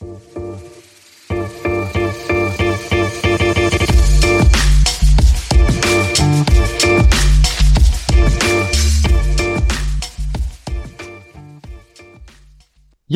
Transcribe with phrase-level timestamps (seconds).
[0.00, 0.08] Για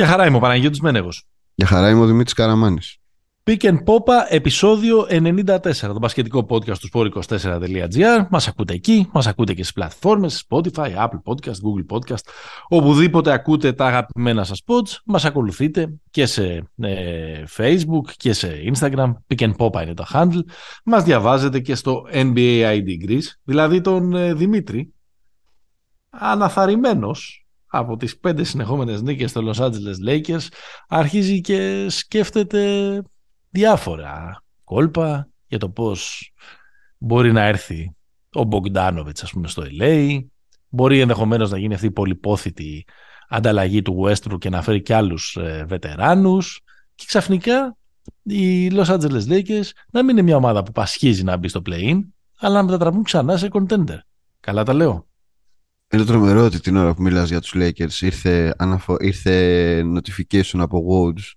[0.06, 1.28] χαρά είμαι ο Παναγιώτης Μένεγος.
[1.54, 3.01] Για χαρά είμαι ο Δημήτρης Καραμάνης.
[3.44, 8.26] Pick and Popa, επεισόδιο 94, το μπασκετικό podcast του sport24.gr.
[8.30, 12.22] Μας ακούτε εκεί, μας ακούτε και στις πλατφόρμες, Spotify, Apple Podcast, Google Podcast,
[12.68, 19.12] οπουδήποτε ακούτε τα αγαπημένα σας pods, μας ακολουθείτε και σε ε, Facebook και σε Instagram,
[19.26, 20.44] Pick and Popa είναι το handle,
[20.84, 24.92] μας διαβάζετε και στο NBA ID Greece, δηλαδή τον ε, Δημήτρη,
[26.10, 30.46] αναθαρημένος από τις πέντε συνεχόμενες νίκες στο Los Angeles Lakers
[30.88, 33.02] αρχίζει και σκέφτεται
[33.52, 36.32] διάφορα κόλπα για το πώς
[36.98, 37.94] μπορεί να έρθει
[38.32, 40.20] ο Μπογκντάνοβιτς ας πούμε στο LA
[40.68, 42.84] μπορεί ενδεχομένως να γίνει αυτή η πολυπόθητη
[43.28, 46.60] ανταλλαγή του Westbrook και να φέρει και άλλους ε, βετεράνους
[46.94, 47.76] και ξαφνικά
[48.22, 52.00] οι Los Angeles Lakers να μην είναι μια ομάδα που πασχίζει να μπει στο play-in
[52.38, 53.98] αλλά να μετατραπούν ξανά σε contender.
[54.40, 55.06] Καλά τα λέω.
[55.92, 58.96] Είναι τρομερό ότι την ώρα που μιλάς για τους Lakers ήρθε, αναφο...
[59.00, 61.32] ήρθε notification από Woods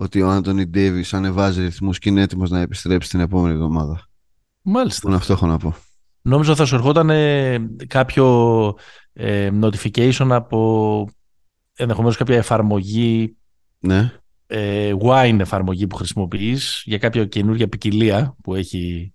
[0.00, 4.08] ότι ο Άντωνι Ντέβις ανεβάζει ρυθμούς και είναι έτοιμος να επιστρέψει την επόμενη εβδομάδα.
[4.62, 5.08] Μάλιστα.
[5.08, 5.74] Που αυτό έχω να πω.
[6.22, 7.10] Νόμιζα θα σου ερχόταν
[7.86, 8.74] κάποιο
[9.12, 11.08] ε, notification από
[11.76, 13.36] ενδεχομένως κάποια εφαρμογή
[13.78, 14.12] ναι.
[14.46, 19.12] ε, wine εφαρμογή που χρησιμοποιείς για κάποια καινούργια ποικιλία που έχει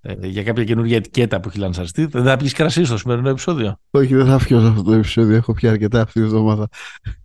[0.00, 2.04] ε, για κάποια καινούργια ετικέτα που έχει λανσαριστεί.
[2.04, 5.36] Δεν θα πιεις κρασί στο σημερινό επεισόδιο; Όχι, δεν θα πιω αυτό το επεισόδιο.
[5.36, 6.68] Έχω πια αρκετά αυτή τη εβδομάδα.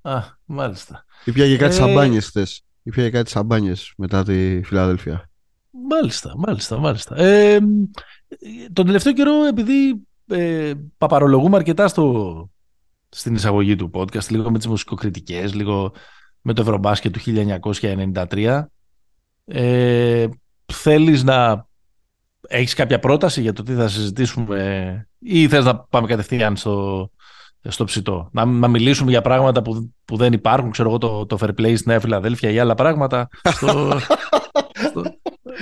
[0.02, 1.06] Α, μάλιστα.
[1.26, 1.78] Ήπια και κάτι ε...
[1.78, 2.64] σαμπάνιες χθες.
[2.84, 5.30] Ήπια και κάτι σαμπάνιες μετά τη Φιλαδέλφια.
[5.90, 7.18] Μάλιστα, μάλιστα, μάλιστα.
[7.18, 7.60] Ε,
[8.74, 12.50] τον τελευταίο καιρό, επειδή ε, παπαρολογούμε αρκετά στο,
[13.10, 15.94] στην εισαγωγή του podcast, λίγο με τις μουσικοκριτικές, λίγο
[16.42, 17.20] με το Ευρωμπάσκετ του
[18.32, 18.64] 1993,
[19.46, 20.28] ε,
[20.66, 21.68] θέλεις να
[22.48, 27.10] Έχεις κάποια πρόταση για το τι θα συζητήσουμε ή θες να πάμε κατευθείαν στο,
[27.70, 28.30] στο ψητό.
[28.32, 31.78] Να, να μιλήσουμε για πράγματα που, που δεν υπάρχουν, ξέρω εγώ το, το fair play
[31.78, 33.30] στη Νέα Φιλαδέλφια ή άλλα πράγματα.
[33.44, 34.00] Στο,
[34.90, 35.04] στο,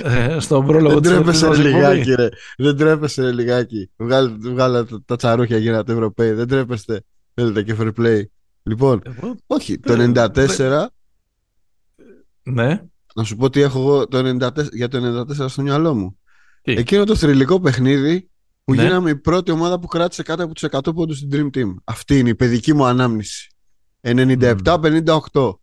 [0.03, 2.29] ε, στον πρόλογο Δεν τρέπεσαι λιγάκι ρε.
[2.57, 3.91] Δεν τρέπεσαι λιγάκι.
[3.95, 6.31] Βγάλε, βγάλε τα τσαρούχια γίνατε Ευρωπαίοι.
[6.31, 7.03] Δεν τρέπεστε.
[7.33, 8.23] Θέλετε και fair play.
[8.63, 10.85] Λοιπόν, εγώ, όχι, το 94...
[12.43, 12.81] Ναι.
[13.15, 16.17] Να σου πω τι έχω εγώ το 94, για το 94 στο μυαλό μου.
[16.61, 18.30] Τι; Εκείνο το θρηλυκό παιχνίδι
[18.71, 18.83] που ναι.
[18.87, 21.73] γίναμε η πρώτη ομάδα που κράτησε κάτω από τους 100 πόντους στην Dream Team.
[21.83, 23.49] Αυτή είναι η παιδική μου ανάμνηση.
[24.01, 25.53] 97-58.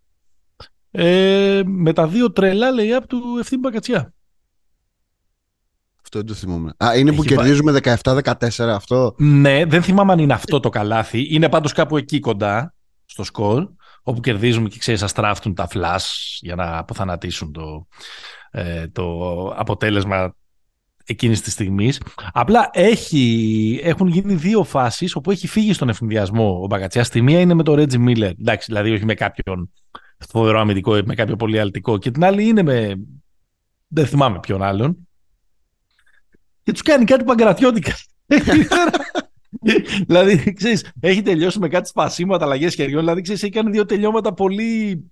[0.91, 4.13] Ε, με τα δύο τρελά λέει από του Ευθύμη Μπακατσιά.
[6.03, 6.75] Αυτό δεν το θυμόμαι.
[6.85, 11.35] Α, είναι Έχει που κερδίζουμε 17-14 αυτό; Ναι, δεν θυμάμαι αν είναι αυτό το καλάθι.
[11.35, 12.75] Είναι πάντως κάπου εκεί κοντά
[13.05, 13.69] στο σκορ,
[14.03, 17.87] όπου κερδίζουμε και ξέρεις, αστράφτουν τα φλάς για να αποθανατήσουν το,
[18.51, 20.35] ε, το αποτέλεσμα
[21.09, 22.01] εκείνης της στιγμής.
[22.33, 27.09] Απλά έχει, έχουν γίνει δύο φάσεις όπου έχει φύγει στον ευνηδιασμό ο Μπαγκατσιάς.
[27.09, 28.31] Τη μία είναι με τον Ρέτζι Μίλλερ.
[28.31, 29.71] Εντάξει, δηλαδή όχι με κάποιον
[30.29, 31.99] φοβερό αμυντικό ή με κάποιο πολύ αλτικό.
[31.99, 32.95] Και την άλλη είναι με.
[33.89, 35.09] Δεν θυμάμαι ποιον άλλον.
[36.63, 37.93] Και τους κάνει κάτι παγκρατιώτικα.
[40.07, 43.01] δηλαδή, ξέρεις, έχει τελειώσει με κάτι σπασίματα, αλλαγές χεριών.
[43.01, 45.05] Δηλαδή, ξέρεις, έχει κάνει δύο τελειώματα πολύ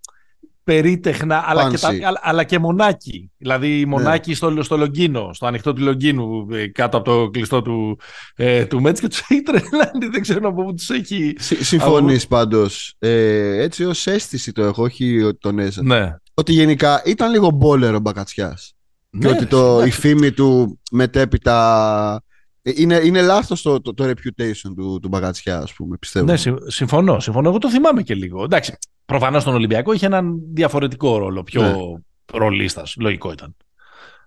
[0.67, 1.91] περίτεχνα, αλλά και, τα,
[2.21, 3.31] αλλά, και μονάκι.
[3.37, 4.37] Δηλαδή μονάκι ναι.
[4.37, 7.99] στο, στο Λογκίνο, στο ανοιχτό του Λογκίνου, ε, κάτω από το κλειστό του,
[8.37, 10.07] ε, του Μέτς και του έχει τρελάνει.
[10.11, 11.35] Δεν ξέρω από πού τους έχει.
[11.39, 12.35] Συμφωνείς από...
[12.35, 12.95] πάντως.
[12.99, 15.83] Ε, έτσι ως αίσθηση το έχω, όχι ότι τον έζησα.
[15.83, 16.17] Ναι.
[16.35, 18.75] Ότι γενικά ήταν λίγο μπόλερ ο Μπακατσιάς.
[19.11, 22.23] Ναι, και ότι το, η φήμη του μετέπειτα
[22.63, 26.27] ε, είναι, είναι λάθος το, το, το reputation του, του Μπαγκατσιά, ας πούμε, πιστεύω.
[26.27, 27.49] Ναι, συμφωνώ, συμφωνώ.
[27.49, 28.45] Εγώ το θυμάμαι και λίγο.
[28.45, 28.77] Εντάξει,
[29.07, 32.39] προφανώς στον Ολυμπιακό είχε έναν διαφορετικό ρόλο, πιο ναι.
[32.39, 33.57] ρολίστας, λογικό ήταν.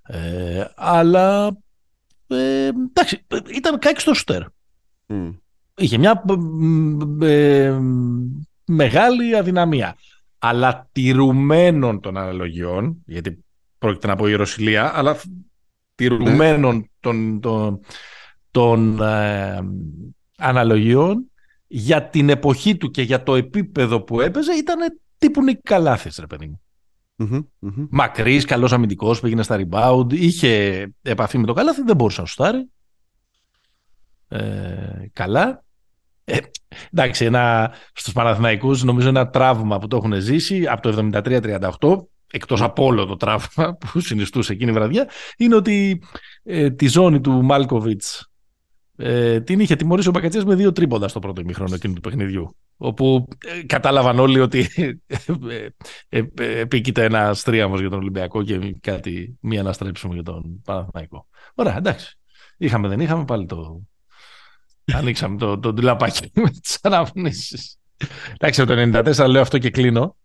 [0.04, 1.58] Ε, αλλά,
[2.28, 3.26] ε, εντάξει,
[3.56, 4.42] ήταν κάκι στο σουτέρ.
[5.76, 6.24] Είχε μια
[7.22, 7.80] ε,
[8.66, 9.96] μεγάλη αδυναμία.
[10.40, 13.44] Αλλά τηρουμένων των αναλογιών, γιατί
[13.78, 15.18] πρόκειται να πω η Ρωσιλία, αλλά
[15.96, 16.84] τηρουμένων ναι.
[17.00, 17.80] των, των,
[18.52, 19.60] των ε,
[20.38, 21.29] αναλογιών
[21.72, 26.28] για την εποχή του και για το επίπεδο που έπαιζε ήταν τύπου Νίκ Καλάθης, ρε
[26.28, 26.62] παιδί μου.
[27.18, 32.28] Mm-hmm, Μακρύς, καλός αμυντικός, πήγαινε στα rebound, είχε επαφή με το Καλάθι, δεν μπορούσε να
[32.28, 32.70] σουτάρει.
[34.28, 35.64] Ε, καλά.
[36.24, 36.38] Ε,
[36.94, 41.10] εντάξει, ένα, στους Παναθηναϊκούς νομίζω ένα τραύμα που το έχουν ζήσει από το
[41.80, 46.02] 73-38 εκτός από όλο το τραύμα που συνιστούσε εκείνη η βραδιά είναι ότι
[46.44, 48.29] ε, τη ζώνη του Μάλκοβιτς
[49.02, 52.56] ε, την είχε τιμωρήσει ο Μπακατσίας με δύο τρίποντα στο πρώτο ημίχρονο εκείνου του παιχνιδιού.
[52.78, 54.70] Όπου ε, κατάλαβαν όλοι ότι
[55.08, 55.68] ε,
[56.10, 56.24] ε,
[56.60, 61.28] επίκειται ένα τρίαμο για τον Ολυμπιακό και κάτι μη αναστρέψιμο για τον Παναθηναϊκό.
[61.56, 62.18] Ωραία, εντάξει.
[62.58, 63.82] Είχαμε, δεν είχαμε, πάλι το.
[64.94, 67.78] Ανοίξαμε το, το τουλαπάκι με τις αναμνήσεις.
[68.34, 70.16] Εντάξει, το 94 λέω αυτό και κλείνω.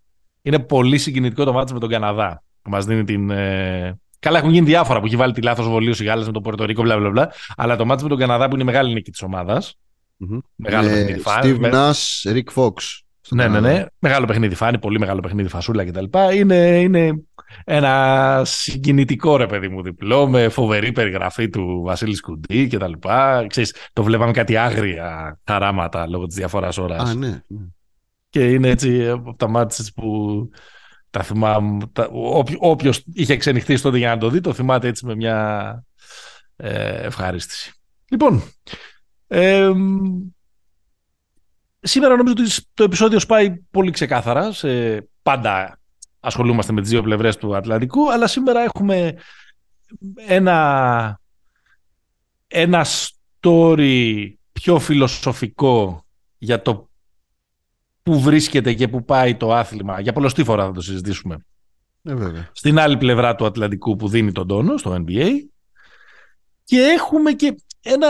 [0.43, 3.31] Είναι πολύ συγκινητικό το μάτι με τον Καναδά που μας δίνει την,
[4.25, 6.83] Καλά, έχουν γίνει διάφορα που έχει βάλει τη λάθος βολή οι Γάλλες με το Πορτορίκο,
[6.83, 7.33] μπλα, μπλα, μπλα.
[7.57, 9.79] Αλλά το μάτι με τον Καναδά που είναι η μεγάλη νίκη της ομάδας.
[10.21, 10.39] Mm-hmm.
[10.55, 11.59] Μεγάλο με παιχνίδι φάνη.
[11.61, 12.73] Steve Nash, Rick Fox.
[13.29, 13.85] Ναι, ναι, ναι.
[13.99, 16.05] Μεγάλο παιχνίδι φάνη, πολύ μεγάλο παιχνίδι φασούλα κτλ.
[16.35, 17.23] Είναι, είναι
[17.65, 22.93] ένα συγκινητικό ρε παιδί μου διπλό με φοβερή περιγραφή του Βασίλης Κουντή κτλ.
[23.47, 27.11] Ξέρεις, το βλέπαμε κάτι άγρια χαράματα λόγω της διαφοράς ώρας.
[27.11, 27.59] Α, ναι, ναι.
[28.31, 30.49] Και είναι έτσι από τα μάτια που
[31.15, 31.79] τα θυμάμαι,
[32.59, 35.85] όποιος είχε ξενυχτήσει τότε για να το δει, το θυμάται έτσι με μια
[36.57, 37.73] ε, ευχαρίστηση.
[38.09, 38.43] Λοιπόν,
[39.27, 39.73] ε,
[41.81, 44.53] σήμερα νομίζω ότι το επεισόδιο σπάει πολύ ξεκάθαρα.
[44.53, 45.79] Σε, πάντα
[46.21, 49.15] ασχολούμαστε με τις δύο πλευρές του Ατλαντικού, αλλά σήμερα έχουμε
[50.27, 51.21] ένα,
[52.47, 56.05] ένα story πιο φιλοσοφικό
[56.39, 56.89] για το
[58.05, 60.01] πού βρίσκεται και πού πάει το άθλημα.
[60.01, 61.37] Για πολλωστή φορά θα το συζητήσουμε.
[62.03, 62.49] Ε, βέβαια.
[62.53, 65.31] Στην άλλη πλευρά του Ατλαντικού που δίνει τον τόνο, στο NBA.
[66.65, 68.09] Και έχουμε και ένα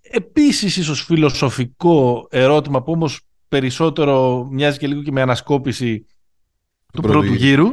[0.00, 6.06] επίσης ίσως φιλοσοφικό ερώτημα που όμως περισσότερο μοιάζει και λίγο και με ανασκόπηση
[6.92, 7.68] του πρώτου γύρου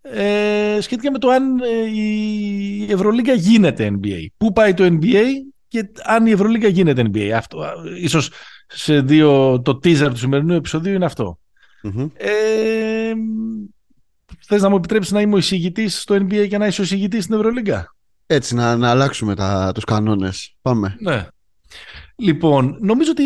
[0.00, 4.26] ε, σχετικά με το αν ε, η Ευρωλίγκα γίνεται NBA.
[4.36, 5.24] Πού πάει το NBA
[5.68, 7.28] και αν η Ευρωλίγκα γίνεται NBA.
[7.28, 7.64] Αυτό,
[8.00, 8.30] ίσως
[8.66, 11.38] σε δύο, το teaser του σημερινού επεισοδίου είναι αυτό.
[11.82, 12.10] Mm-hmm.
[12.14, 13.12] Ε,
[14.40, 17.24] θες να μου επιτρέψεις να είμαι ο εισηγητής στο NBA και να είσαι ο εισηγητής
[17.24, 17.94] στην Ευρωλίγκα;
[18.26, 20.54] Έτσι, να, να αλλάξουμε τα, τους κανόνες.
[20.62, 20.96] Πάμε.
[21.00, 21.26] Ναι.
[22.16, 23.24] Λοιπόν, νομίζω ότι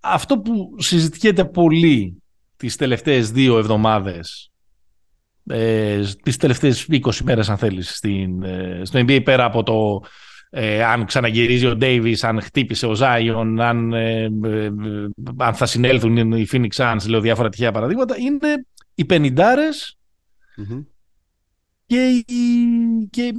[0.00, 2.22] αυτό που συζητιέται πολύ
[2.56, 4.50] τις τελευταίες δύο εβδομάδες
[5.48, 10.02] ε, τις τελευταίες 20 μέρες αν θέλεις στην, ε, στο NBA πέρα από το
[10.50, 14.70] ε, αν ξαναγυρίζει ο Ντέιβις, αν χτύπησε ο Ζάιον, αν, ε, ε,
[15.36, 19.98] αν θα συνέλθουν οι Phoenix Suns, λέω διάφορα τυχαία παραδείγματα, είναι οι πενιντάρες
[21.86, 22.24] και, η,
[23.10, 23.32] και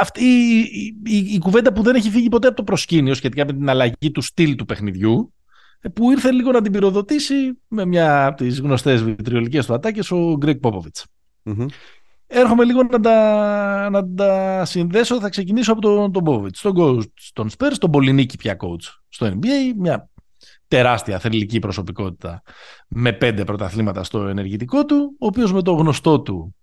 [0.00, 0.58] αυτή η,
[1.04, 4.10] η, η, κουβέντα που δεν έχει φύγει ποτέ από το προσκήνιο σχετικά με την αλλαγή
[4.12, 5.32] του στυλ του παιχνιδιού
[5.94, 10.36] που ήρθε λίγο να την πυροδοτήσει με μια από τις γνωστές βιτριολικές του ατάκες ο
[10.36, 11.06] Γκρέκ Πόποβιτς.
[12.30, 15.20] Έρχομαι λίγο να τα, να τα συνδέσω.
[15.20, 16.58] Θα ξεκινήσω από τον, τον Μπόβιτς.
[16.58, 19.74] Στον coach στον Spurs, τον Πολυνίκη πια coach στο NBA.
[19.76, 20.08] Μια
[20.68, 22.42] τεράστια θελική προσωπικότητα
[22.88, 26.56] με πέντε πρωταθλήματα στο ενεργητικό του, ο οποίος με το γνωστό του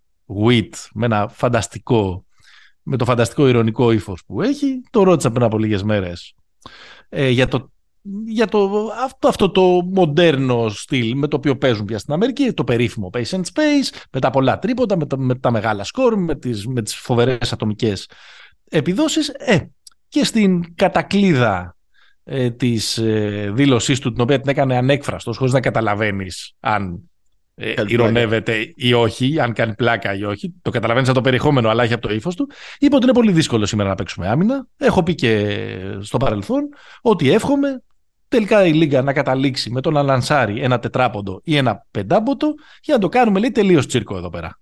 [0.45, 2.25] wit, με ένα φανταστικό,
[2.81, 6.35] με το φανταστικό ηρωνικό ύφος που έχει, το ρώτησα πριν από λίγες μέρες
[7.09, 7.71] ε, για το
[8.25, 9.61] για το, αυτό, αυτό το
[9.93, 14.19] μοντέρνο στυλ με το οποίο παίζουν πια στην Αμερική, το περίφημο pace and space, με
[14.19, 18.09] τα πολλά τρίποτα, με τα, με τα μεγάλα σκορ, με τις, με τις φοβερές ατομικές
[18.69, 19.27] επιδόσεις.
[19.27, 19.69] Ε,
[20.07, 21.75] και στην κατακλίδα
[22.23, 27.09] ε, της ε, δήλωσής του, την οποία την έκανε ανέκφραστος, χωρίς να καταλαβαίνεις αν
[27.55, 30.53] ε, ηρωνεύεται ή όχι, αν κάνει πλάκα ή όχι.
[30.61, 32.49] Το καταλαβαίνεις από το περιεχόμενο, αλλά όχι από το ύφος του.
[32.79, 34.67] Είπε ότι είναι πολύ δύσκολο σήμερα να παίξουμε άμυνα.
[34.77, 35.57] Έχω πει και
[35.99, 36.69] στο παρελθόν
[37.01, 37.83] ότι εύχομαι
[38.27, 42.93] τελικά η Λίγκα να καταλήξει με το να λανσάρει ένα τετράποντο ή ένα πεντάμποτο για
[42.93, 44.59] να το κάνουμε λέει τελείως τσίρκο εδώ πέρα.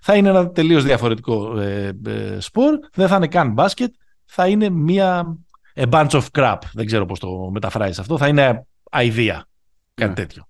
[0.00, 3.94] Θα είναι ένα τελείως διαφορετικό ε, ε, σπορ, δεν θα είναι καν μπάσκετ,
[4.24, 5.36] θα είναι μια
[5.74, 9.40] a bunch of crap, δεν ξέρω πώς το μεταφράζεις αυτό, θα είναι idea,
[9.94, 10.14] κάτι ναι.
[10.14, 10.48] τέτοιο.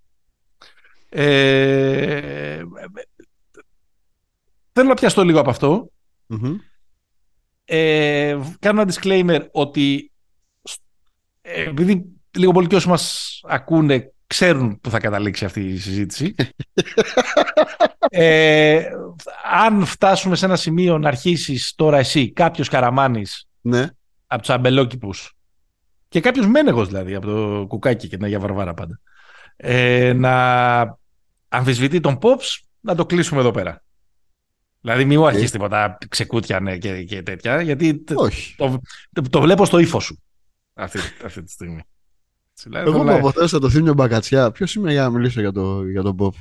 [1.09, 2.63] Ε,
[4.73, 5.91] θέλω να πιαστώ λίγο από αυτό.
[7.65, 10.13] Ε, κάνω ένα disclaimer ότι
[11.43, 16.35] επειδή λίγο πολύ και όσοι μας ακούνε ξέρουν που θα καταλήξει αυτή η συζήτηση.
[18.09, 18.83] ε,
[19.53, 23.87] αν φτάσουμε σε ένα σημείο να αρχίσεις τώρα εσύ, κάποιος Καραμάνης ναι.
[24.27, 25.35] από τους αμπελόκηπους
[26.09, 29.01] και κάποιος Μένεγος δηλαδή από το κουκάκι και την Αγία Βαρβάρα πάντα
[29.57, 30.99] ε, να
[31.49, 33.83] αμφισβητεί τον Pops, να το κλείσουμε εδώ πέρα.
[34.81, 38.29] Δηλαδή, μην μου αρχίσεις τίποτα ξεκούτια ναι, και, και τέτοια, γιατί το,
[39.31, 40.23] το, βλέπω στο ύφο σου
[40.75, 41.83] αυτή, αυτή τη στιγμή.
[42.71, 46.17] Εγώ που αποθέσα το θύμιο Μπακατσιά, ποιος είμαι για να μιλήσω για, το, για τον
[46.17, 46.35] Ποπ.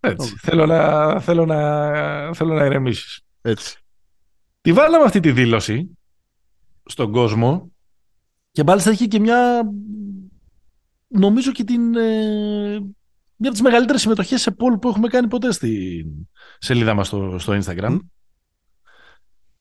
[0.00, 0.34] Έτσι.
[0.38, 3.20] Θέλω να, θέλω να, θέλω να ηρεμήσεις.
[3.40, 3.76] Έτσι.
[4.60, 5.98] Τη βάλαμε αυτή τη δήλωση
[6.84, 7.72] στον κόσμο
[8.50, 9.62] και μάλιστα έχει και μια
[11.08, 12.80] νομίζω και την ε,
[13.36, 16.04] μια από τις μεγαλύτερες συμμετοχές σε poll που έχουμε κάνει ποτέ στη
[16.58, 17.90] σελίδα μας στο, στο Instagram.
[17.90, 17.98] Mm.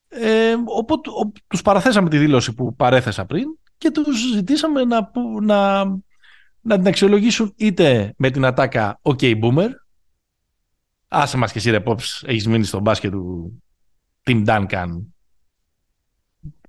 [0.08, 3.46] Ε, οπότε ο, τους παραθέσαμε τη δήλωση που παρέθεσα πριν
[3.82, 5.12] και τους ζητήσαμε να,
[5.42, 5.84] να,
[6.62, 9.70] να την αξιολογήσουν είτε με την ατάκα OK Boomer,
[11.08, 13.64] άσε μας και εσύ ρε Pops, έχεις μείνει στο μπάσκετ του
[14.26, 14.88] Tim Duncan,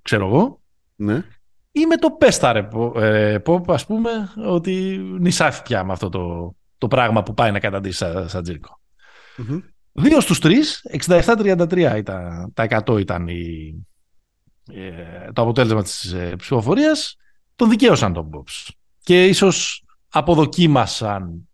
[0.01, 0.61] ξέρω εγώ,
[0.95, 1.23] Ναι.
[1.71, 4.09] ή με το πέστα ρε ε, Pop, ας πούμε,
[4.45, 8.79] ότι νησάφει πια με αυτό το, το πράγμα που πάει να καταντήσει σαν σα τζίρκο.
[9.37, 9.59] Μμμ.
[9.91, 13.92] Δύο στους τρεις, 67-33 ήταν, τα 100 ήταν η, ε,
[15.33, 17.15] το αποτέλεσμα της ε, ψηφοφορίας,
[17.55, 18.69] τον δικαίωσαν τον Bobs.
[19.03, 21.49] Και ίσως αποδοκίμασαν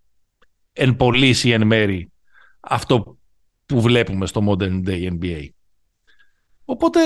[0.74, 2.12] εν πωλής ή εν μέρη
[2.60, 3.18] αυτό
[3.66, 5.48] που βλέπουμε στο Modern Day NBA.
[6.66, 7.00] Οπότε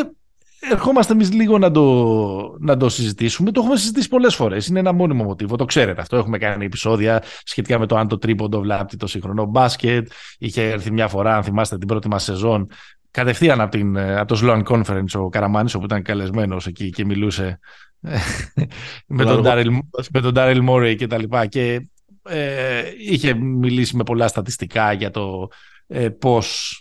[0.72, 3.52] ερχόμαστε εμείς λίγο να το, να το συζητήσουμε.
[3.52, 4.68] Το έχουμε συζητήσει πολλές φορές.
[4.68, 5.56] Είναι ένα μόνιμο μοτίβο.
[5.56, 6.18] Το ξέρετε αυτό.
[6.18, 10.12] Έχουμε κάνει επεισόδια σχετικά με το αν το τρίποντο βλάπτει το σύγχρονο μπάσκετ.
[10.38, 12.68] Είχε έρθει μια φορά, αν θυμάστε την πρώτη μας σεζόν,
[13.14, 17.60] κατευθείαν από, την, από το Sloan Conference ο Καραμάνης, όπου ήταν καλεσμένος εκεί και μιλούσε
[19.08, 19.78] με, τον Daryl,
[20.12, 21.46] με τον Daryl Morey και τα λοιπά.
[21.46, 21.88] Και
[22.24, 25.48] ε, είχε μιλήσει με πολλά στατιστικά για το
[25.88, 26.78] ε, πώς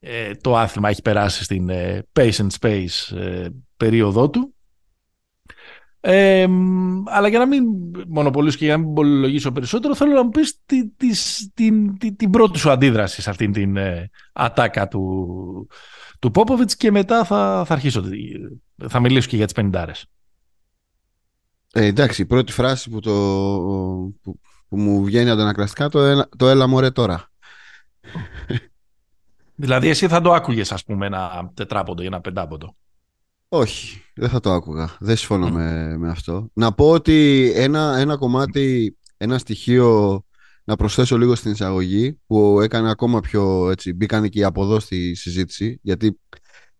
[0.00, 4.54] ε, το άθλημα έχει περάσει στην ε, pace and space ε, περίοδό του.
[6.00, 6.46] Ε,
[7.04, 7.64] αλλά για να μην
[8.08, 11.08] μονοπολίσω και για να μην πολυλογήσω περισσότερο, θέλω να μου πεις τη, τη,
[11.54, 15.68] την, την, την πρώτη σου αντίδραση σε αυτήν την ε, ατάκα του,
[16.18, 18.02] του Πόποβιτς και μετά θα, θα αρχίσω,
[18.88, 20.06] θα μιλήσω και για τις πενιντάρες.
[21.72, 23.12] Ε, εντάξει, η πρώτη φράση που, το,
[24.22, 27.30] που, που μου βγαίνει αντανακλαστικά το, έλα- το έλα μωρέ τώρα.
[29.54, 32.76] Δηλαδή εσύ θα το άκουγες ας πούμε ένα τετράποντο ή ένα πεντάποντο.
[33.48, 34.96] Όχι, δεν θα το άκουγα.
[35.00, 35.54] Δεν συμφωνώ Μμ.
[35.54, 36.50] με, με αυτό.
[36.52, 40.22] Να πω ότι ένα, ένα κομμάτι, ένα στοιχείο
[40.64, 44.80] να προσθέσω λίγο στην εισαγωγή που έκανε ακόμα πιο έτσι, μπήκαν και οι από εδώ
[44.80, 46.20] στη συζήτηση γιατί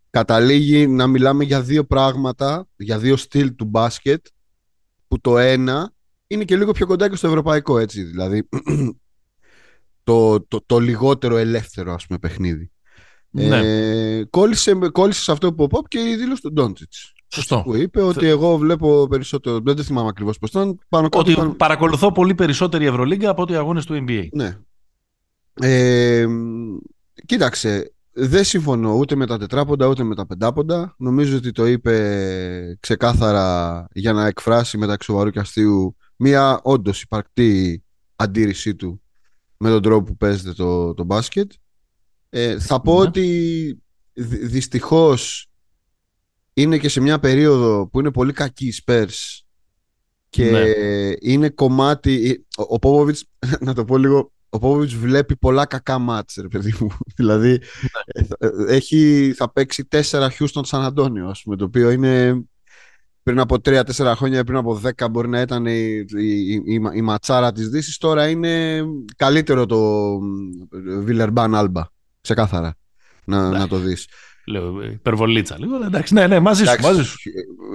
[0.09, 4.25] καταλήγει να μιλάμε για δύο πράγματα, για δύο στυλ του μπάσκετ
[5.07, 5.93] που το ένα
[6.27, 8.49] είναι και λίγο πιο κοντά και στο ευρωπαϊκό έτσι δηλαδή
[10.03, 12.71] το, το, το λιγότερο ελεύθερο ας πούμε παιχνίδι.
[13.31, 13.57] Ναι.
[13.57, 17.13] Ε, κόλλησε, κόλλησε σε αυτό που είπε ο Pop και η δήλωση του Ντόντζιτς.
[17.31, 17.61] Σωστό.
[17.65, 19.59] Που είπε ότι εγώ βλέπω περισσότερο.
[19.63, 20.79] Δεν το θυμάμαι ακριβώς πώς ήταν.
[20.89, 24.27] Πάνω κάτω Ότι ήταν- παρακολουθώ πολύ περισσότερη Ευρωλίγκα από ότι αγώνες του NBA.
[24.31, 24.57] Ναι.
[25.61, 26.27] Ε,
[27.25, 30.95] κοίταξε, δεν συμφωνώ ούτε με τα τετράποντα ούτε με τα πεντάποντα.
[30.97, 37.83] Νομίζω ότι το είπε ξεκάθαρα για να εκφράσει μεταξύ σοβαρού και αστείου μία όντως υπαρκτή
[38.15, 39.01] αντίρρησή του
[39.57, 41.51] με τον τρόπο που παίζεται το, το μπάσκετ.
[42.29, 43.07] Ε, θα πω Ναι.
[43.07, 43.23] ότι
[44.13, 45.49] δυ- δυστυχώς
[46.53, 49.39] είναι και σε μια περίοδο που είναι πολύ κακή οι Spurs
[50.29, 50.63] και Ναι.
[51.21, 53.25] είναι κομμάτι ο, ο Πόποβιτς,
[53.65, 57.61] να το πω λίγο ο Πόποβιτς βλέπει πολλά κακά μάτς ρε παιδί μου δηλαδή
[58.05, 62.43] ε, θα- ε, έχει, θα παίξει τέσσερα Houston San Antonio ας πούμε το οποίο είναι
[63.23, 67.51] πριν από 3-4 χρόνια, πριν από 10 μπορεί να ήταν η, η, η, η ματσάρα
[67.51, 68.83] της Δύσης τώρα είναι
[69.15, 70.09] καλύτερο το
[71.03, 71.83] Βιλερμπάν Άλμπα
[72.21, 72.75] ξεκάθαρα
[73.25, 74.07] να, να το δεις
[74.45, 75.75] Λέω υπερβολίτσα λίγο.
[75.85, 76.69] Εντάξει, ναι, ναι, μαζί σου.
[76.71, 77.17] Εντάξει, Μαζί σου.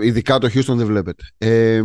[0.03, 1.83] ειδικά το Houston δεν βλέπετε ε,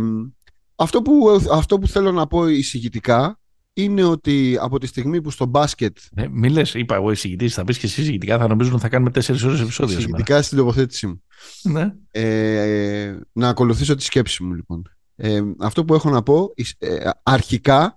[0.76, 3.38] αυτό, που, αυτό που θέλω να πω εισηγητικά
[3.72, 7.64] είναι ότι από τη στιγμή που στο μπάσκετ Ναι, μην λες, είπα εγώ εισηγητής, θα
[7.64, 10.08] πεις και εσύ εισηγητικά, θα νομίζουν ότι θα κάνουμε τέσσερις ώρες επεισόδιο σήμερα.
[10.08, 11.22] εισηγητικά στην τοποθέτησή μου
[11.62, 11.92] Ναι.
[12.10, 14.82] Ε, να ακολουθήσω τη σκέψη μου λοιπόν.
[15.16, 17.94] Ε, αυτό που έχω να πω εις- ε, αρχικά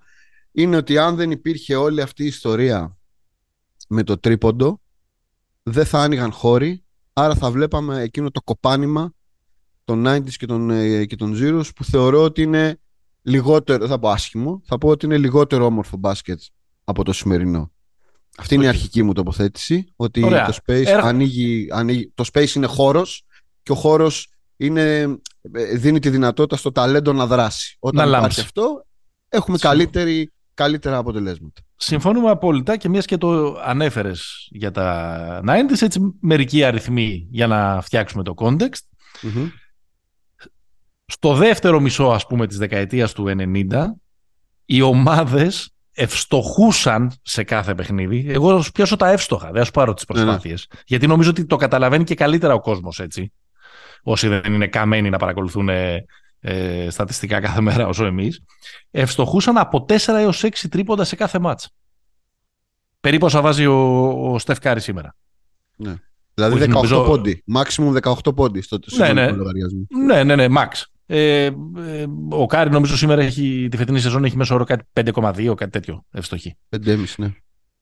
[0.52, 2.98] είναι ότι αν δεν υπήρχε όλη αυτή η ιστορία
[3.94, 4.82] με το τρίποντο
[5.64, 6.84] δεν θα άνοιγαν χώροι
[7.14, 9.14] άρα θα βλέπαμε εκείνο το κοπάνημα
[9.84, 12.80] των 90s και των, ε, και των Zeros που θεωρώ ότι είναι
[13.22, 16.42] λιγότερο, δεν θα πω άσχημο, θα πω ότι είναι λιγότερο όμορφο μπάσκετ
[16.84, 17.72] από το σημερινό.
[18.38, 18.74] Αυτή είναι η Οκ.
[18.74, 20.46] αρχική μου τοποθέτηση, ότι Ωραία.
[20.46, 23.26] το space, Έρχο- ανοίγει, ανοίγει, το space είναι χώρος
[23.64, 25.02] και ο χώρος είναι,
[25.52, 27.78] ε, δίνει τη δυνατότητα στο ταλέντο να δράσει.
[27.80, 28.42] Όταν Να υπάρχει λάμψει.
[28.42, 28.86] αυτό,
[29.30, 29.74] έχουμε Συμφωνώ.
[29.80, 31.62] καλύτερη, καλύτερα αποτελέσματα.
[31.86, 37.82] Συμφωνούμε απόλυτα και μιας και το ανέφερες για τα 90s, έτσι μερικοί αριθμοί για να
[37.82, 38.84] φτιάξουμε το context.
[39.22, 39.50] Μμμ.
[41.06, 43.86] Στο δεύτερο μισό, ας πούμε, της δεκαετίας του 90,
[44.66, 48.26] οι ομάδες ευστοχούσαν σε κάθε παιχνίδι.
[48.30, 50.26] Εγώ θα σου πιάσω τα εύστοχα, δεν θα σου πάρω τις Ναι, ναι.
[50.26, 50.68] προσπάθειες.
[50.86, 53.34] Γιατί νομίζω ότι το καταλαβαίνει και καλύτερα ο κόσμος έτσι.
[54.04, 55.70] Όσοι δεν είναι καμένοι να παρακολουθούν
[56.46, 58.42] ε, ε, στατιστικά κάθε μέρα όσο εμείς.
[58.92, 61.70] Ευστοχούσαν από 4 έως 6 τρίποντα σε κάθε μάτς.
[63.00, 63.74] Περίπου όσα βάζει ο,
[64.34, 65.16] ο Στεφ Κάρη σήμερα.
[66.34, 69.38] Δηλαδή Όχι, 18 νομίζω- πόντι, maximum 18 πόντι στο Ναι, συνολικό ναι.
[69.38, 69.88] λογαριασμό.
[70.06, 70.82] Ναι, ναι, ναι, max.
[71.06, 71.52] Ε, ε,
[72.30, 76.06] ο Κάρη νομίζω σήμερα έχει, τη φετινή σεζόν έχει μέσω όρο κάτι 5,2, κάτι τέτοιο
[76.12, 76.58] ευστοχή.
[76.70, 77.34] 5,5 ναι.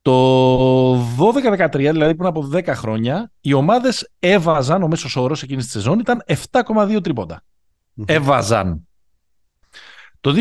[0.01, 5.74] Το 12-13, δηλαδή πριν από 10 χρόνια, οι ομάδες έβαζαν, ο μέσος όρος εκείνης της
[5.74, 7.44] σεζόν ήταν 7,2 τρίποντα.
[8.05, 8.86] Έβαζαν.
[10.22, 10.34] Το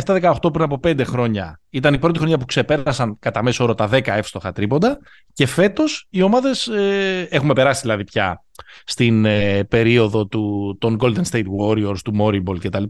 [0.00, 3.88] 2017-18 πριν από 5 χρόνια ήταν η πρώτη χρονιά που ξεπέρασαν κατά μέσο όρο τα
[3.92, 4.98] 10 εύστοχα τρίποντα
[5.32, 8.44] και φέτος οι ομάδες, ε, έχουμε περάσει δηλαδή πια
[8.84, 12.84] στην ε, περίοδο του, των Golden State Warriors, του Moriball κτλ.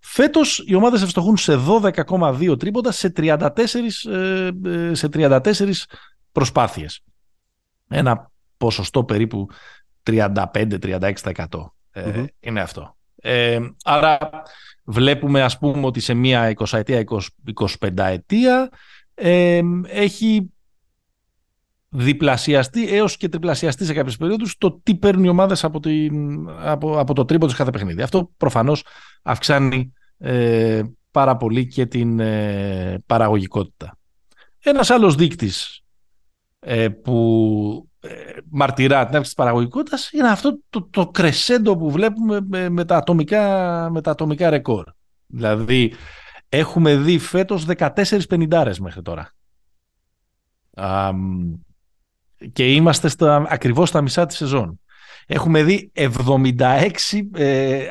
[0.00, 3.48] Φέτος οι ομάδες ευστοχούν σε 12,2 τρίποντα σε 34,
[4.10, 5.40] ε, ε, σε 34
[6.32, 7.00] προσπάθειες.
[7.88, 9.46] Ένα ποσοστό περίπου
[10.02, 12.97] 35-36% ε, είναι αυτό.
[13.20, 14.18] Ε, άρα
[14.84, 17.04] βλέπουμε ας πούμε ότι σε μία 20 ετία,
[17.54, 18.70] 25 ετία
[19.14, 20.52] ε, έχει
[21.88, 26.98] διπλασιαστεί έως και τριπλασιαστεί σε κάποιες περίοδους το τι παίρνουν οι ομάδες από, την, από,
[26.98, 28.02] από το τρίπο κάθε παιχνίδι.
[28.02, 28.84] Αυτό προφανώς
[29.22, 33.98] αυξάνει ε, πάρα πολύ και την ε, παραγωγικότητα.
[34.58, 35.82] Ένας άλλος δείκτης
[36.60, 37.97] ε, που ε,
[38.50, 43.42] μαρτυρά την αύξηση της παραγωγικότητας είναι αυτό το, το κρεσέντο που βλέπουμε με, τα ατομικά,
[43.90, 44.84] με τα ατομικά ρεκόρ.
[45.26, 45.92] Δηλαδή
[46.48, 47.88] έχουμε δει φέτος 14
[48.28, 49.34] πενιντάρες μέχρι τώρα.
[52.52, 54.80] και είμαστε στα, ακριβώς στα μισά της σεζόν.
[55.26, 56.10] Έχουμε δει 76,
[56.52, 57.90] 76 ε,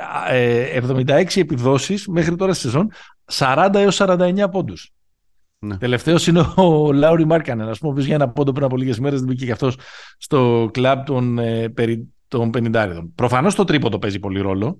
[1.35, 2.91] επιδόσεις μέχρι τώρα στη σεζόν,
[3.31, 4.91] 40 έως 49 πόντους.
[5.59, 5.77] Ναι.
[5.77, 9.27] Τελευταίος είναι ο Λάουρι Μάρκανεν, ας πούμε, για ένα πόντο πριν από λίγες μέρες δεν
[9.27, 9.77] μπήκε και αυτός
[10.17, 11.73] στο κλαμπ των, ε,
[12.27, 13.09] των 50.
[13.15, 14.75] Προφανώς το τρίποντο παίζει πολύ ρόλο, ναι.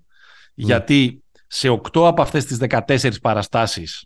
[0.53, 4.05] γιατί σε 8 από αυτές τις 14 παραστάσεις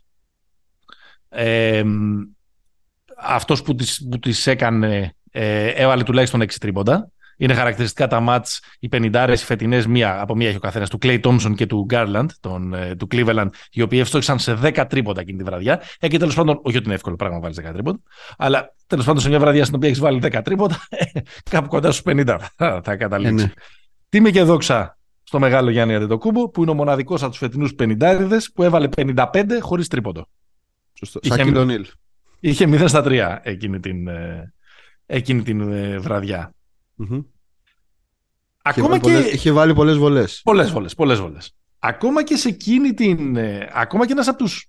[1.28, 1.82] ε,
[3.16, 7.10] αυτός που τις, που τις έκανε ε, έβαλε τουλάχιστον 6 τρίποντα
[7.42, 10.98] είναι χαρακτηριστικά τα μάτς οι 50 οι φετινές, μία από μία έχει ο καθένας, του
[11.02, 15.20] Clay Thompson και του Garland, τον, ε, του Cleveland, οι οποίοι ευστόχησαν σε 10 τρίποντα
[15.20, 15.82] εκείνη τη βραδιά.
[15.98, 17.98] Ε, και τέλος πάντων, όχι ότι είναι εύκολο πράγμα να βάλεις 10 τρίποντα,
[18.36, 20.76] αλλά τέλος πάντων σε μια βραδιά στην οποία έχεις βάλει 10 τρίποντα,
[21.50, 23.44] κάπου κοντά στους 50 θα, θα καταλήξει.
[23.44, 23.52] Ε, ναι.
[24.08, 28.38] Τιμή και δόξα στο μεγάλο Γιάννη Αντετοκούμπο, που είναι ο μοναδικός από τους φετινούς 50
[28.54, 29.24] που έβαλε 55
[29.60, 30.28] χωρίς τρίποντο.
[30.92, 31.20] Σωστό.
[31.22, 31.84] Είχε,
[32.40, 34.52] είχε 0 στα 3 εκείνη την, ε,
[35.06, 35.62] εκείνη την
[36.00, 36.52] βραδιά.
[36.98, 37.24] Mm-hmm.
[38.62, 39.12] Ακόμα είχε, και...
[39.12, 40.40] Πολλές, είχε βάλει πολλές βολές.
[40.44, 41.54] Πολλές βολές, πολλές βολές.
[41.78, 43.36] Ακόμα και σε εκείνη την...
[43.36, 44.66] Ε, ακόμα και ένας από τους...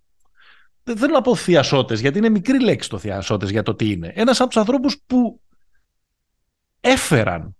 [0.84, 4.12] Δεν θέλω να πω θειασότες, γιατί είναι μικρή λέξη το θειασότες για το τι είναι.
[4.16, 5.42] Ένας από τους ανθρώπους που
[6.82, 7.56] έφεραν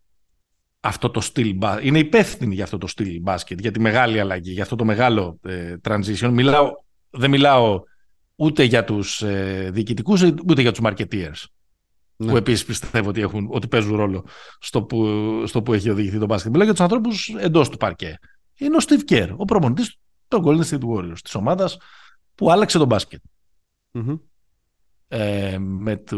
[0.80, 4.52] αυτό το στυλ μπάσκετ, είναι υπεύθυνοι για αυτό το στυλ μπάσκετ, για τη μεγάλη αλλαγή,
[4.52, 6.30] για αυτό το μεγάλο ε, transition.
[6.32, 6.72] Μιλάω,
[7.10, 7.82] δεν μιλάω
[8.36, 11.44] ούτε για τους ε, διοικητικούς, ούτε για τους marketeers
[12.16, 12.32] ναι.
[12.32, 14.26] που επίσης πιστεύω ότι, έχουν, ότι παίζουν ρόλο
[14.60, 15.08] στο που,
[15.46, 16.52] στο που έχει οδηγηθεί το μπάσκετ.
[16.52, 18.20] Μιλάω για τους ανθρώπους εντός του παρκέ.
[18.58, 19.98] Είναι ο Steve Kerr, ο προπονητής
[20.28, 21.78] των Golden State Warriors, της ομάδας
[22.36, 23.22] που άλλαξε το μπάσκετ
[25.08, 26.18] Ε, με, το,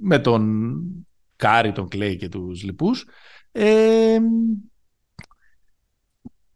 [0.00, 0.82] με τον
[1.36, 3.06] Κάρι, τον Κλέη και τους λοιπούς
[3.52, 4.18] ε,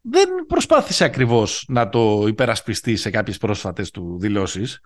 [0.00, 4.80] δεν προσπάθησε ακριβώς να το υπερασπιστεί σε κάποιες πρόσφατες του δηλώσεις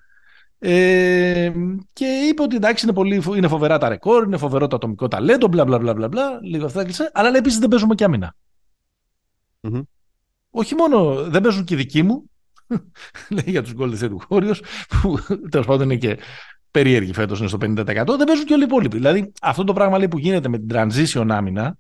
[0.59, 1.53] ε,
[1.92, 5.49] και είπε ότι εντάξει είναι, πολύ, είναι φοβερά τα ρεκόρ, είναι φοβερό το ατομικό ταλέντο,
[5.49, 8.35] μπλα μπλα μπλα μπλα, λίγο αυτά κλισέ, αλλά λέει επίσης δεν παίζουμε και άμυνα
[10.51, 12.31] Όχι μόνο δεν παίζουν και οι δικοί μου,
[13.37, 15.18] λέει για τους Golden State Warriors, που
[15.51, 16.18] τέλος πάντων είναι και
[16.71, 18.97] περίεργοι φέτος, είναι στο 50%, δεν παίζουν και όλοι οι υπόλοιποι.
[18.97, 21.77] Δηλαδή αυτό το πράγμα λέει, που γίνεται με την transition άμυνα.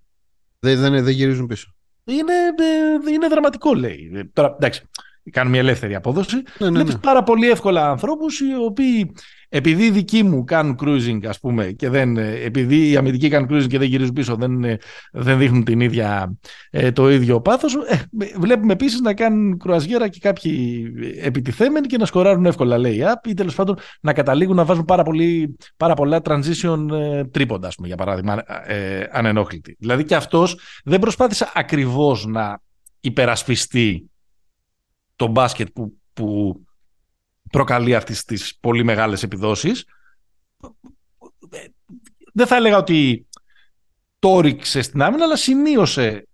[0.58, 1.74] Δεν, δεν, δεν γυρίζουν πίσω.
[2.04, 4.30] Είναι, ε, είναι δραματικό, λέει.
[4.32, 4.88] Τώρα, εντάξει,
[5.30, 6.42] κάνουν μια ελεύθερη απόδοση.
[6.58, 6.96] Ναι, ναι, ναι.
[6.96, 9.12] πάρα πολύ εύκολα ανθρώπους οι οποίοι
[9.48, 13.66] επειδή οι δικοί μου κάνουν cruising ας πούμε και δεν, επειδή οι αμυντικοί κάνουν cruising
[13.68, 14.64] και δεν γυρίζουν πίσω δεν,
[15.12, 16.36] δεν δείχνουν την ίδια,
[16.70, 18.02] ε, το ίδιο πάθος ε,
[18.36, 20.84] βλέπουμε επίσης να κάνουν κρουαζιέρα και κάποιοι
[21.22, 25.56] επιτιθέμενοι και να σκοράρουν εύκολα λέει ή τέλος πάντων να καταλήγουν να βάζουν πάρα, πολύ,
[25.76, 29.76] πάρα πολλά transition ε, τρίποντα πούμε, για παράδειγμα ε, ανενόχλητη.
[29.78, 32.60] Δηλαδή και αυτός δεν προσπάθησε ακριβώς να
[33.00, 34.07] υπερασπιστεί
[35.18, 36.60] το μπάσκετ που, που
[37.50, 39.84] προκαλεί αυτές τις πολύ μεγάλες επιδόσεις.
[42.32, 43.26] Δεν θα έλεγα ότι
[44.18, 46.28] το ρίξε στην άμυνα, αλλά σημείωσε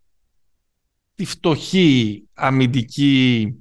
[1.14, 3.54] τη φτωχή αμυντική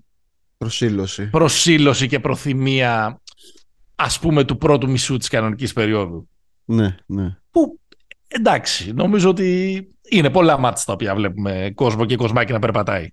[0.57, 3.21] προσήλωση, προσήλωση και προθυμία
[3.95, 6.29] ας πούμε του πρώτου μισού της κανονικής περίοδου.
[6.65, 7.37] Ναι, ναι.
[7.51, 7.79] Που
[8.27, 13.07] εντάξει, νομίζω ότι είναι πολλά μάτια τα οποία βλέπουμε κόσμο και κοσμάκι να περπατάει.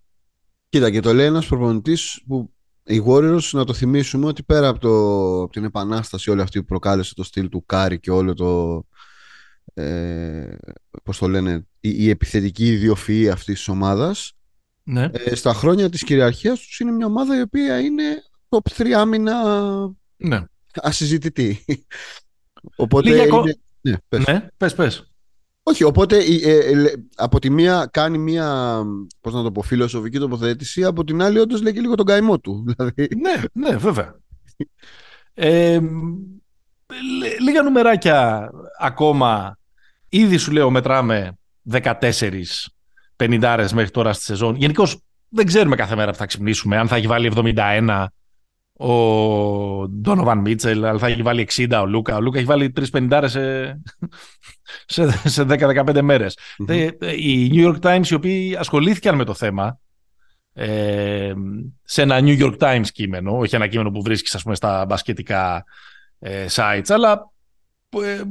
[0.71, 2.53] Κοίτα, και το λέει ένας προπονητής που
[2.85, 6.65] οι Warriors, να το θυμίσουμε ότι πέρα από, το, από την επανάσταση όλη αυτή που
[6.65, 8.83] προκάλεσε το στυλ του Κάρι και όλο το.
[9.75, 10.57] Ε,
[11.03, 14.33] πώς το λένε, η, η επιθετική ιδιοφυή αυτής της ομάδας.
[14.83, 15.11] Ναι.
[15.13, 19.35] Ε, στα χρόνια της κυριαρχίας τους είναι μια ομάδα η οποία είναι top 3 άμυνα
[20.17, 20.45] ναι.
[20.75, 21.65] ασυζητητή.
[22.77, 23.59] Οπότε Λίγα είναι...
[23.81, 24.27] Ναι, πες.
[24.27, 25.10] Ναι, πες, πες.
[25.63, 28.81] Όχι, οπότε ε, ε, από τη μία κάνει μία,
[29.21, 32.39] πώς να το πω, φιλοσοφική τοποθέτηση, από την άλλη όντως λέει και λίγο τον καημό
[32.39, 32.65] του.
[32.69, 33.09] Δηλαδή.
[33.21, 34.15] Ναι, ναι, βέβαια.
[35.35, 35.81] Ε,
[37.41, 39.59] λίγα νουμεράκια ακόμα.
[40.09, 41.39] Ήδη σου λέω μετράμε
[41.71, 41.93] 14
[43.17, 44.55] πενιντάρες μέχρι τώρα στη σεζόν.
[44.55, 48.07] Γενικώς δεν ξέρουμε κάθε μέρα που θα ξυπνήσουμε αν θα έχει βάλει 71
[48.81, 52.17] ο Ντόνοβαν Μίτσελ, αλλά θα έχει βάλει 60 ο Λούκα.
[52.17, 53.81] Ο Λούκα έχει βάλει 3 πενιντάρε σε,
[54.87, 56.27] σε, σε 10-15 μερε
[57.17, 59.79] Οι New York Times οι οποίοι ασχολήθηκαν με το θέμα
[60.53, 61.33] ε,
[61.83, 65.65] σε ένα New York Times κείμενο, όχι ένα κείμενο που βρίσκεις ας πούμε, στα μπασκετικά
[66.19, 67.31] ε, sites, αλλά
[68.03, 68.23] ε,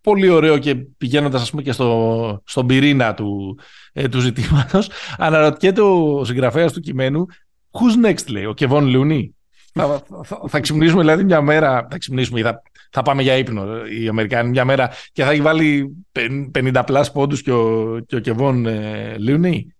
[0.00, 3.58] πολύ ωραίο και πηγαίνοντας ας πούμε και στο, στον πυρήνα του,
[3.92, 7.26] ε, του ζητήματος, αναρωτιέται ο συγγραφέας του κειμένου
[7.70, 9.35] Who's next, λέει, ο Κεβόν Λούνι.
[9.76, 14.08] Θα, θα, θα, ξυπνήσουμε δηλαδή μια μέρα, θα ξυπνήσουμε, θα, θα πάμε για ύπνο οι
[14.08, 18.66] Αμερικάνοι μια μέρα και θα έχει βάλει 50 plus πόντους και ο, και ο Κεβόν
[18.66, 19.74] ε, Λούνι.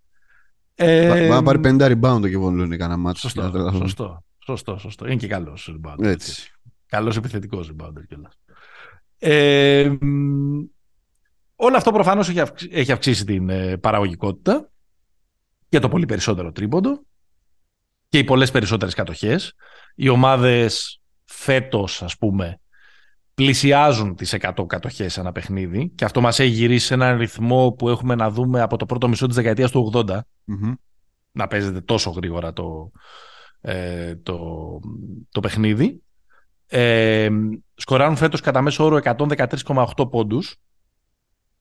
[0.75, 3.29] Ε, να πάρει 50 rebound το Κεβόν Λούνι κανένα μάτσο.
[3.29, 5.05] Σωστό, σωστό, σωστό, σωστό.
[5.05, 6.03] Είναι και καλός rebound.
[6.03, 6.51] Έτσι.
[6.87, 8.39] Καλός επιθετικός rebounder κιόλας.
[9.19, 9.91] Ε,
[11.55, 14.69] όλο αυτό προφανώς έχει, αυξήσει, έχει αυξήσει την ε, παραγωγικότητα
[15.69, 17.01] και το πολύ περισσότερο τρίποντο
[18.09, 19.55] και οι πολλές περισσότερες κατοχές.
[19.99, 22.59] Οι ομάδες φέτος, ας πούμε,
[23.33, 27.89] πλησιάζουν τις 100 κατοχές ένα παιχνίδι και αυτό μας έχει γυρίσει σε έναν ρυθμό που
[27.89, 30.19] έχουμε να δούμε από το πρώτο μισό της δεκαετίας του 80
[31.31, 32.91] να παίζεται τόσο γρήγορα το,
[33.61, 34.39] ε, το,
[35.29, 36.01] το παιχνίδι.
[36.67, 37.29] Ε,
[37.75, 40.55] σκοράρουν φέτος κατά μέσο όρο 113,8 πόντους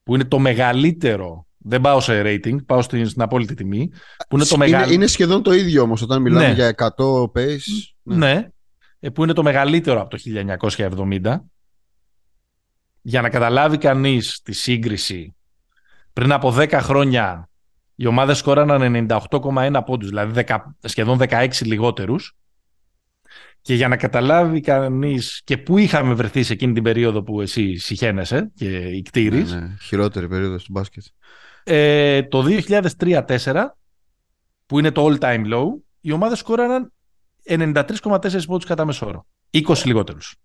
[0.03, 3.90] που είναι το μεγαλύτερο δεν πάω σε rating, πάω στην, στην απόλυτη τιμή.
[4.29, 6.52] Που είναι, το είναι, είναι σχεδόν το ίδιο όμως όταν μιλάμε ναι.
[6.52, 6.87] για 100
[7.22, 7.59] pace.
[8.02, 8.16] Ναι.
[8.16, 8.48] ναι.
[9.00, 10.18] Ε, που είναι το μεγαλύτερο από το
[11.22, 11.37] 1970.
[13.02, 15.37] Για να καταλάβει κανείς τη σύγκριση,
[16.12, 17.48] πριν από 10 χρόνια
[17.94, 22.37] οι ομάδες σκόραναν 98,1 πόντους, δηλαδή 10, σχεδόν 16 λιγότερους.
[23.61, 27.76] Και για να καταλάβει κανείς και πού είχαμε βρεθεί σε εκείνη την περίοδο που εσύ
[27.76, 29.52] συχαίνεσαι και ικτήρεις.
[29.52, 29.76] Ναι, ναι.
[29.81, 31.02] Χειρότερη περίοδος του μπάσκετ.
[31.68, 32.44] Ε, το
[32.98, 33.76] 2003-2004,
[34.66, 35.66] που είναι το all-time low,
[36.00, 36.92] οι ομάδες σκόραναν
[37.48, 39.26] 93,4 πόντους κατά μεσόρο.
[39.50, 40.37] 20 λιγότερους.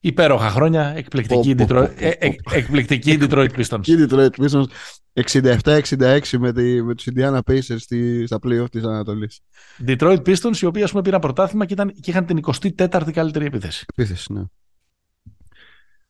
[0.00, 3.80] Υπέροχα χρόνια, εκπληκτική, Detroit, ε, ε, εκπληκτική Detroit Pistons.
[3.80, 4.64] Και Detroit Pistons
[5.12, 9.40] 67-66 με, τη, με τους Indiana Pacers στη, στα play-off της Ανατολής.
[9.86, 12.40] Detroit Pistons, οι οποίοι ας πούμε πήραν πρωτάθλημα και, ήταν, και είχαν την
[12.78, 13.84] 24η καλύτερη επίθεση.
[13.88, 14.42] Επίθεση, ναι.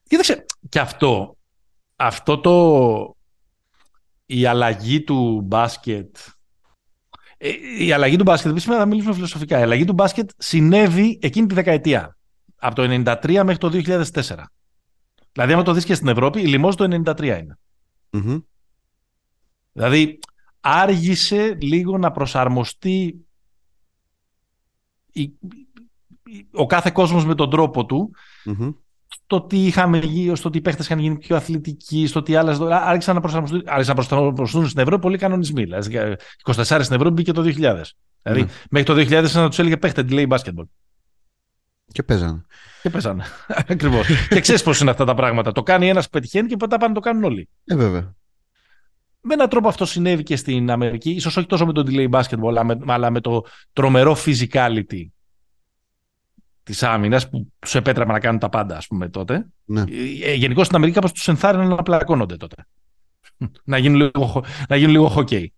[0.09, 1.37] Κοίταξε, και αυτό,
[1.97, 3.17] αυτό το,
[4.31, 6.17] η αλλαγή του μπάσκετ
[7.39, 11.47] ε, η αλλαγή του μπάσκετ, επίσης να μιλήσουμε φιλοσοφικά, η αλλαγή του μπάσκετ συνέβη εκείνη
[11.47, 12.17] τη δεκαετία.
[12.57, 14.45] Από το 1993 μέχρι το 2004.
[15.33, 17.59] Δηλαδή, άμα το δεις και στην Ευρώπη, η λιμός το 1993 είναι.
[18.13, 18.43] mm
[19.73, 20.19] Δηλαδή,
[20.61, 23.27] άργησε λίγο να προσαρμοστεί
[26.53, 28.11] ο κάθε κόσμος με τον τρόπο του
[29.09, 32.61] στο ότι είχαμε γύρω, στο ότι οι παίχτες είχαν γίνει πιο αθλητικοί, στο ότι άλλες.
[32.61, 35.63] Άρχισαν να προσαρμοστούν, άρχισαν να προσαρμοστούν στην Ευρώπη πολλοί κανονισμοί.
[35.63, 37.51] Δηλαδή, 24 στην Ευρώπη μπήκε το 2000.
[38.23, 38.67] Δηλαδή, mm.
[38.71, 40.69] μέχρι το 2000 να τους έλεγε παίχτε delay basketball.
[41.93, 42.45] Και παίζανε.
[42.83, 43.25] Και παίζανε.
[43.69, 44.07] Ακριβώς.
[44.29, 45.53] και ξέρεις πώς είναι αυτά τα πράγματα.
[45.53, 47.49] Το κάνει ένας που πετυχαίνει και μετά πάνε να το κάνουν όλοι.
[47.65, 48.15] Ε, βέβαια.
[49.21, 52.49] Με έναν τρόπο αυτό συνέβη και στην Αμερική, ίσως όχι τόσο με το delay basketball,
[52.49, 55.07] αλλά με, αλλά με το τρομερό physicality
[56.69, 59.47] της άμυνας που τους επέτρεπε να κάνουν τα πάντα, ας πούμε, τότε.
[59.65, 59.85] Ναι.
[60.23, 62.67] Ε, Γενικώς στην Αμερική κάπως τους ενθάρρυναν να πλακώνονται τότε.
[63.65, 65.53] να γίνουν λίγο, να γίνουν λίγο χοκέι.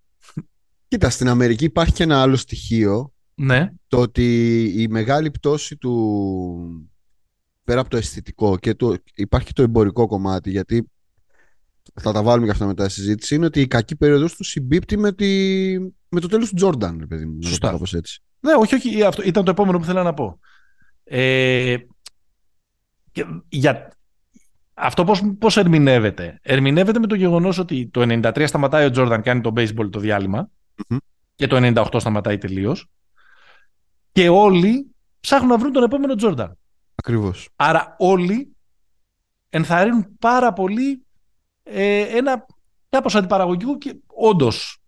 [0.89, 3.13] Κοίτα, στην Αμερική υπάρχει και ένα άλλο στοιχείο.
[3.35, 3.71] Ναι.
[3.89, 6.89] Το ότι η μεγάλη πτώση του.
[7.65, 10.91] πέρα από το αισθητικό και το, υπάρχει το εμπορικό κομμάτι, γιατί
[12.01, 14.99] θα τα βάλουμε και αυτά μετά στη συζήτηση, είναι ότι η κακή περίοδος του συμπίπτει
[14.99, 15.27] με, τη,
[16.09, 17.43] με το τέλος του Τζόρνταν, παιδί μου.
[17.43, 17.79] Σωστά.
[17.95, 18.23] έτσι.
[18.41, 20.39] Ναι, όχι, όχι, αυτό ήταν το επόμενο που ήθελα να πω.
[21.13, 21.77] Ε,
[23.49, 23.93] για,
[24.75, 29.41] αυτό πώς, πώς ερμηνεύεται; Ερμηνεύεται με το γεγονός ότι το 93 σταματάει ο Τζόρνταν, κάνει
[29.41, 30.51] το baseball το διαλυμα
[31.35, 32.87] και το 98 σταματάει τελείως.
[34.13, 36.59] Και όλοι ψάχνουν να βρουν τον επόμενο Τζόρνταν.
[36.95, 37.49] Ακριβώς.
[37.57, 38.57] Άρα όλοι
[39.49, 41.07] ενθαρρύνουν πάρα πολύ
[41.63, 42.47] ε, ένα
[42.89, 44.79] κάπως αντιπαραγωγικό και όντως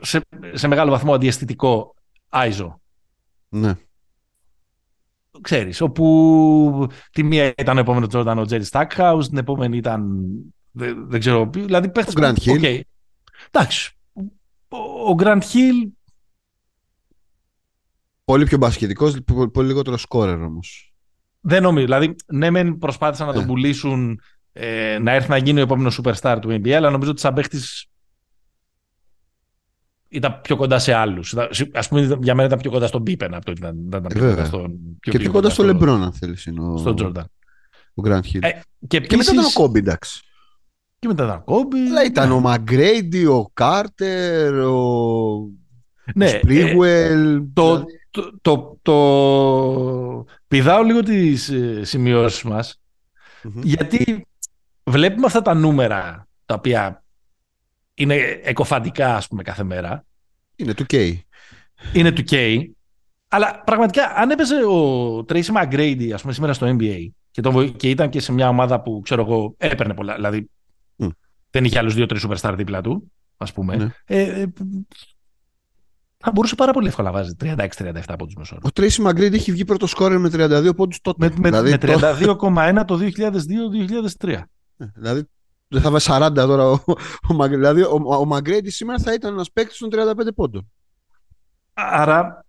[0.00, 0.20] σε,
[0.52, 1.94] σε μεγάλο βαθμό αντιαισθητικό
[2.28, 2.80] Άιζο.
[3.48, 3.76] Ναι
[5.40, 10.26] ξέρεις, όπου τη μία ήταν ο επόμενος Τζόρνταν ο Τζέρι Στάκχαους, την επόμενη ήταν
[10.70, 12.14] δεν, δεν ξέρω ποιο, δηλαδή παίχτες...
[12.14, 12.60] Ο Γκραντ Χίλ.
[12.62, 12.80] Okay.
[13.50, 13.92] Εντάξει,
[15.06, 15.88] ο Γκραντ Χίλ...
[18.24, 19.16] Πολύ πιο μπασχετικός,
[19.52, 20.94] πολύ λιγότερο σκόρερ όμως.
[21.40, 23.48] Δεν νομίζω, δηλαδή ναι μεν προσπάθησαν να τον ναι.
[23.48, 24.20] πουλήσουν
[24.52, 27.91] ε, να έρθει να γίνει ο επόμενος superstar του NBA, αλλά νομίζω ότι σαν παίχτης
[30.12, 31.34] ήταν πιο κοντά σε άλλους.
[31.72, 34.44] Α πούμε, για μένα ήταν πιο κοντά στον Πίπεν από το ήταν, ήταν πιο κοντά
[34.44, 34.78] στον.
[35.00, 36.48] και πιο κοντά στον Λεμπρόν, αν θέλεις.
[36.76, 37.26] Στον Τζόρνταν.
[37.94, 38.40] Ο Γκραντ Χιλ.
[38.42, 40.22] Ε, και, και μετά ήταν ο Κόμπι, εντάξει.
[40.98, 41.78] Και μετά ήταν ο Κόμπι.
[41.78, 42.34] Αλλά ήταν ναι.
[42.34, 45.50] ο Μαγκρέιντι, ο Κάρτερ, ο.
[46.14, 47.36] Ναι, Σπρίγουελ.
[47.36, 48.00] Ε, το, δηλαδή...
[48.10, 52.80] το, το, το, πηδάω λίγο τις ε, σημειώσεις μας.
[53.44, 53.62] Mm-hmm.
[53.62, 54.26] Γιατί
[54.84, 57.01] βλέπουμε αυτά τα νούμερα τα οποία
[57.94, 60.04] είναι εκοφαντικά, ας πούμε, κάθε μέρα.
[60.56, 61.14] Είναι του K.
[61.92, 62.64] Είναι του K.
[63.28, 67.90] Αλλά πραγματικά, αν έπαιζε ο Tracy McGrady, ας πούμε, σήμερα στο NBA και, τον, και
[67.90, 70.50] ήταν και σε μια ομάδα που, ξέρω εγώ, έπαιρνε πολλά, δηλαδή
[70.98, 71.08] mm.
[71.50, 73.92] δεν είχε άλλους δύο-τρεις superstar δίπλα του, ας πούμε, ναι.
[74.04, 74.46] ε, ε,
[76.24, 78.60] θα μπορούσε πάρα πολύ εύκολα να βάζει 36-37 πόντους μεσόρου.
[78.64, 81.30] Ο Tracy McGrady έχει βγει πρώτο σκόρερ με 32 πόντους τότε.
[81.36, 82.98] Με, δηλαδή, με 32,1 το
[84.18, 84.28] 2002-2003.
[84.28, 85.28] Ε, δηλαδή
[85.72, 86.64] δεν θα βάζει 40 τώρα.
[86.70, 86.78] Ο,
[87.28, 90.70] ο, δηλαδή ο, ο Μαγκρέιντι σήμερα θα ήταν ένας παίκτης των 35 πόντων.
[91.74, 92.44] Άρα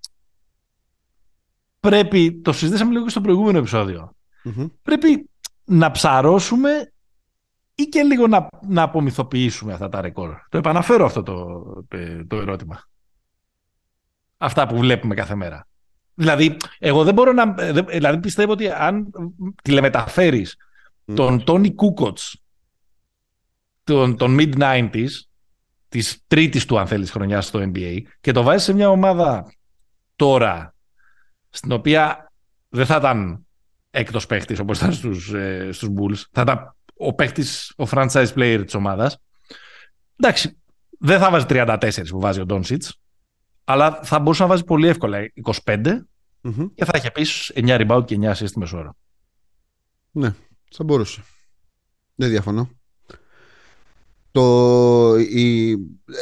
[1.80, 3.64] πρέπει, το συζητήσαμε λίγο και στο προηγούμενο
[4.82, 5.30] πρέπει
[5.66, 6.94] να ψαρώσουμε
[7.76, 10.36] ή και λίγο να, να απομυθοποιήσουμε αυτά τα ρεκόρ.
[10.50, 11.64] Το επαναφέρω αυτό το,
[12.28, 12.84] το ερώτημα.
[14.38, 15.68] Αυτά που βλέπουμε κάθε μέρα.
[16.14, 17.54] Δηλαδή, εγώ δεν μπορώ να...
[17.84, 19.10] Δηλαδή, πιστεύω ότι αν
[19.64, 20.56] τηλεμεταφέρεις
[21.14, 22.43] τον Τόνι Κούκοτς
[23.84, 25.10] των, των mid-90s,
[25.90, 29.54] της τρίτης του αν θέλεις χρονιάς στο NBA και το βάζεις σε μια ομάδα
[30.16, 30.76] τώρα
[31.50, 32.32] στην οποία
[32.70, 33.46] δεν θα ήταν
[33.90, 38.62] έκτος παίχτης όπως ήταν στους, ε, στους Bulls, θα ήταν ο παίχτης, ο franchise player
[38.66, 39.18] της ομάδας.
[40.16, 40.58] Εντάξει,
[41.00, 42.90] δεν θα βάζει 34 που βάζει ο Doncic,
[43.64, 45.20] αλλά θα μπορούσε να βάζει πολύ εύκολα
[45.64, 46.08] 25
[46.76, 48.96] και θα έχει επίσης 9 rebound και 9 assist μεσόωρο.
[50.12, 50.34] Ναι,
[50.72, 51.24] θα μπορούσε.
[52.16, 52.70] Δεν διαφωνώ.
[54.34, 55.72] Το, η,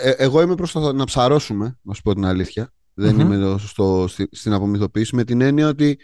[0.03, 2.73] ε, εγώ είμαι προς το να ψαρώσουμε, να σου πω την αλήθεια.
[2.93, 5.99] Δεν είμαι στο, στην απομυθοποίηση με την έννοια ότι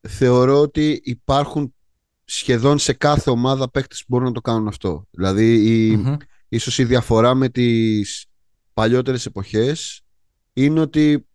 [0.00, 1.74] θεωρώ ότι υπάρχουν
[2.24, 5.06] σχεδόν σε κάθε ομάδα παίκτες που μπορούν να το κάνουν αυτό.
[5.10, 6.16] Δηλαδή η, mm
[6.48, 8.26] ίσως η διαφορά με τις
[8.72, 10.02] παλιότερες εποχές
[10.52, 11.26] είναι ότι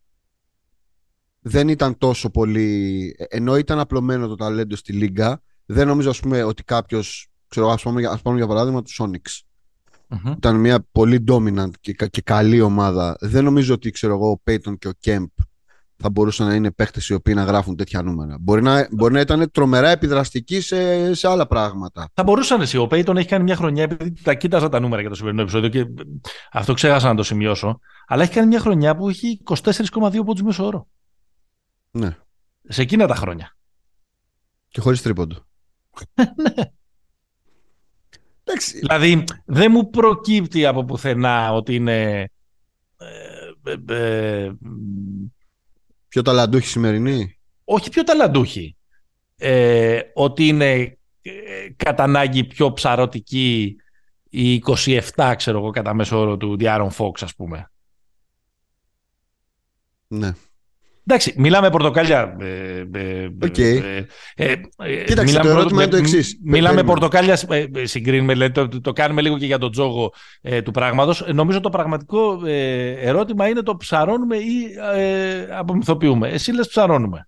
[1.39, 6.43] δεν ήταν τόσο πολύ ενώ ήταν απλωμένο το ταλέντο στη Λίγκα δεν νομίζω ας πούμε
[6.43, 9.39] ότι κάποιος ξέρω ας πούμε, ας πούμε για παράδειγμα τους Sonics
[10.09, 10.33] Mm-hmm.
[10.35, 13.17] Ήταν μια πολύ dominant και, και, καλή ομάδα.
[13.19, 15.43] Δεν νομίζω ότι ξέρω εγώ, ο Peyton και ο Kemp
[16.01, 18.37] θα μπορούσαν να είναι παίχτε οι οποίοι να γράφουν τέτοια νούμερα.
[18.39, 22.09] Μπορεί να, μπορεί να ήταν τρομερά επιδραστικοί σε, σε άλλα πράγματα.
[22.13, 22.77] Θα μπορούσαν εσύ.
[22.77, 25.69] Ο Peyton έχει κάνει μια χρονιά, επειδή τα κοίταζα τα νούμερα για το σημερινό επεισόδιο
[25.69, 25.85] και
[26.51, 27.79] αυτό ξέχασα να το σημειώσω.
[28.07, 30.87] Αλλά έχει κάνει μια χρονιά που έχει 24,2 πόντους μέσω όρο.
[31.91, 32.17] Ναι.
[32.67, 33.55] Σε εκείνα τα χρόνια.
[34.67, 35.35] Και χωρίς τρίποντο.
[36.15, 36.63] ναι.
[38.49, 38.79] Εντάξει.
[38.79, 42.29] Δηλαδή δεν μου προκύπτει από πουθενά ότι είναι...
[42.97, 44.51] Ε, ε, ε
[46.07, 47.39] πιο ταλαντούχη σημερινή.
[47.63, 48.75] Όχι πιο ταλαντούχη.
[49.37, 51.31] Ε, ότι είναι ε,
[51.75, 53.75] κατά ανάγκη πιο ψαρωτική
[54.29, 54.63] η
[55.15, 57.71] 27 ξέρω εγώ κατά μέσο όρο του Διάρον Φόξ ας πούμε.
[60.07, 60.33] Ναι.
[61.09, 62.35] Εντάξει, μιλάμε πορτοκάλια.
[63.41, 63.81] Okay.
[64.35, 64.55] Ε,
[65.05, 66.39] Κοίταξε, το ερώτημα είναι το εξής.
[66.43, 67.39] Μιλάμε πορτοκάλια,
[67.83, 70.13] συγκρίνουμε, το, το κάνουμε λίγο και για τον τζόγο
[70.63, 71.25] του πράγματος.
[71.33, 74.67] Νομίζω το πραγματικό ερώτημα είναι το ψαρώνουμε ή
[75.57, 76.29] απομυθοποιούμε.
[76.29, 77.27] Εσύ λες ψαρώνουμε.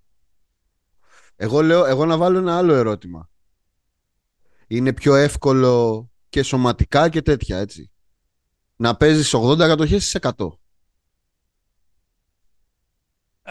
[1.36, 3.30] Εγώ λέω, εγώ να βάλω ένα άλλο ερώτημα.
[4.68, 7.92] Είναι πιο εύκολο και σωματικά και τέτοια, έτσι.
[8.76, 10.32] Να παίζεις 80 κατοχές σε 100.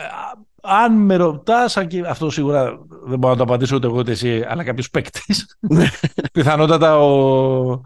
[0.00, 1.76] Ε, αν με ρωτάς,
[2.08, 5.56] αυτό σίγουρα δεν μπορώ να το απαντήσω ούτε εγώ ούτε εσύ, αλλά κάποιος παίκτης.
[5.60, 5.88] Ναι.
[6.32, 7.82] Πιθανότατα ο, ο,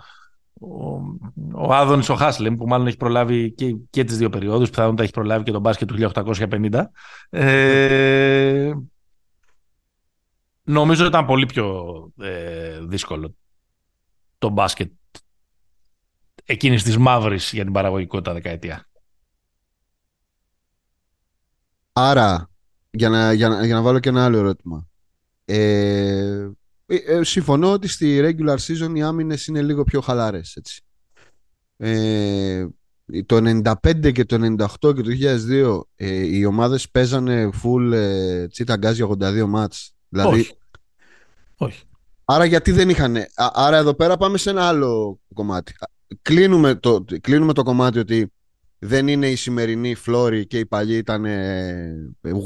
[1.55, 5.13] ο Άδωνης ο Χάσλεμ, που μάλλον έχει προλάβει και, και τις δύο περιόδους, πιθανότατα έχει
[5.13, 6.85] προλάβει και τον μπάσκετ του 1850.
[7.31, 8.73] Ε,
[10.63, 13.35] νομίζω ήταν πολύ πιο ε, δύσκολο
[14.39, 14.91] το μπάσκετ
[16.45, 18.87] εκείνης της μαύρης για την παραγωγικότητα δεκαετία.
[21.97, 22.51] Άρα,
[22.91, 24.89] για να, για, να, για να βάλω και ένα άλλο ερώτημα.
[25.45, 26.49] Ε,
[26.87, 30.57] ε, ε, συμφωνώ ότι στη regular season οι άμυνες είναι λίγο πιο χαλάρες.
[30.57, 30.83] Έτσι.
[31.77, 32.67] Ε,
[33.27, 34.37] το 95 και το
[34.81, 35.11] 98 και το
[35.51, 39.95] 2002 ε, οι ομάδες παίζανε full ε, τσίτα γκάζ για 82 μάτς.
[40.09, 40.53] Δηλαδή, Όχι.
[41.57, 41.83] Όχι.
[42.25, 43.17] Άρα γιατί δεν είχαν.
[43.35, 45.75] Άρα εδώ πέρα πάμε σε ένα άλλο κομμάτι.
[46.23, 48.33] Κλείνουμε το, κλείνουμε το κομμάτι ότι
[48.87, 51.25] δεν είναι η σημερινή φλόρη και οι παλιοί ήταν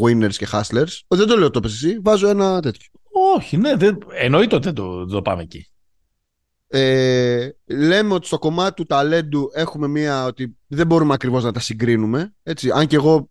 [0.03, 1.01] winners και hustlers.
[1.09, 2.89] Δεν το λέω το πες εσύ, βάζω ένα τέτοιο.
[3.37, 5.71] Όχι, ναι, δεν, εννοείται ότι δεν το, το πάμε εκεί.
[6.67, 11.61] Ε, λέμε ότι στο κομμάτι του ταλέντου έχουμε μία ότι δεν μπορούμε ακριβώς να τα
[11.61, 12.35] συγκρίνουμε.
[12.43, 13.31] Έτσι, αν και εγώ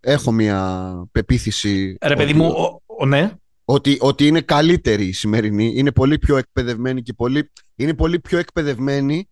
[0.00, 1.96] έχω μία πεποίθηση.
[2.00, 3.32] Ρε παιδί ότι, μου, ο, ο, ναι.
[3.64, 5.72] ότι, ότι είναι καλύτερη η σημερινή.
[5.76, 9.28] Είναι πολύ πιο εκπαιδευμένη και πολύ, είναι πολύ πιο εκπαιδευμένη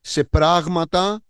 [0.00, 1.22] σε πράγματα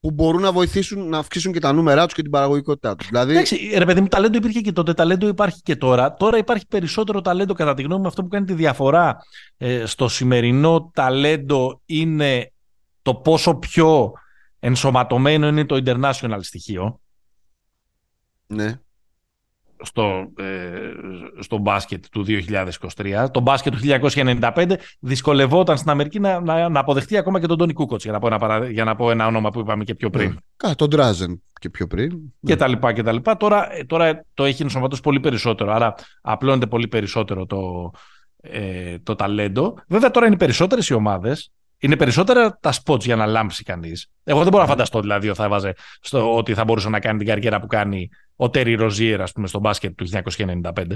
[0.00, 3.08] που μπορούν να βοηθήσουν να αυξήσουν και τα νούμερά τους και την παραγωγικότητά τους.
[3.08, 3.32] Δηλαδή...
[3.32, 6.14] Εντάξει, ρε παιδί μου, ταλέντο υπήρχε και τότε, ταλέντο υπάρχει και τώρα.
[6.14, 9.16] Τώρα υπάρχει περισσότερο ταλέντο, κατά τη γνώμη μου, αυτό που κάνει τη διαφορά
[9.56, 12.52] ε, στο σημερινό ταλέντο είναι
[13.02, 14.12] το πόσο πιο
[14.58, 17.00] ενσωματωμένο είναι το international στοιχείο.
[18.46, 18.78] Ναι
[19.82, 23.26] στο, ε, στο μπάσκετ του 2023.
[23.30, 27.72] Το μπάσκετ του 1995 δυσκολευόταν στην Αμερική να, να, να αποδεχτεί ακόμα και τον Τόνι
[27.72, 30.28] Κούκοτς, για να πω ένα, για να πω ένα όνομα που είπαμε και πιο πριν.
[30.28, 30.36] Ναι.
[30.56, 32.10] Καλά, τον Ντράζεν και πιο πριν.
[32.10, 32.56] Και ναι.
[32.56, 33.36] τα λοιπά και τα λοιπά.
[33.36, 37.90] Τώρα, ε, τώρα το έχει ενσωματώσει πολύ περισσότερο, άρα απλώνεται πολύ περισσότερο το,
[38.40, 39.74] ε, το ταλέντο.
[39.88, 44.10] Βέβαια τώρα είναι περισσότερες οι ομάδες είναι περισσότερα τα spots για να λάμψει κανείς.
[44.24, 44.74] Εγώ δεν μπορώ να ναι.
[44.74, 48.08] φανταστώ δηλαδή ότι θα, βάζε στο, ότι θα μπορούσε να κάνει την καριέρα που κάνει
[48.36, 50.86] ο Τέρι Ροζίερ, ας πούμε, στο μπάσκετ του 1995.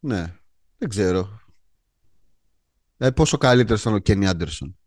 [0.00, 0.34] Ναι,
[0.78, 1.40] δεν ξέρω.
[2.96, 4.78] Ε, πόσο καλύτερος ήταν ο Κένι Άντερσον.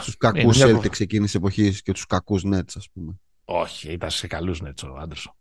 [0.00, 3.20] Στου κακούς Celtics εκείνης τη εποχής και τους κακούς Nets, ας πούμε.
[3.44, 5.34] Όχι, ήταν σε καλούς Nets ο Άντερσον.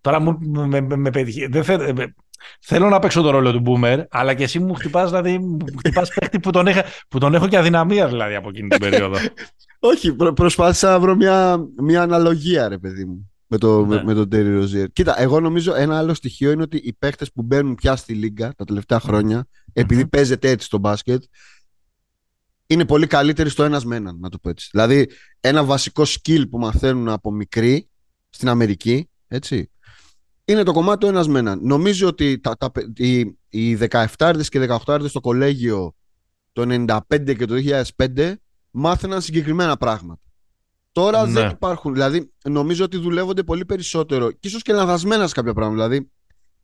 [0.00, 1.10] Τώρα μου με, με, με,
[1.48, 1.92] δεν θε,
[2.60, 6.10] Θέλω να παίξω το ρόλο του Boomer, αλλά και εσύ μου χτυπάς δηλαδή, μου χτυπάς
[6.14, 9.16] παίχτη που τον, έχα, που τον έχω και αδυναμία δηλαδή από εκείνη την περίοδο.
[9.78, 13.94] Όχι, προ, προσπάθησα να βρω μια, μια αναλογία, ρε παιδί μου, με, το, ναι.
[13.94, 14.86] με, με τον Terry Rozier.
[14.92, 18.54] Κοίτα, εγώ νομίζω ένα άλλο στοιχείο είναι ότι οι παίχτε που μπαίνουν πια στη Λίγκα
[18.56, 20.10] τα τελευταία χρόνια, επειδή mm-hmm.
[20.10, 21.22] παίζεται έτσι στο μπάσκετ,
[22.66, 24.68] είναι πολύ καλύτεροι στο ένας με έναν, να το πω έτσι.
[24.72, 25.08] Δηλαδή,
[25.40, 27.88] ένα βασικό skill που μαθαίνουν από μικρή
[28.28, 29.70] στην Αμερική, έτσι,
[30.48, 31.60] είναι το κομμάτι του ένας με έναν.
[31.62, 35.94] Νομίζω ότι τα, τα, οι, οι 17 και 18 στο κολέγιο
[36.52, 36.62] το
[37.08, 37.54] 95 και το
[37.96, 38.34] 2005
[38.70, 40.20] μάθαιναν συγκεκριμένα πράγματα.
[40.92, 41.32] Τώρα ναι.
[41.32, 41.92] δεν υπάρχουν.
[41.92, 45.88] Δηλαδή, νομίζω ότι δουλεύονται πολύ περισσότερο και ίσως και λανθασμένα σε κάποια πράγματα.
[45.88, 46.10] Δηλαδή,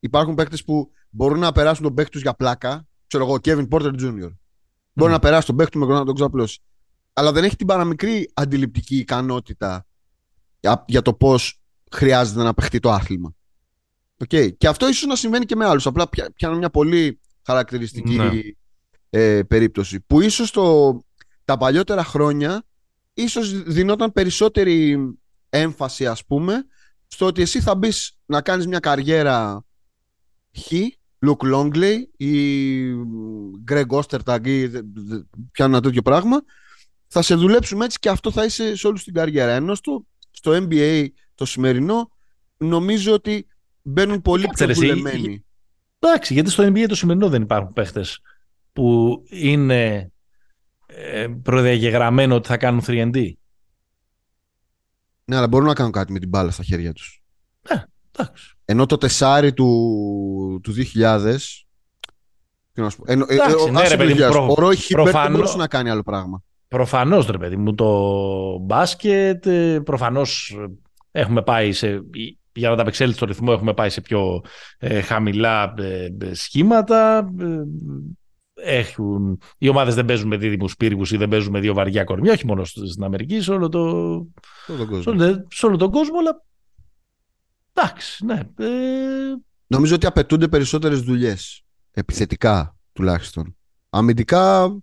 [0.01, 2.87] υπάρχουν παίκτες που μπορούν να περάσουν τον παίκτη τους για πλάκα.
[3.07, 4.33] Ξέρω εγώ, Kevin Porter Jr.
[4.93, 6.61] Μπορεί να περάσει τον παίκτη του με να τον ξαπλώσει.
[7.13, 9.87] Αλλά δεν έχει την παραμικρή αντιληπτική ικανότητα
[10.61, 13.35] για, για το πώς χρειάζεται να παιχτεί το άθλημα.
[14.19, 14.57] Okay.
[14.57, 15.87] Και αυτό ίσως να συμβαίνει και με άλλους.
[15.87, 18.31] Απλά πιάνω μια πολύ χαρακτηριστική ναι.
[19.11, 20.01] ε, περίπτωση.
[20.01, 20.99] Που ίσως το,
[21.45, 22.65] τα παλιότερα χρόνια
[23.15, 24.99] ίσως δινόταν περισσότερη
[25.49, 26.67] έμφαση ας πούμε
[27.07, 29.65] στο ότι εσύ θα μπεις να κάνεις μια καριέρα
[30.59, 30.73] χ,
[31.27, 32.85] Luke Longley ή
[33.71, 34.69] Greg Ostertag ή
[35.51, 36.43] πιάνω ένα τέτοιο πράγμα
[37.07, 39.53] θα σε δουλέψουμε έτσι και αυτό θα είσαι σε όλους την καριέρα.
[39.53, 42.11] Ενώ στο, στο NBA το σημερινό
[42.57, 43.47] νομίζω ότι
[43.85, 45.45] μπαίνουν πολύ πιο δουλεμένοι.
[45.99, 48.21] Εντάξει, γιατί στο NBA το σημερινό δεν υπάρχουν παίχτες
[48.73, 50.13] που είναι
[50.87, 53.31] ε, προδιαγεγραμμένο ότι θα κάνουν 3D.
[55.25, 57.23] Ναι, αλλά μπορούν να κάνουν κάτι με την μπάλα στα χέρια τους.
[57.73, 58.57] Ναι, εντάξει.
[58.65, 61.37] Ενώ το τεσάρι του, του 2000...
[62.77, 66.03] Ενώ, ε, εντάξει, ε, ναι, ρε, παιδί, προ, ο Ρόι δεν μπορούσε να κάνει άλλο
[66.03, 66.43] πράγμα.
[66.69, 70.59] Προφανώς, ρε παιδί μου, το μπάσκετ, ε, προφανώς
[71.11, 72.03] έχουμε πάει σε
[72.55, 74.43] για να τα στο ρυθμό έχουμε πάει σε πιο
[74.79, 77.31] ε, χαμηλά ε, ε, σχήματα.
[78.55, 82.33] Έχουν, οι ομάδες δεν παίζουν με δίδυμους πύργους ή δεν παίζουν με δύο βαριά κορμιά,
[82.33, 83.91] όχι μόνο στην Αμερική, σε όλο, το,
[84.67, 85.45] τον κόσμο.
[85.49, 86.19] Σε όλο, τον κόσμο.
[86.19, 86.45] Αλλά
[87.73, 88.41] εντάξει, ναι.
[89.67, 91.65] Νομίζω ότι απαιτούνται περισσότερες δουλειές.
[91.91, 93.57] Επιθετικά τουλάχιστον.
[93.91, 94.77] Αμυντικά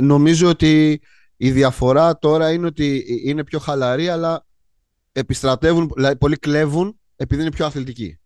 [0.00, 1.00] νομίζω ότι
[1.36, 4.46] η διαφορά τώρα είναι ότι είναι πιο χαλαρή, αλλά
[5.18, 8.18] επιστρατεύουν, δηλαδή πολλοί κλέβουν επειδή είναι πιο αθλητικοι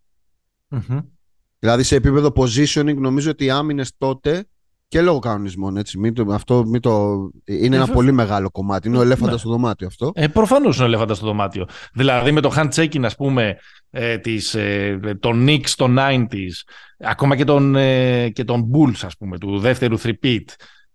[1.59, 4.45] Δηλαδή σε επίπεδο positioning νομίζω ότι οι άμυνες τότε
[4.87, 5.99] και λόγω κανονισμών έτσι.
[5.99, 8.87] Μην το, αυτό, μην το, είναι ένα ε, πολύ μεγάλο κομμάτι.
[8.87, 9.39] Είναι ο ελέφαντας ναι.
[9.39, 10.11] στο δωμάτιο αυτό.
[10.15, 11.67] Ε, Προφανώς είναι ο ελέφαντας στο δωμάτιο.
[11.93, 13.57] Δηλαδή με το handshaking, ας πούμε,
[13.89, 16.63] ε, της, ε, τον Knicks των 90s,
[16.99, 20.45] ακόμα και τον, ε, και τον Bulls, ας πούμε, του δεύτερου repeat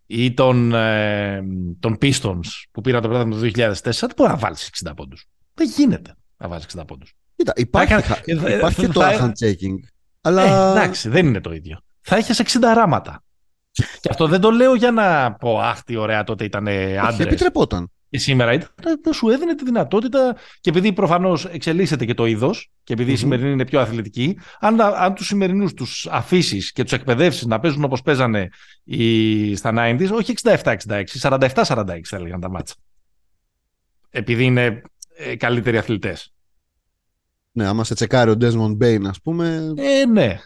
[0.07, 1.43] ή τον, ε,
[1.81, 5.27] τον Pistons που πήραν το πρωτάθλημα το 2004, δεν μπορεί να βάλεις 60 πόντους.
[5.57, 7.13] Δεν γίνεται να βάζεις 60 πόντους.
[7.37, 8.21] Κοίτα, υπάρχει, θα,
[8.57, 9.77] υπάρχει και το θα, handchecking.
[10.21, 10.43] Αλλά...
[10.43, 11.81] Ε, εντάξει, δεν είναι το ίδιο.
[12.01, 13.23] Θα έχεις 60 ράματα.
[13.73, 17.19] και αυτό δεν το λέω για να πω Αχ, τι ωραία τότε ήταν άντρες.
[17.19, 17.91] επιτρεπόταν.
[18.09, 18.75] Και σήμερα ήταν,
[19.13, 23.15] σου έδινε τη δυνατότητα και επειδή προφανώς εξελίσσεται και το είδος και επειδή mm-hmm.
[23.15, 27.61] η σημερινή είναι πιο αθλητική, αν, αν τους σημερινούς τους αφήσεις και τους εκπαιδεύσεις να
[27.61, 28.49] παίζουν όπως παίζανε
[28.85, 30.77] οι, στα 90s, όχι 67-66,
[31.21, 32.75] 47-46 θα έλεγαν τα μάτσα.
[34.11, 34.83] Επειδή είναι
[35.17, 36.35] ε, καλύτεροι αθλητές.
[37.53, 39.75] Ναι, άμα σε τσεκάρει ο Desmond Bain, ας πούμε.
[39.77, 40.41] Ε, ναι.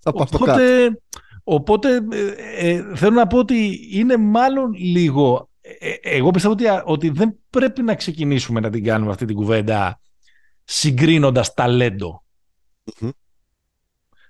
[0.00, 0.52] Θα πάω στο κάτω.
[0.52, 1.00] Οπότε,
[1.44, 5.50] οπότε ε, ε, θέλω να πω ότι είναι μάλλον λίγο...
[5.60, 9.36] ε, ε, εγώ πιστεύω ότι, ότι δεν πρέπει να ξεκινήσουμε να την κάνουμε αυτή την
[9.36, 10.00] κουβέντα
[10.64, 12.24] συγκρίνοντας ταλέντο.
[13.00, 13.10] Μμμ.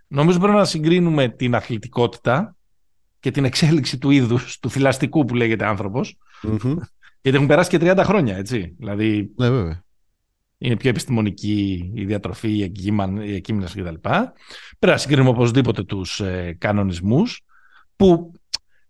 [0.07, 2.57] Νομίζω πρέπει να συγκρίνουμε την αθλητικότητα
[3.21, 6.77] και την εξέλιξη του είδους, του θηλαστικού που λέγεται άνθρωπος, Μμμ.
[7.23, 8.75] Γιατί έχουν περάσει και 30 χρόνια, έτσι.
[8.79, 9.85] Δηλαδή, Ναι, βέβαια.
[10.59, 13.95] είναι πιο επιστημονική η διατροφή, η, εγκύμαν, η εκείμναση κτλ.
[13.95, 14.33] Πρέπει
[14.81, 17.41] να συγκρίνουμε οπωσδήποτε τους ε, κανονισμούς
[17.97, 18.33] που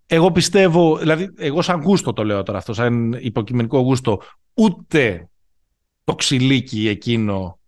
[0.06, 4.20] εγώ πιστεύω, δηλαδή εγώ σαν γούστο το λέω τώρα αυτό, σαν υποκειμενικό γούστο,
[4.54, 5.28] ούτε
[6.04, 7.58] το ξυλίκι εκείνο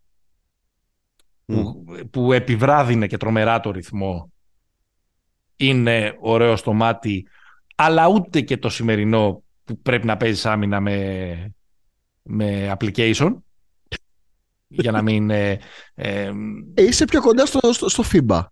[1.45, 4.33] που, που επιβράδυνε και τρομερά το ρυθμό
[5.57, 7.27] είναι ωραίο στο μάτι,
[7.75, 11.55] αλλά ούτε και το σημερινό που πρέπει να παίζεις άμυνα με,
[12.23, 13.37] με application
[14.69, 15.31] για να μην...
[15.31, 15.59] Ε,
[15.95, 16.33] ε,
[16.75, 18.47] Ε, είσαι πιο κοντά στο, στο, στο FIBA,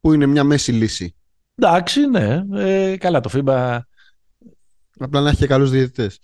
[0.00, 1.14] που είναι μια μέση λύση.
[1.54, 2.42] εντάξει, ναι.
[2.54, 3.78] Ε, καλά, το FIBA,
[4.98, 6.18] Απλά να έχει και καλούς διαιτητές.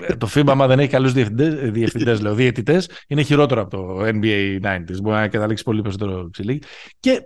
[0.00, 3.70] ε, το FIBA άμα δεν έχει καλούς διευθυντές, ε, διευθυντές λέω, διαιτητές, είναι χειρότερο από
[3.70, 5.00] το NBA 90s.
[5.02, 6.66] Μπορεί να καταλήξει πολύ περισσότερο ξυλίκι.
[7.00, 7.22] Και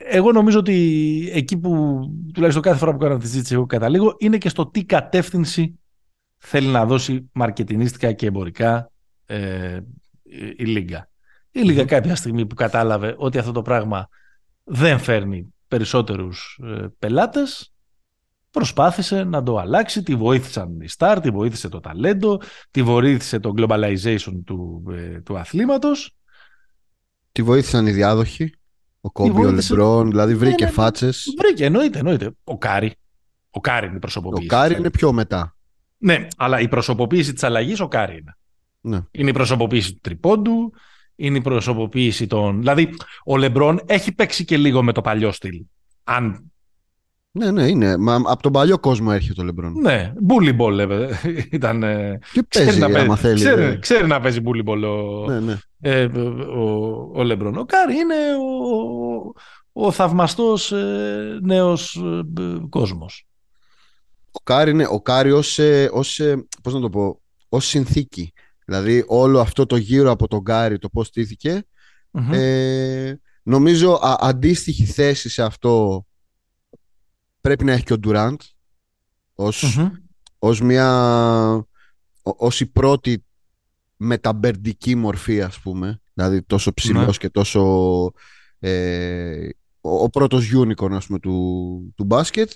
[0.00, 2.00] εγώ νομίζω ότι εκεί που
[2.34, 5.78] τουλάχιστον κάθε φορά που κάνω τη συζήτηση εγώ καταλήγω είναι και στο τι κατεύθυνση
[6.36, 8.90] θέλει να δώσει μαρκετινίστικα και εμπορικά
[9.26, 9.80] ε,
[10.22, 11.08] η, η Λίγκα.
[11.50, 14.08] Η Λίγκα κάποια στιγμή που κατάλαβε ότι αυτό το πράγμα
[14.64, 17.72] δεν φέρνει περισσότερους ε, πελάτες
[18.50, 22.40] προσπάθησε να το αλλάξει, τη βοήθησαν οι Star, τη βοήθησε το ταλέντο,
[22.70, 26.12] τη βοήθησε το globalization του, ε, του αθλήματος
[27.38, 28.54] Τη βοήθησαν οι διάδοχοι.
[29.00, 30.76] Ο Κόμπι, ο βοήθησε- Λεμπρόν, δηλαδή βρήκε ναι, ναι.
[30.76, 31.34] φάτσες.
[31.38, 32.30] Βρήκε, εννοείται, εννοείται.
[32.44, 32.92] Ο Κάρι.
[33.50, 34.46] Ο Κάρι είναι η Ο προσωποποίηση.
[34.46, 35.56] Κάρι της είναι πιο μετά.
[35.98, 38.36] Ναι, αλλά η προσωποποίηση της αλλαγής ο Κάρι είναι.
[38.80, 39.00] Ναι.
[39.10, 40.72] Είναι η προσωποποίηση του τριπόντου,
[41.16, 42.58] είναι η προσωποποίηση των.
[42.58, 42.94] Δηλαδή,
[43.24, 45.64] ο Λεμπρόν έχει παίξει και λίγο με το παλιό στυλ.
[46.04, 46.52] Αν.
[47.32, 47.96] Ναι, ναι, είναι.
[47.96, 49.72] Μα από τον παλιό κόσμο έρχεται ο Λεμπρόν.
[49.80, 51.08] Ναι, bully ball λέμε.
[51.50, 51.82] Ήταν.
[51.82, 53.34] ε, Και ξέρει, παίζει, να άμα παίζει, θέλει.
[53.34, 53.78] ξέρει, ναι.
[53.78, 55.58] ξέρει να παίζει bully ball ο, Ναι, ναι.
[55.80, 57.56] ε, ο, ο Λεμπρόν.
[57.56, 59.32] Ο Κάρι είναι ο,
[59.72, 61.94] ο, ο θαυμαστός ε, νέος
[62.36, 63.26] ε, ε, κόσμος.
[64.30, 68.32] Ο Κάρι, είναι, ο Κάρι ως, ε, ως, ε, πώς να το πω, ως συνθήκη.
[68.64, 71.64] Δηλαδή όλο αυτό το γύρο από τον Κάρι, το πώς στήθηκε,
[72.10, 72.32] Μμμ.
[72.32, 76.02] ε, νομίζω α, αντίστοιχη θέση σε αυτό
[77.48, 78.40] πρέπει να έχει και ο Ντουράντ
[79.34, 79.88] ως, Μμμ.
[80.38, 80.88] ως μια
[82.22, 83.24] ω- ως η πρώτη
[83.96, 87.12] μεταμπερντική μορφή ας πούμε δηλαδή τόσο ψηλός Ναι.
[87.12, 87.60] και τόσο
[88.58, 89.48] ε,
[89.80, 92.50] ο, ο πρώτος unicorn ας πούμε του, του μπάσκετ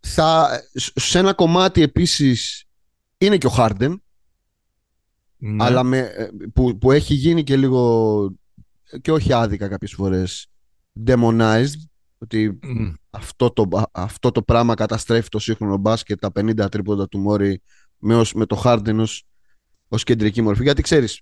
[0.00, 2.64] θα, σ- σε ένα κομμάτι επίσης
[3.18, 3.94] είναι και ο Harden
[5.36, 5.64] Ναι.
[5.64, 8.34] αλλά με, ε, που, που έχει γίνει και λίγο
[9.00, 10.46] και όχι άδικα κάποιες φορές
[11.06, 11.74] demonized
[12.22, 12.92] ότι Μμ.
[13.10, 17.62] αυτό το, α- αυτό το πράγμα καταστρέφει το σύγχρονο μπάσκετ, τα 50 τρίποντα του Μόρι
[17.98, 19.24] με, ως- με το Harden ως,
[19.88, 20.62] ως κεντρική μορφή.
[20.62, 21.20] Γιατί ξέρεις,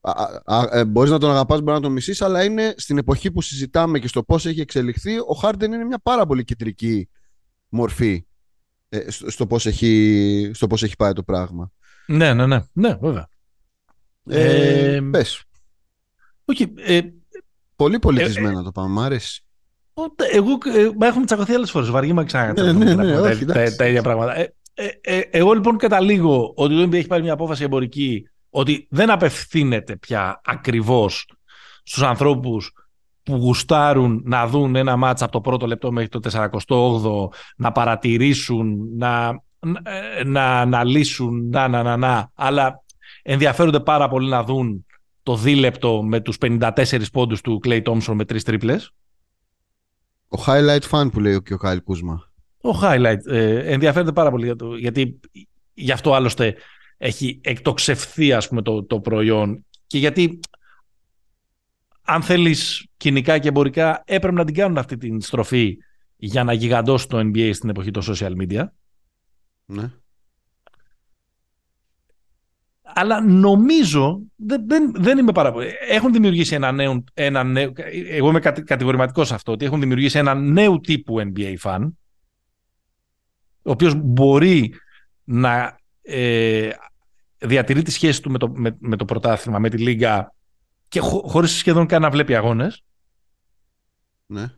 [0.00, 0.10] α,
[0.44, 3.30] α, α, ε, μπορείς να τον αγαπάς, μπορείς να τον μισείς, αλλά είναι στην εποχή
[3.32, 7.08] που συζητάμε και στο πώς έχει εξελιχθεί, ο Harden είναι μια πάρα πολύ κεντρική
[7.68, 8.26] μορφή
[8.88, 11.70] ε, στο, στο, πώς έχει, στο πώς έχει πάει το πράγμα.
[12.06, 13.28] Ναι, ναι, ναι, ναι, βέβαια.
[14.30, 15.42] Ε, Ε, πες,
[16.44, 17.00] Όχι, ε,
[17.76, 19.42] πολύ πολιτισμένα το πάμε, μ' αρέσει.
[19.98, 21.90] Ούτε, εγώ ε, μα έχουμε τσακωθεί άλλες φορές.
[21.90, 23.76] Βαριέμαι ξανά Ναι, ναι, ναι, τα, όχι, τα, εντάξει.
[23.76, 24.38] τα ίδια πράγματα.
[24.38, 28.86] Ε, ε, ε, εγώ λοιπόν καταλήγω ότι το NBA έχει πάρει μια απόφαση εμπορική ότι
[28.90, 31.30] δεν απευθύνεται πια ακριβώς
[31.82, 32.72] στους ανθρώπους
[33.22, 36.20] που γουστάρουν να δουν ένα μάτσα από το πρώτο λεπτό μέχρι το
[36.68, 39.80] 48ο, να παρατηρήσουν, να, να,
[40.24, 42.82] να αναλύσουν, να, να, να, να, αλλά
[43.22, 44.86] ενδιαφέρονται πάρα πολύ να δουν
[45.22, 46.70] το δίλεπτο με τους 54
[47.12, 48.92] πόντους του Clay Thompson με τρεις τρίπλες.
[50.28, 52.32] Ο highlight fan που λέει και ο Κάιλ Κούσμα.
[52.60, 55.20] Ο highlight ε, ενδιαφέρεται πάρα πολύ για το, γιατί
[55.74, 56.56] γι' αυτό άλλωστε
[56.96, 60.40] έχει εκτοξευθεί ας πούμε το, το προϊόν και γιατί
[62.02, 65.76] αν θέλεις κοινικά και εμπορικά έπρεπε να την κάνουν αυτή την στροφή
[66.16, 68.64] για να γιγαντώσει το NBA στην εποχή των social media.
[69.64, 69.90] Ναι.
[72.94, 75.72] Αλλά νομίζω, δεν, δεν, δεν είμαι πάρα πολύ.
[75.88, 77.72] Έχουν δημιουργήσει ένα νέο, ένα νέο.
[78.08, 81.88] Εγώ είμαι κατη- κατηγορηματικός σε αυτό, ότι έχουν δημιουργήσει ένα νέο τύπου NBA fan,
[83.62, 84.74] ο οποίος μπορεί
[85.24, 86.70] να ε,
[87.38, 90.34] διατηρεί τη σχέση του με το, με, με το πρωτάθλημα, με τη Λίγκα
[90.88, 92.84] και χω, χωρίς σχεδόν καν να βλέπει αγώνες.
[94.26, 94.52] ναι.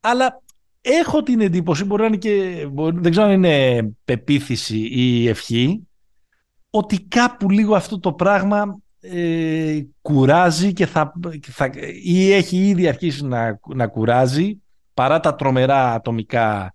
[0.00, 0.42] Αλλά
[0.88, 5.86] έχω την εντύπωση, μπορεί να είναι και, μπορεί- δεν ξέρω αν είναι πεποίθηση ή ευχή,
[6.70, 11.70] ότι κάπου λίγο αυτό το πράγμα ε, κουράζει και θα, θα,
[12.02, 14.62] ή έχει ήδη αρχίσει να, να κουράζει
[14.94, 16.74] παρά τα τρομερά ατομικά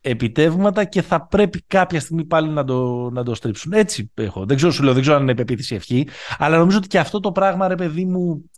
[0.00, 3.72] επιτεύγματα και θα πρέπει κάποια στιγμή πάλι να το, να το στρίψουν.
[3.72, 4.46] Έτσι έχω.
[4.46, 7.20] Δεν ξέρω, σου λέω, δεν ξέρω αν είναι επεπίθηση ευχή, αλλά νομίζω ότι και αυτό
[7.20, 8.50] το πράγμα, ρε παιδί μου,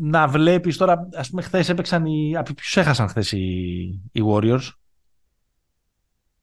[0.00, 2.36] να βλέπεις τώρα, ας πούμε, χθες έπαιξαν οι.
[2.36, 3.46] Από ποιους έχασαν χθες οι,
[4.12, 4.68] οι Warriors;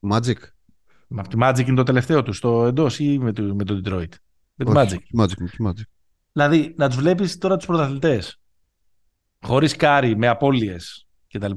[0.09, 0.37] Magic.
[1.07, 3.81] Με από τη Magic είναι το τελευταίο τους, στο εντός ή με το, με το
[3.83, 4.09] Detroit;
[4.55, 5.21] Με τη Magic.
[5.21, 5.83] Magic, με τη Magic.
[6.31, 8.41] Δηλαδή, να τους βλέπεις τώρα τους πρωταθλητές.
[9.41, 11.51] Χωρίς κάρι, με απώλειες κτλ.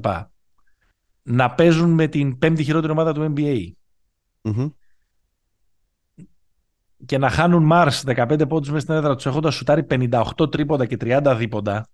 [1.23, 3.71] Να παίζουν με την πέμπτη χειρότερη ομάδα του NBA.
[4.41, 4.71] mm
[7.05, 10.97] Και να χάνουν Mars 15 πόντους μέσα στην έδρα τους έχοντας σουτάρει 58 τρίποντα και
[10.99, 11.87] 30 δίποντα.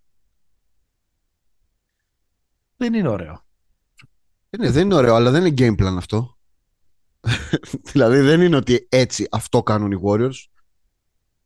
[2.77, 3.45] Δεν είναι ωραίο.
[4.49, 6.37] Είναι, δεν είναι ωραίο, αλλά δεν είναι game plan αυτό.
[7.91, 10.45] δηλαδή δεν είναι ότι έτσι αυτό κάνουν οι Warriors.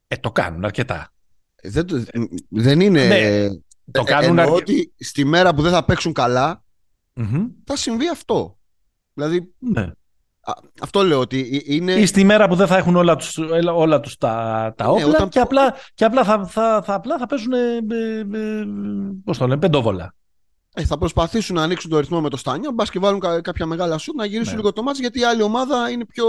[0.07, 1.13] Ε, το κάνουν αρκετά.
[1.55, 2.03] Ε, δεν, το-
[2.49, 3.07] δεν είναι.
[3.07, 3.47] Ναι,
[3.91, 6.63] το Ε, κάνουν εννοώ αρκε- ότι στη μέρα που δεν θα παίξουν καλά
[7.13, 7.47] Μμμ.
[7.63, 8.57] θα συμβεί αυτό.
[9.13, 9.91] Δηλαδή Ναι.
[10.47, 11.91] Α, αυτό λέω ότι ε- είναι.
[11.93, 14.91] Ή στη μέρα που δεν θα έχουν όλα τους, έλα- όλα τους τα, τα Ναι,
[14.91, 17.57] όπλα όταν- και, απλά, και απλά θα, θα, θα, απλά θα παίζουν ε,
[17.95, 18.65] ε, ε,
[19.23, 20.13] πώς το λένε, πεντόβολα.
[20.73, 22.71] Ε, θα προσπαθήσουν να ανοίξουν το ρυθμό με το Στάνια.
[22.73, 24.57] Μπας και βάλουν κα- κάποια μεγάλα σουτ να γυρίσουν Ναι.
[24.59, 26.25] λίγο το μάτς γιατί η άλλη ομάδα είναι πιο,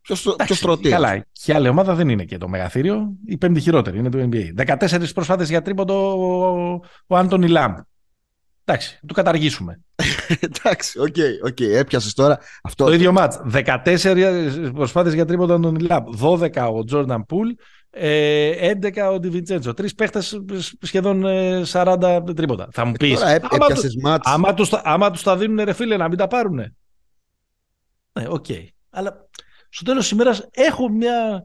[0.00, 0.88] πιο, στρο, πιο Εντάξει, στρωτή.
[0.88, 3.08] Καλά, και η άλλη ομάδα δεν είναι και το μεγαθύριο.
[3.26, 4.52] Η πέμπτη χειρότερη είναι του NBA.
[4.54, 7.76] 14 προσπάθειες για τρίποντο ο, ο Άντωνι Λάμπ.
[8.70, 9.80] Εντάξει, του καταργήσουμε.
[10.40, 11.14] Εντάξει, οκ,
[11.44, 12.38] οκ, έπιασες τώρα.
[12.62, 13.40] Αυτό, Το ίδιο μάτς.
[13.52, 16.06] 14 προσπάθειες για τρίποντο ο Άντωνι Λάμπ.
[16.22, 17.48] 12 ο Τζόρνταν Πούλ.
[17.90, 19.74] Ε, 11 ο Ντιβιντζέντσο.
[19.74, 20.40] Τρεις παίχτες
[20.80, 22.68] σχεδόν ε, 40 τρίποντα.
[22.72, 23.18] Θα μου πεις.
[23.18, 24.30] τώρα έ- έπιασες μάτς.
[24.30, 26.74] Άμα τους, τα- άμα τους τα δίνουν ρε φίλε να μην τα πάρουνε.
[28.12, 28.46] Ναι, οκ.
[28.90, 29.28] Αλλά
[29.68, 31.44] στο τέλος της ημέρας έχω μια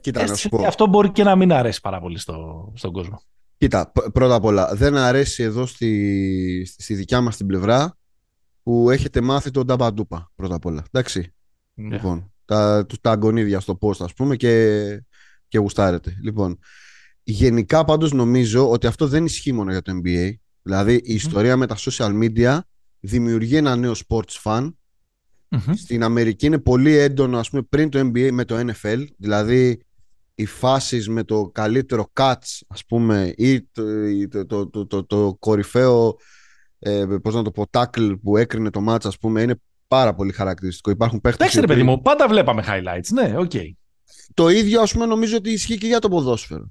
[0.00, 0.68] Κοίτα, να αίσθηση σου ότι πω.
[0.68, 3.22] αυτό μπορεί και να μην αρέσει πάρα πολύ στο, στον κόσμο.
[3.60, 7.96] Κοίτα, π- πρώτα απ' όλα, δεν αρέσει εδώ στη, στη δικιά μας την πλευρά
[8.62, 10.84] που έχετε μάθει τον ταμπαντούπα, πρώτα απ' όλα.
[10.92, 11.34] Εντάξει,
[11.74, 11.88] Ναι.
[11.96, 15.04] λοιπόν, τα, τους- τα αγκωνίδια στο post, ας πούμε, και,
[15.48, 16.16] και γουστάρετε.
[16.22, 16.58] Λοιπόν,
[17.22, 20.32] γενικά πάντως νομίζω ότι αυτό δεν ισχύει μόνο για το NBA.
[20.62, 22.58] Δηλαδή, η ιστορία με τα social media
[23.00, 24.70] δημιουργεί ένα νέο sports fan.
[25.48, 25.72] Μμμ.
[25.74, 29.04] Στην Αμερική είναι πολύ έντονο, ας πούμε, πριν το NBA με το NFL.
[29.16, 29.82] Δηλαδή,
[30.40, 35.04] οι φάσεις με το καλύτερο catch, ας πούμε, ή το, ή το, το, το, το,
[35.06, 36.16] το κορυφαίο,
[36.78, 39.54] ε, πώς να το πω, tackle που έκρινε το match, ας πούμε, είναι
[39.88, 40.90] πάρα πολύ χαρακτηριστικό.
[40.90, 41.40] Υπάρχουν παίχτες...
[41.40, 43.08] Εντάξει, οι ρε παιδί οποίοι- μου, πάντα βλέπαμε highlights.
[43.12, 43.50] Ναι, οκ.
[44.34, 46.70] Το ίδιο, ας πούμε, νομίζω ότι ισχύει και για το ποδόσφαιρο.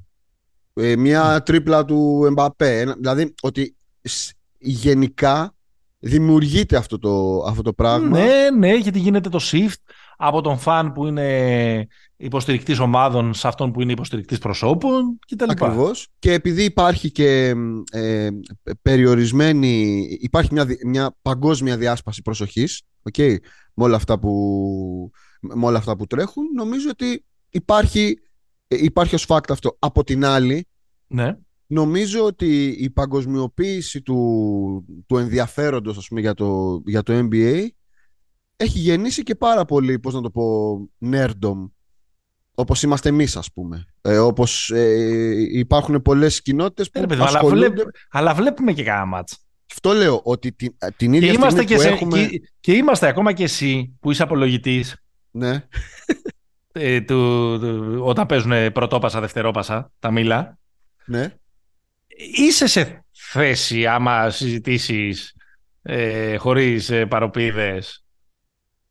[0.73, 2.79] Ε, μια τρίπλα του Εμπαπέ.
[2.79, 5.55] Ένα- Δηλαδή, ότι σ- γενικά
[5.99, 8.19] δημιουργείται αυτό το, αυτό το πράγμα.
[8.19, 9.91] Ναι, ναι, γιατί γίνεται το shift
[10.21, 15.49] από τον φαν που είναι υποστηρικτής ομάδων σε αυτόν που είναι υποστηρικτής προσώπων κτλ.
[15.49, 16.07] Ακριβώς.
[16.19, 17.53] Και επειδή υπάρχει και
[17.91, 18.29] ε,
[18.81, 23.35] περιορισμένη, υπάρχει μια, δι- μια παγκόσμια διάσπαση προσοχής, okay,
[23.73, 28.19] με, όλα αυτά που, με όλα αυτά που τρέχουν, νομίζω ότι υπάρχει,
[28.67, 29.75] ε, υπάρχει ως fact αυτό.
[29.79, 30.67] Από την άλλη,
[31.07, 31.37] Ναι.
[31.67, 37.67] νομίζω ότι η παγκοσμιοποίηση του, του ενδιαφέροντος ας πούμε, για, το, για το NBA
[38.61, 40.75] έχει γεννήσει και πάρα πολύ, πώς να το πω,
[41.11, 41.69] nerddom
[42.55, 43.85] όπως είμαστε εμείς ας πούμε.
[44.01, 47.69] Ε, όπως ε, υπάρχουν πολλές κοινότητες Ε, που ρε παιδί μου, αλλά, ασχολούνται...
[47.69, 49.37] βλέπ- αλλά βλέπουμε και κάνα μάτς.
[49.71, 52.27] Αυτό λέω, ότι την, την Και ίδια είμαστε, στιγμή και, που σε- έχουμε...
[52.27, 55.67] και, και είμαστε ακόμα και εσύ που είσαι απολογητής Ναι,
[56.71, 60.57] ε, του, του- όταν παίζουν πρωτόπασα, δευτερόπασα τα μήλα.
[61.05, 61.33] ναι.
[62.35, 65.33] Είσαι σε θέση άμα συζητήσεις
[65.81, 68.03] ε, χωρίς ε, παροπίδες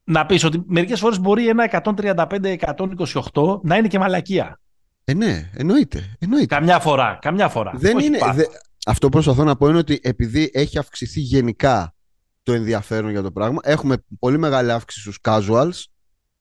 [0.08, 4.60] να πεις ότι μερικές φορές μπορεί ένα 135-128 να είναι και μαλακία.
[5.04, 6.16] Ε, ναι, εννοείται.
[6.18, 6.46] εννοείται.
[6.46, 7.72] Καμιά φορά, καμιά φορά.
[7.74, 8.32] Δεν Όχι είναι, πάντα.
[8.32, 8.44] δε-
[8.86, 11.94] αυτό που προσπαθώ να πω είναι ότι επειδή έχει αυξηθεί γενικά
[12.42, 15.84] το ενδιαφέρον για το πράγμα, έχουμε πολύ μεγάλη αύξηση στους casuals,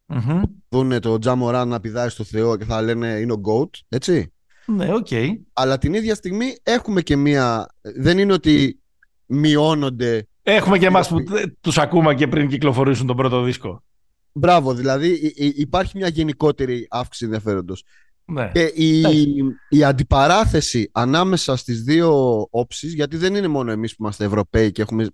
[0.06, 0.42] Μμμ.
[0.70, 4.32] δούνε τον Τζα Μοράντ να πηδάει στο Θεό και θα λένε είναι ο GOAT, έτσι.
[4.66, 5.08] Ναι, οκ.
[5.54, 7.68] Αλλά την ίδια στιγμή έχουμε και μία.
[7.82, 8.80] Δεν είναι ότι
[9.26, 10.28] μειώνονται.
[10.50, 13.84] Έχουμε και εμάς που τε- τους ακούμε και πριν κυκλοφορήσουν τον πρώτο δίσκο.
[14.32, 17.84] Μπράβο, δηλαδή υ- υ- υπάρχει μια γενικότερη αύξηση ενδιαφέροντος.
[18.26, 18.52] Ναι.
[18.54, 19.36] Και η, Εντάξει.
[19.70, 24.82] η αντιπαράθεση ανάμεσα στις δύο όψεις, γιατί δεν είναι μόνο εμείς που είμαστε Ευρωπαίοι και
[24.82, 25.08] έχουμε.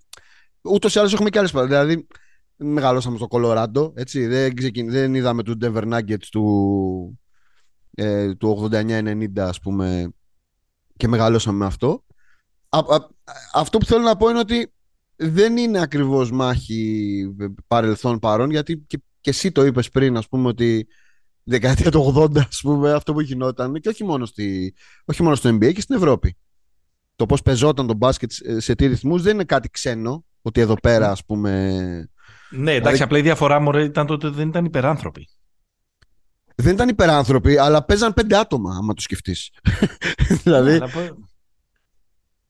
[0.61, 1.67] Ούτως ή άλλως έχουμε και άλλες παρά.
[1.67, 2.07] Δηλαδή,
[2.55, 4.25] μεγαλώσαμε στο Κολοράντο, έτσι.
[4.27, 4.91] Δεν, ξεκιν...
[4.91, 7.19] δεν είδαμε τους Denver Nuggets του,
[7.93, 10.13] ε, του 89-90, ας πούμε,
[10.97, 12.03] και μεγαλώσαμε με αυτό.
[12.69, 13.09] Α, α-
[13.53, 14.73] αυτό που θέλω να πω είναι ότι
[15.15, 17.35] δεν είναι ακριβώς μάχη
[17.67, 20.87] παρελθόν παρόν, γιατί και, και εσύ το είπες πριν, ας πούμε, ότι
[21.43, 24.73] δεκαετία του 80, ας πούμε, αυτό που γινόταν και όχι μόνο, στη,
[25.05, 26.37] όχι μόνο στο NBA και στην Ευρώπη.
[27.15, 31.11] Το πώς παιζόταν το μπάσκετ σε τι ρυθμούς δεν είναι κάτι ξένο, ότι εδώ πέρα,
[31.11, 31.51] ας πούμε...
[32.49, 33.03] Ναι, εντάξει, δηλαδή...
[33.03, 35.27] απλά η διαφορά μου ήταν το ότι δεν ήταν υπεράνθρωποι.
[36.55, 39.49] Δεν ήταν υπεράνθρωποι, αλλά παίζαν πέντε άτομα, άμα το σκεφτείς.
[40.43, 40.79] δηλαδή...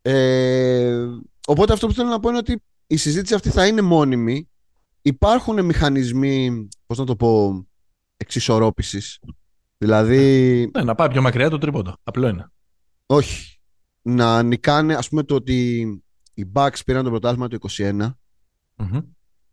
[0.01, 1.07] Ε,
[1.47, 4.49] οπότε αυτό που θέλω να πω είναι ότι η συζήτηση αυτή θα είναι μόνιμη.
[5.01, 7.63] Υπάρχουν μηχανισμοί, πώς να το πω,
[8.17, 9.19] εξισορρόπησης.
[9.77, 10.69] Δηλαδή...
[10.73, 11.95] Ναι, να πάει πιο μακριά το τρίποντο.
[12.03, 12.51] Απλό είναι.
[13.05, 13.59] Όχι.
[14.01, 15.79] Να νικάνε, ας πούμε το ότι
[16.33, 18.09] οι Bucks πήραν το πρωτάθλημα το 21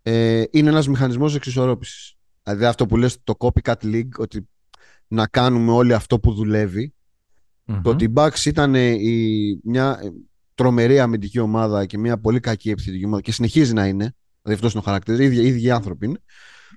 [0.03, 2.14] ε, είναι ένας μηχανισμός εξισορρόπησης.
[2.43, 4.49] Δηλαδή αυτό που λες το copycat league, ότι
[5.07, 6.95] να κάνουμε όλοι αυτό που δουλεύει.
[7.82, 10.01] Το ότι οι Bucks ήταν η, μια
[10.61, 14.14] τρομερή αμυντική ομάδα και μια πολύ κακή επιθετική ομάδα και συνεχίζει να είναι.
[14.42, 15.20] Δηλαδή αυτός είναι ο χαρακτήρας.
[15.20, 16.20] Οι ίδιοι, ίδιοι άνθρωποι είναι.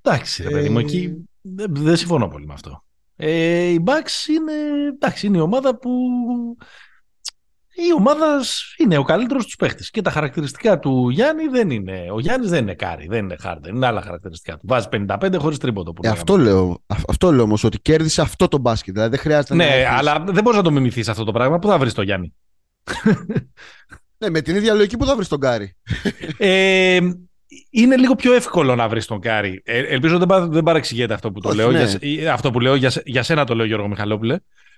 [0.01, 2.83] Εντάξει, ρε παιδί μου, εκεί ε, δεν, δεν συμφωνώ πολύ με αυτό.
[3.15, 4.53] Ε, η Bucks είναι,
[4.93, 5.91] εντάξει, είναι η ομάδα που
[7.75, 8.41] η ομάδα
[8.77, 9.89] είναι ο καλύτερος τους παίχτης.
[9.89, 12.05] Και τα χαρακτηριστικά του Γιάννη δεν είναι.
[12.11, 13.73] Ο Γιάννης δεν είναι Κάρι, δεν είναι Χάρντεν.
[13.73, 14.65] Είναι άλλα χαρακτηριστικά του.
[14.67, 15.93] Βάζεις 55 χωρίς τρίποντο.
[16.01, 18.93] Ε, αυτό λέω, αυτό λέω όμως, ότι κέρδισε αυτό το μπάσκετ.
[18.93, 19.97] Δηλαδή δεν χρειάζεται ναι, να.
[19.97, 21.59] αλλά δεν μπορείς να το μιμηθείς αυτό το πράγμα.
[21.59, 22.33] Πού θα βρεις το Γιάννη;
[24.17, 25.75] Ναι, με την ίδια λογική που θα βρεις τον Κάρι.
[26.37, 26.99] ε,
[27.69, 29.61] είναι λίγο πιο εύκολο να βρεις τον Κάρι.
[29.65, 31.71] Ε, ελπίζω δεν, δεν παρεξηγείται αυτό που το λέω.
[31.71, 31.95] Ναι.
[32.01, 34.37] Για, αυτό που λέω για, για σένα το λέω, Γιώργο Μιχαλόπουλε.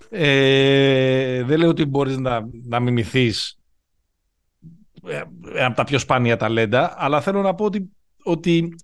[0.09, 3.57] Ε, δεν λέω ότι μπορείς να, να μιμηθείς
[5.07, 5.21] ε,
[5.65, 7.89] από τα πιο σπάνια ταλέντα, αλλά θέλω να πω ότι,
[8.23, 8.75] ότι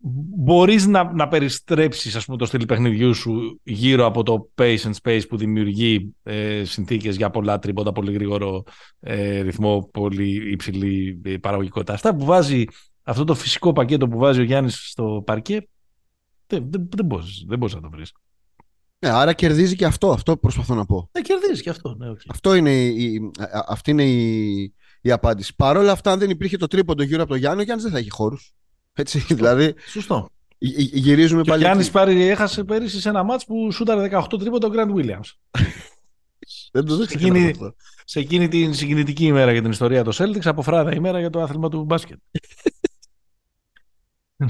[0.00, 4.92] μπορείς να, να περιστρέψεις ας πούμε, το στυλ παιχνιδιού σου γύρω από το pace and
[5.02, 8.62] space που δημιουργεί ε, συνθήκες για πολλά τρίποντα, πολύ γρήγορο
[9.00, 11.92] ε, ρυθμό, πολύ υψηλή ε, παραγωγικότητα.
[11.92, 12.64] Αυτά που βάζει
[13.02, 15.68] αυτό το φυσικό πακέτο που βάζει ο Γιάννης στο παρκέ
[16.46, 18.12] δεν, δεν, δεν, μπορείς, δεν μπορείς να το βρεις.
[18.98, 21.10] Ναι, άρα κερδίζει και αυτό, αυτό προσπαθώ να πω.
[21.12, 21.94] Ναι, κερδίζει και αυτό.
[21.98, 22.26] Ναι, okay.
[22.28, 23.30] αυτό είναι η,
[23.66, 25.54] αυτή είναι η, η απάντηση.
[25.56, 27.94] Παρ' όλα αυτά, αν δεν υπήρχε το τρίποντο γύρω από τον Γιάννη, ο Γιάννης δεν
[27.94, 28.52] θα έχει χώρους.
[28.98, 29.34] Έτσι, Σωστό.
[29.40, 29.74] δηλαδή.
[29.86, 30.28] Σωστό.
[30.58, 31.62] Γυρίζουμε και πάλι.
[31.62, 35.32] Ο Γιάννη πάρει, έχασε πέρυσι σε ένα μάτς που σούταρε 18 τρίποντο ο Γκραντ Williams.
[36.72, 37.54] δεν το σε, εκείνη,
[38.04, 41.40] σε εκείνη την συγκινητική ημέρα για την ιστορία του Celtics, από φράδα ημέρα για το
[41.40, 42.18] άθλημα του μπάσκετ.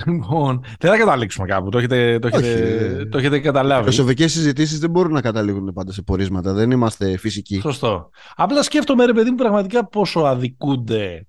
[0.06, 1.68] Λοιπόν, δεν θα καταλήξουμε κάπου.
[1.68, 3.88] Το έχετε, το έχετε, το έχετε καταλάβει.
[3.88, 6.52] Οι φιλοσοφικέ συζητήσεις δεν μπορούν να καταλήγουν πάντα σε πορίσματα.
[6.52, 7.60] Δεν είμαστε φυσικοί.
[7.60, 8.10] Σωστό.
[8.36, 11.26] Απλά σκέφτομαι, ρε παιδί μου, πραγματικά πόσο αδικούνται.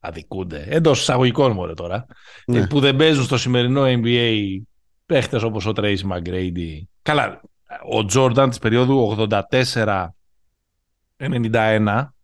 [0.00, 0.66] Αδικούνται.
[0.68, 2.06] Εντός εισαγωγικών μου τώρα.
[2.46, 2.66] Ναι.
[2.66, 4.60] Που δεν παίζουν στο σημερινό NBA
[5.06, 6.82] παίχτες όπως ο Tracy McGrady.
[7.02, 7.40] Καλά.
[7.90, 9.68] Ο Τζόρνταν της περίοδου 84-91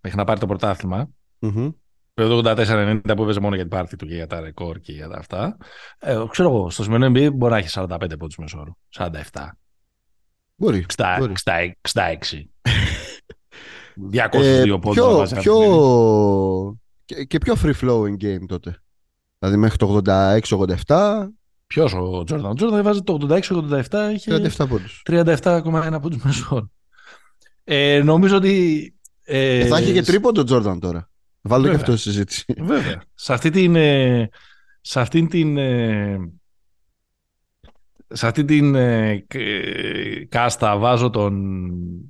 [0.01, 1.09] μέχρι να πάρει το πρωτάθλημα.
[1.41, 1.73] Mm-hmm
[2.17, 5.09] το 84-90 που έπαιζε μόνο για την πάρτι του και για τα ρεκόρ και για
[5.09, 5.57] τα αυτά.
[5.99, 8.77] Ε, ξέρω εγώ, στο σημερινό NBA μπορεί να έχει 45 πόντους μέσω όρο.
[8.97, 9.13] 47.
[10.57, 10.87] Μπορεί.
[10.97, 11.33] 60, μπορεί.
[11.43, 12.15] 66.
[14.13, 15.31] 202 ε, πόντους.
[15.31, 16.79] Πιο, πιο...
[17.07, 18.83] Και, και πιο free flowing game τότε.
[19.39, 20.01] Δηλαδή μέχρι το
[20.87, 21.27] 86-87.
[21.67, 22.51] Ποιος ο Τζόρνταν.
[22.51, 24.11] Ο Τζόρνταν βάζει το 86-87.
[24.15, 25.03] Είχε 37 πόντους.
[25.07, 26.71] 37,1 πόντους μέσω όρο.
[27.65, 28.95] Ε, νομίζω ότι.
[29.23, 31.11] Ε, θα έχει και τρίποντο Τζόρνταν τώρα.
[31.41, 32.45] Βάλτε και αυτό στη συζήτηση.
[32.59, 33.03] Βέβαια.
[33.15, 33.77] Σε αυτή την.
[33.77, 34.29] Ε,
[34.81, 35.57] σε αυτή την.
[35.57, 36.19] Ε,
[38.09, 39.25] σε αυτή την ε,
[40.29, 41.61] κάστα βάζω τον,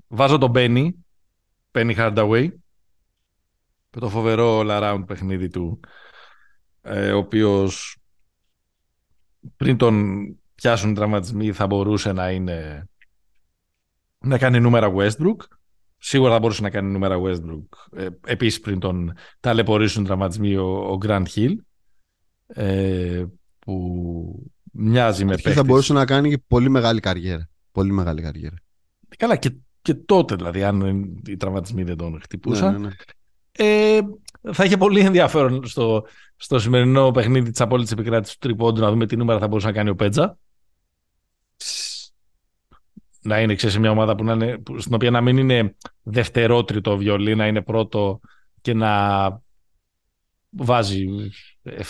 [0.06, 0.88] βάζω τον Benny,
[1.72, 2.48] Benny Hardaway,
[3.96, 5.80] με το φοβερό all-around παιχνίδι του,
[7.12, 7.98] ο οποίος
[9.56, 12.88] πριν τον πιάσουν τραυματισμοί θα μπορούσε να είναι
[14.18, 15.36] να κάνει νούμερα Westbrook
[15.98, 17.98] Σίγουρα θα μπορούσε να κάνει νούμερα Westbrook.
[17.98, 21.54] Ε, Επίσης πριν τον ταλαιπωρήσουν τραυματισμοί ο, ο Grant Hill.
[22.46, 23.24] Ε,
[23.58, 25.54] που μοιάζει με παίχτης.
[25.54, 27.48] θα μπορούσε να κάνει και πολύ μεγάλη καριέρα.
[27.72, 28.56] Πολύ μεγάλη καριέρα.
[29.16, 30.80] Καλά και, και τότε δηλαδή αν
[31.26, 32.72] οι τραυματισμοί δεν τον χτυπούσαν.
[32.72, 32.94] Ναι, ναι, ναι.
[33.56, 33.98] Ε,
[34.52, 39.06] θα είχε πολύ ενδιαφέρον στο, στο σημερινό παιχνίδι της απόλυτης επικράτησης του τρίποντου να δούμε
[39.06, 40.38] τι νούμερα θα μπορούσε να κάνει ο Πέτζα
[43.26, 47.34] να είναι ξέρεις, μια ομάδα που να είναι, στην οποία να μην είναι δευτερότριτο βιολί,
[47.34, 48.20] να είναι πρώτο
[48.60, 48.90] και να
[50.50, 51.06] βάζει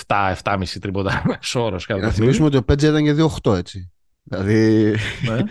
[0.07, 1.23] 7-7,5 τρίποτα
[1.55, 1.87] όρος.
[1.89, 3.93] Να θυμίσουμε ότι ο Πέτζα ήταν και 2-8 έτσι.
[4.23, 4.95] Δηλαδή...
[5.23, 5.43] Ναι.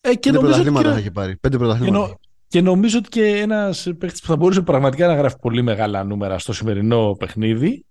[0.00, 1.36] Ε, και πέντε πρωταθλήματα θα έχει πάρει.
[1.36, 2.18] Πέντε πρωταθλήματα.
[2.48, 6.04] Και, και νομίζω ότι και ένας παίχτη που θα μπορούσε πραγματικά να γράφει πολύ μεγάλα
[6.04, 7.84] νούμερα στο σημερινό παιχνίδι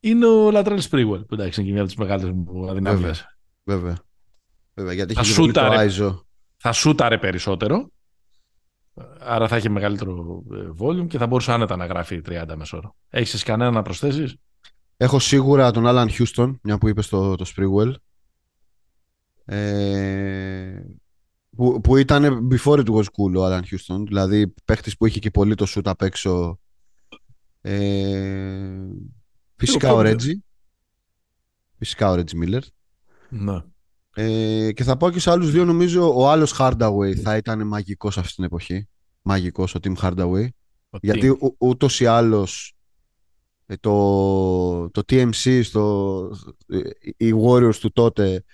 [0.00, 3.00] είναι ο Λατρέλ Σπρίγουελ, που εντάξει είναι και μια από τις μεγάλες μου αδυναμίες.
[3.64, 3.80] Βέβαια.
[3.80, 3.96] Βέβαια.
[4.74, 5.88] Βέβαια, γιατί θα, σούταρε,
[6.56, 7.90] θα σούταρε περισσότερο.
[9.18, 12.94] Άρα θα έχει μεγαλύτερο ε, volume και θα μπορούσε άνετα να γράφει 30 μεσόρο.
[13.08, 14.36] Έχεις κανένα να προσθέσεις;
[14.96, 17.92] Έχω σίγουρα τον Άλαν Χιούστον, μια που είπες το, το Sprewell.
[19.44, 20.80] Ε,
[21.58, 24.02] που, που ήταν before it was cool ο Άλαν Houston.
[24.06, 26.58] Δηλαδή παίχτης που είχε και πολύ το shoot απ' έξω.
[27.60, 28.88] Ε,
[29.56, 30.42] φυσικά ο Ρέτζι.
[31.78, 32.62] Φυσικά ο Ρέτζι Μίλλερ.
[33.28, 33.62] Ναι.
[34.14, 35.64] Ε, και θα πάω και σε άλλους δύο.
[35.64, 38.88] Νομίζω ο άλλος Hardaway θα ήταν μαγικός αυτή την εποχή.
[39.22, 40.46] Μαγικός ο Tim Hardaway.
[40.90, 41.38] Ο Γιατί Tim.
[41.40, 42.74] ού- ούτως ή άλλως
[43.66, 46.30] ε, το, το TMC, στο,
[46.66, 46.78] ε,
[47.16, 48.44] οι Warriors του τότε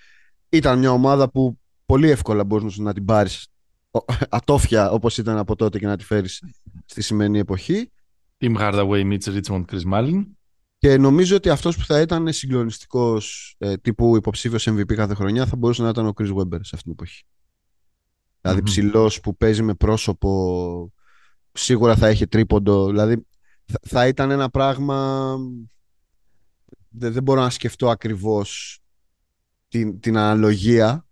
[0.49, 3.47] ήταν μια ομάδα που πολύ εύκολα μπορούσε να την πάρεις
[3.91, 6.43] ο- ατόφια όπως ήταν από τότε και να τη φέρεις
[6.85, 7.91] στη σημερινή εποχή
[8.39, 10.23] Tim Hardaway, Mitch Richmond, Chris Mullin.
[10.77, 15.55] και νομίζω ότι αυτός που θα ήταν συγκλονιστικός ε, τύπου υποψήφιος MVP κάθε χρονιά θα
[15.55, 17.23] μπορούσε να ήταν ο Chris Webber σε αυτήν την εποχή.
[18.41, 18.65] Δηλαδή Μμμ.
[18.65, 20.93] ψηλός που παίζει με πρόσωπο
[21.51, 23.25] σίγουρα θα έχει τρίποντο δηλαδή
[23.65, 25.35] θα, θα ήταν ένα πράγμα
[26.89, 28.79] δεν, δεν μπορώ να σκεφτώ ακριβώς
[29.67, 31.04] την, την αναλογία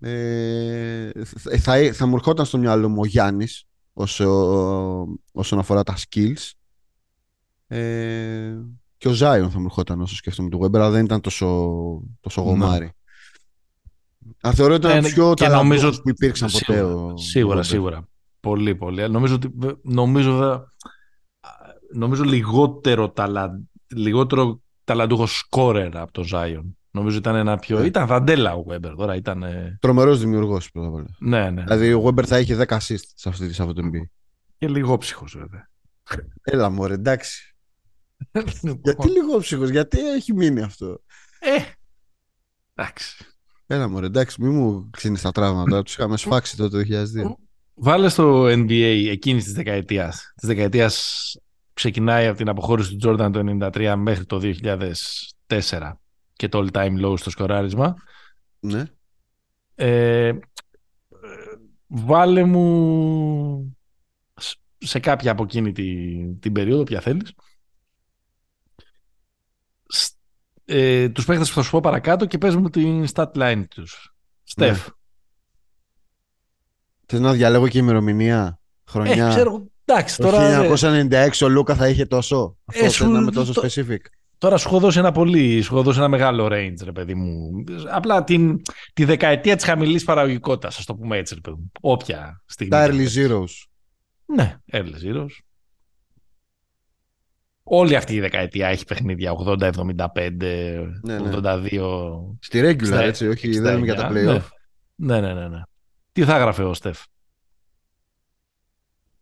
[0.00, 4.26] ε, θα, θα, θα μου ερχόταν στο μυαλό μου ο Γιάννης όσο,
[5.32, 6.50] όσον αφορά τα skills
[7.66, 8.54] ε,
[8.96, 11.46] και ο Ζάιον θα μου ερχόταν όσο σκέφτομαι του Weber αλλά δεν ήταν τόσο,
[12.20, 12.48] τόσο Ναι.
[12.48, 12.92] γομάρι
[14.40, 17.16] Αν θεωρώ ότι ήταν Ε, ο πιο και ταλαντούχος νομίζω- που υπήρξαν ποτέ Σίγουρα, ο
[17.16, 17.64] σίγουρα, Weber.
[17.64, 18.08] σίγουρα.
[18.40, 19.08] Πολύ, πολύ.
[19.10, 19.50] Νομίζω, ότι,
[19.82, 20.62] νομίζω, δε-
[21.94, 23.60] νομίζω λιγότερο, ταλα,
[23.94, 26.78] λιγότερο ταλαντούχος σκόρερ από τον Ζάιον.
[26.90, 27.78] Νομίζω ήταν ένα πιο...
[27.78, 27.86] Ναι.
[27.86, 29.14] Ήταν δαντέλα ο Weber τώρα.
[29.14, 31.16] Ήταν, ε, Τρομερός δημιουργός πρώτα απ' όλα.
[31.18, 31.62] ναι, ναι.
[31.62, 34.02] Δηλαδή ο Weber θα είχε 10 assist σε αυτή, σε αυτό το NBA.
[34.58, 35.68] Και λίγο ψυχος βέβαια.
[36.42, 37.54] Έλα μωρέ, εντάξει.
[38.82, 41.00] Γιατί λίγο ψυχος, γιατί έχει μείνει αυτό;
[41.38, 41.56] Ε,
[42.74, 43.24] εντάξει.
[43.66, 45.82] Έλα μωρέ, εντάξει, μη μου ξύνεις τα τραύματα.
[45.82, 47.34] Τους είχαμε σφάξει τότε το 2002.
[47.74, 50.32] Βάλε στο NBA εκείνης της δεκαετίας.
[50.36, 51.36] Της δεκαετίας
[51.72, 54.40] ξεκινάει από την αποχώρηση του Jordan το 1993 μέχρι το
[55.46, 55.92] 2004
[56.40, 57.94] και το all time low στο σκοράρισμα.
[58.60, 58.84] Ναι.
[59.74, 60.34] Ε, ε,
[61.86, 63.76] βάλε μου
[64.40, 67.32] σ- σε κάποια από εκείνη τη- την περίοδο, ποια θέλεις.
[69.86, 70.14] Σ-
[70.64, 74.14] Ε, τους παίχτες που θα σου πω παρακάτω και πες μου την stat line τους.
[74.42, 74.88] Στεφ.
[77.06, 81.88] Θες να διαλέγω και ημερομηνία, χρονιά; Ε, ξέρω, εντάξει, Το τώρα, 1996 ο Λούκα θα
[81.88, 83.98] είχε τόσο; Αυτό Ε, θες σου- να είμαι τόσο το- specific.
[84.40, 87.50] Τώρα σου έχω δώσει ένα πολύ, σου έχω δώσει ένα μεγάλο range, ρε παιδί μου.
[87.90, 88.62] Απλά την,
[88.92, 91.70] τη δεκαετία της χαμηλής παραγωγικότητας, ας το πούμε έτσι, ρε παιδί μου.
[91.80, 92.70] Όποια στιγμή.
[92.72, 93.50] Τα και early αν zeros.
[94.26, 95.30] Ναι, early zeros.
[97.62, 99.72] Όλη αυτή η δεκαετία έχει παιχνίδια 80-75,
[101.02, 101.30] Ναι, ναι.
[101.34, 102.36] 82.
[102.40, 104.48] Στη regular, 69, έτσι, όχι, δεν είναι για τα 69, playoff.
[104.94, 105.60] Ναι, ναι, ναι, ναι.
[106.12, 107.02] Τι θα έγραφε ο Στεφ;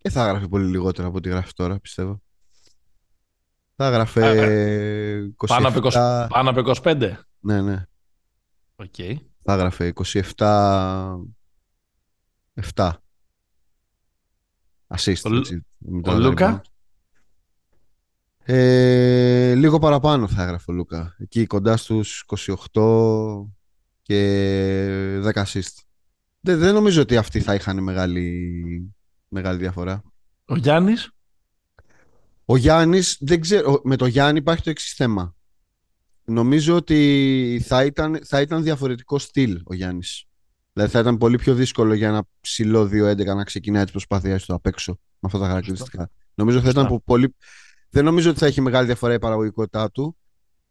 [0.03, 2.23] Δεν θα έγραφε πολύ λιγότερο από ό,τι γράφει τώρα, πιστεύω.
[3.81, 5.47] Θα έγραφε Α, 27...
[5.47, 7.13] Πάνω από, 20, πάνω από 25.
[7.41, 7.85] Ναι, ναι.
[8.77, 8.95] Οκ.
[9.43, 9.93] Θα έγραφε
[10.37, 11.17] 27...
[12.75, 12.91] 7.
[14.97, 15.21] Assist.
[15.25, 16.71] Ο Λου- έτσι, με Ο τα Λούκα; rebound.
[18.45, 21.15] Ε, λίγο παραπάνω θα έγραφε ο Λούκα.
[21.19, 22.25] Εκεί κοντά στους
[22.73, 23.47] 28
[24.03, 25.83] και 10 assist.
[26.41, 28.95] Δεν, δεν νομίζω ότι αυτοί θα είχαν μεγάλη,
[29.29, 30.03] μεγάλη διαφορά.
[30.45, 31.11] Ο Γιάννης;
[32.51, 35.37] Ο Γιάννης, δεν ξέρω, με το Γιάννη υπάρχει το εξής θέμα.
[36.25, 40.25] Νομίζω ότι θα ήταν, θα ήταν διαφορετικό στυλ ο Γιάννης.
[40.73, 44.55] Δηλαδή θα ήταν πολύ πιο δύσκολο για ένα ψηλό 2-11 να ξεκινάει τις προσπάθειές του
[44.55, 46.11] απ' έξω με αυτά τα χαρακτηριστικά.
[46.35, 46.97] Νομίζω θα ήταν Σωστά.
[46.97, 47.35] που πολύ...
[47.91, 50.17] Δεν νομίζω ότι θα έχει μεγάλη διαφορά η παραγωγικότητά του,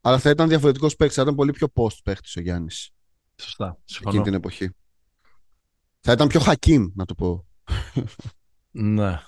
[0.01, 2.89] αλλά θα ήταν διαφορετικός παίκτης, θα ήταν πολύ πιο post παίκτης ο Γιάννης
[3.35, 3.65] Σωστά.
[3.65, 4.21] εκείνη Συμφωνώ.
[4.21, 4.69] την εποχή.
[5.99, 7.47] Θα ήταν πιο Χακίμ, να το πω.
[8.71, 9.19] Ναι.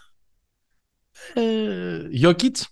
[1.34, 2.68] Ε, Γιώκητς.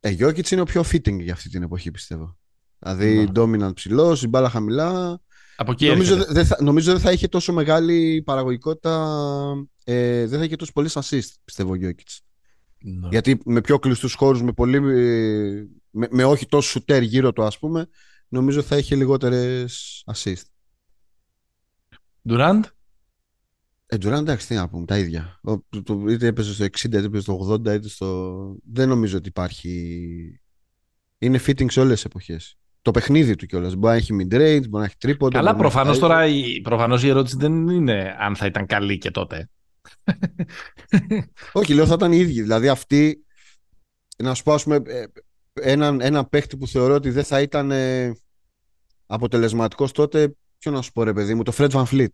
[0.00, 2.38] Ε, Γιώκητς είναι ο πιο fitting για αυτή την εποχή, πιστεύω.
[2.78, 3.30] Δηλαδή, Ναι.
[3.34, 5.20] dominant ψηλός, η μπάλα χαμηλά.
[5.56, 6.32] Από εκεί Νομίζω έρχεται.
[6.32, 9.14] δεν θα, νομίζω δεν θα είχε τόσο μεγάλη παραγωγικότητα,
[9.84, 12.20] ε, δεν θα είχε τόσο πολλές assist, πιστεύω ο Γιώκητς.
[12.78, 13.08] Ναι.
[13.10, 17.42] Γιατί με πιο κλειστούς χώρους, με, πολύ, ε, με, με όχι τόσο σουτέρ γύρω του,
[17.42, 17.88] ας πούμε,
[18.28, 20.42] νομίζω θα είχε λιγότερες assist.
[22.28, 22.60] Durant;
[23.86, 25.40] Ε, Durant, εντάξει, τι να πούμε, τα ίδια.
[25.42, 28.56] Ο, το, το- είτε έπαιζε στο 60, είτε έπαιζε στο 80, είτε στο.
[28.72, 30.40] Δεν νομίζω ότι υπάρχει.
[31.18, 32.58] Είναι fitting σε όλες τις εποχές.
[32.82, 33.74] Το παιχνίδι του κιόλας.
[33.74, 35.38] Μπορεί να έχει mid-range, μπορεί να έχει τρίποντο.
[35.38, 38.46] Αλλά μπορεί να έχει προφανώς τα τώρα η, προφανώς η ερώτηση δεν είναι αν θα
[38.46, 39.48] ήταν καλή και τότε.
[41.52, 42.42] Όχι, λέω θα ήταν οι ίδιοι.
[42.42, 43.24] Δηλαδή αυτοί,
[44.18, 45.04] να σου πω, ας πούμε, ε,
[45.52, 48.12] έναν, ένα παίχτη που θεωρώ ότι δεν θα ήταν ε,
[49.06, 52.12] αποτελεσματικός τότε, ποιο να σου πω ρε παιδί μου, το Fred VanVleet.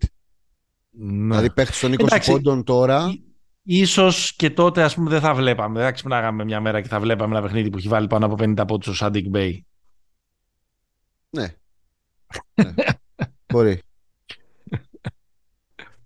[0.91, 1.27] Ναι.
[1.29, 2.31] Δηλαδή παίχτης των 20 Εντάξει.
[2.31, 3.09] πόντων τώρα.
[3.13, 3.23] Ί-
[3.63, 5.75] Ίσως και τότε ας πούμε δεν θα βλέπαμε.
[5.79, 8.35] Δεν θα ξυπνάγαμε μια μέρα και θα βλέπαμε ένα παιχνίδι που έχει βάλει πάνω από
[8.39, 9.67] 50 πόντους ο Σάντικ Μπέι.
[11.31, 11.55] Ναι.
[12.55, 12.75] ναι.
[13.53, 13.81] Μπορεί.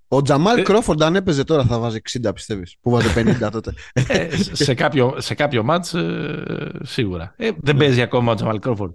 [0.09, 3.73] Ο Τζαμάλ Κρόφορντ αν έπαιζε τώρα θα βάζει 60 πιστεύεις που βάζει 50 τότε.
[3.93, 7.35] Ε, σε, κάποιο, σε κάποιο μάτς ε, σίγουρα.
[7.37, 8.93] Ε, δεν παίζει ακόμα ο Τζαμάλ Κρόφορντ.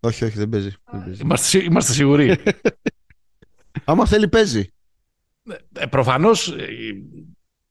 [0.00, 0.74] όχι, όχι, δεν παίζει.
[0.92, 1.22] Δεν παίζει.
[1.22, 2.38] Είμαστε, σι- είμαστε σίγουροι.
[3.84, 4.68] Άμα θέλει παίζει.
[5.72, 6.66] Ε, προφανώς, ε,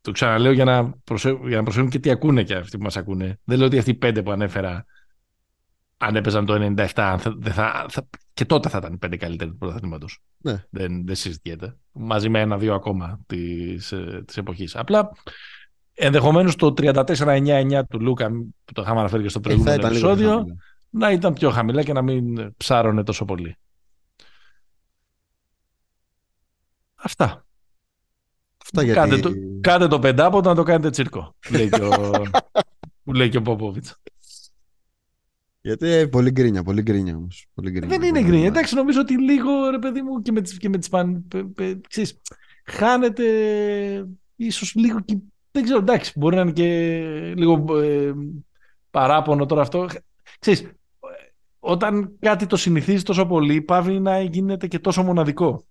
[0.01, 1.39] το ξαναλέω για να, προσε...
[1.47, 3.39] για να προσέχουν και τι ακούνε και αυτοί που μας ακούνε.
[3.43, 4.85] Δεν λέω ότι αυτοί οι πέντε που ανέφερα
[5.97, 9.17] αν έπαιζαν το 97 αν θα, δεν θα, θα, και τότε θα ήταν οι πέντε
[9.17, 10.19] καλύτεροι του πρωταθλήματος.
[10.37, 10.63] Ναι.
[10.69, 11.77] Δεν, δεν συζητιέται.
[11.91, 14.75] Μαζί με ένα-δύο ακόμα της, ε, της εποχής.
[14.75, 15.11] Απλά
[15.93, 18.29] ενδεχομένως το 34-9-9 του Λούκα
[18.65, 20.55] που το είχαμε αναφέρει και στο Ε, θα προηγούμενο ήταν λίγο επεισόδιο χαμηλά.
[20.89, 23.57] να ήταν πιο χαμηλά και να μην ψάρωνε τόσο πολύ.
[26.95, 27.45] Αυτά.
[28.63, 28.99] Αυτά γιατί...
[28.99, 29.31] Κάντε το,
[29.61, 31.35] κάντε το πεντάποτο να το κάνετε τσίρκο.
[31.49, 32.11] Λέει και ο,
[33.03, 33.95] που λέει και ο Πόποβιτς.
[35.61, 37.47] Γιατί ε, πολύ γκρίνια, πολύ γκρίνια όμως.
[37.53, 37.87] Πολύ γκρίνια.
[37.97, 38.47] Δεν είναι Πολύ γκρίνια.
[38.47, 41.43] Εντάξει, νομίζω ότι λίγο, ρε παιδί μου, και με τις, και με τις παν, πε-
[41.45, 42.21] πε- ξέρεις,
[42.65, 43.25] χάνεται
[44.35, 45.17] ίσως λίγο και,
[45.51, 48.13] δεν ξέρω, εντάξει, μπορεί να είναι και λίγο ε,
[48.91, 49.87] παράπονο τώρα αυτό.
[50.39, 50.71] Ξέρεις, ε,
[51.59, 55.65] όταν κάτι το συνηθίζει τόσο πολύ, πάβει να γίνεται και τόσο μοναδικό.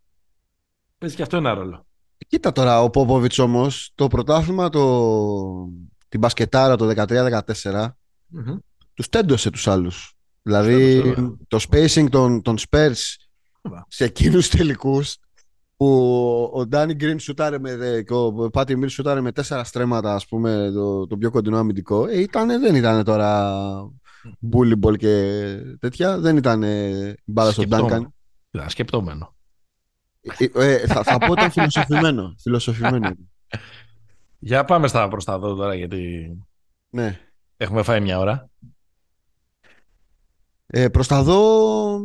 [0.98, 1.86] Παίζει και αυτό ένα ρόλο.
[2.26, 5.68] Κοίτα τώρα, ο Πόποβιτς όμως, το πρωτάθλημα, το...
[6.08, 7.88] την μπασκετάρα το 13-14,
[8.94, 10.14] τους τέντωσε τους άλλους.
[10.42, 11.36] Δηλαδή, τέντωσε, ωραία.
[11.48, 13.16] το spacing των, των Spurs
[13.60, 13.84] Ωραία.
[13.88, 15.16] σε εκείνους τελικούς
[15.76, 20.14] που ο Ντάνι Γκριν σούταρε με, ε, και ο Πάτι Μίλ σούταρε με τέσσερα στρέμματα,
[20.14, 22.06] ας πούμε, το, το πιο κοντινό αμυντικό.
[22.06, 23.52] Ε, ήτανε, δεν ήταν τώρα
[24.52, 25.36] bully ball και
[25.78, 26.18] τέτοια.
[26.18, 26.64] Δεν ήταν
[27.24, 28.02] μπάλα στον Duncan.
[28.66, 29.34] Σκεπτόμενο.
[30.22, 30.70] Ήταν σκεπτόμενο.
[30.70, 32.34] Ε, ε, θα, θα πω ήταν φιλοσοφημένο.
[32.40, 33.10] φιλοσοφημένο.
[34.38, 36.30] Για πάμε στα προς τα δω τώρα, γιατί
[36.90, 37.18] ναι.
[37.56, 38.50] έχουμε φάει μια ώρα.
[40.66, 41.96] Ε, προς τα δω,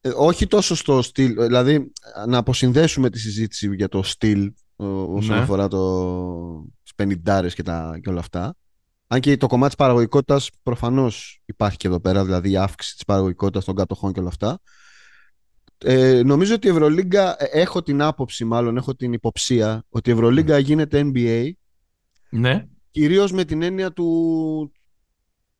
[0.00, 1.92] ε, όχι τόσο στο στυλ, ε, δηλαδή
[2.26, 5.42] να αποσυνδέσουμε τη συζήτηση για το στυλ ο- όσον Ναι.
[5.42, 8.54] αφορά το, τις πενιντάρες και, τα, και όλα αυτά.
[9.06, 13.04] Αν και το κομμάτι της παραγωγικότητας προφανώς υπάρχει και εδώ πέρα, δηλαδή η αύξηση της
[13.04, 14.58] παραγωγικότητας των κατοχών και όλα αυτά.
[15.86, 20.12] Ε, νομίζω ότι η Ευρωλίγκα, ε, έχω την άποψη μάλλον, έχω την υποψία ότι η
[20.12, 21.50] Ευρωλίγκα γίνεται NBA
[22.30, 22.66] Ναι.
[22.90, 24.72] κυρίως με την έννοια του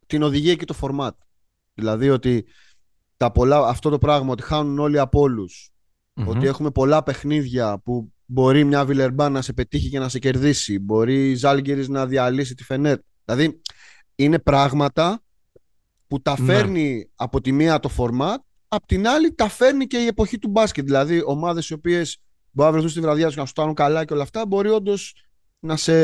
[0.07, 1.11] την οδηγία και το format.
[1.75, 2.45] Δηλαδή ότι
[3.17, 5.71] τα πολλά, αυτό το πράγμα ότι χάνουν όλοι από όλους,
[6.15, 6.29] Μμμ.
[6.29, 10.79] ότι έχουμε πολλά παιχνίδια που μπορεί μια Βιλερμπάν να σε πετύχει και να σε κερδίσει,
[10.79, 13.01] μπορεί η Ζάλγκερης να διαλύσει τη Φενέτ.
[13.25, 13.61] Δηλαδή
[14.15, 15.23] είναι πράγματα
[16.07, 16.47] που τα Ναι.
[16.53, 18.37] φέρνει από τη μία το format,
[18.75, 20.85] απ' την άλλη τα φέρνει και η εποχή του μπάσκετ.
[20.85, 22.19] Δηλαδή ομάδες οι οποίες
[22.51, 24.69] μπορεί να βρεθούν στη βραδιά τους και να σου κάνουν καλά και όλα αυτά, μπορεί
[24.69, 25.15] όντως
[25.59, 25.95] να, σε...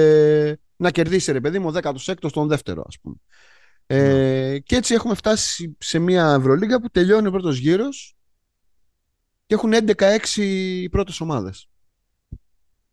[0.76, 3.16] να κερδίσει ρε παιδί μου ο 16ο τον δεύτερο ας πούμε.
[3.86, 8.16] Ε, και έτσι έχουμε φτάσει σε μια Ευρωλίγκα που τελειώνει ο πρώτος γύρος
[9.46, 11.68] και έχουν 11-6 οι πρώτες ομάδες.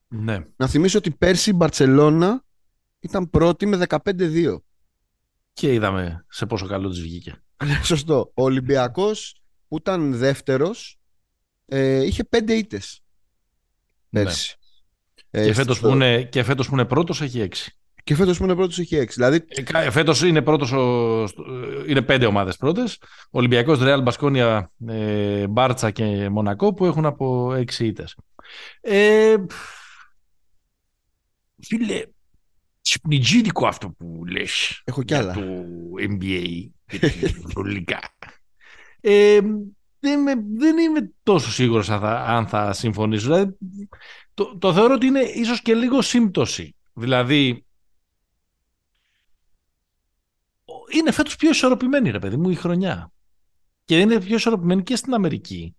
[0.07, 0.45] Ναι.
[0.55, 2.43] Να θυμίσω ότι πέρσι η Μπαρτσελώνα
[2.99, 4.57] ήταν πρώτη με 15-2.
[5.53, 7.43] Και είδαμε σε πόσο καλό της βγήκε.
[7.83, 8.31] Σωστό.
[8.33, 10.97] Ο Ολυμπιακός που ήταν δεύτερος
[11.65, 13.01] ε, είχε 5 ήττες
[14.09, 14.55] πέρσι.
[15.29, 15.45] Ε, Ναι.
[15.45, 17.71] και, φέτος στο- που είναι, και φέτος που είναι πρώτος έχει έξι.
[18.03, 19.13] και φέτος που είναι πρώτος είχε 6.
[19.13, 22.97] Δηλαδή Ε, κα- Φέτος είναι, πρώτος ο, στο- ε, είναι πέντε ομάδες πρώτες.
[23.29, 28.15] Ολυμπιακός, Ρεάλ, Μπασκόνια, ε, Μπάρτσα και Μονακό που έχουν από έξι ήττες.
[28.81, 29.35] Ε,
[31.63, 32.03] φίλε,
[32.81, 35.33] σπνιτζίδικο αυτό που λες έχω κι για άλλα.
[35.33, 35.41] το
[35.99, 37.99] NBA και την Ευρωλίγκα.
[39.09, 39.39] Ε,
[39.99, 43.25] δεν, είμαι, δεν είμαι τόσο σίγουρος αν θα, αν θα συμφωνήσω.
[43.25, 43.57] Δηλαδή,
[44.33, 46.75] το, το θεωρώ ότι είναι ίσως και λίγο σύμπτωση.
[46.93, 47.65] Δηλαδή,
[50.93, 53.11] είναι φέτος πιο ισορροπημένη, ρε παιδί μου, η χρονιά.
[53.85, 55.75] Και είναι πιο ισορροπημένη και στην Αμερική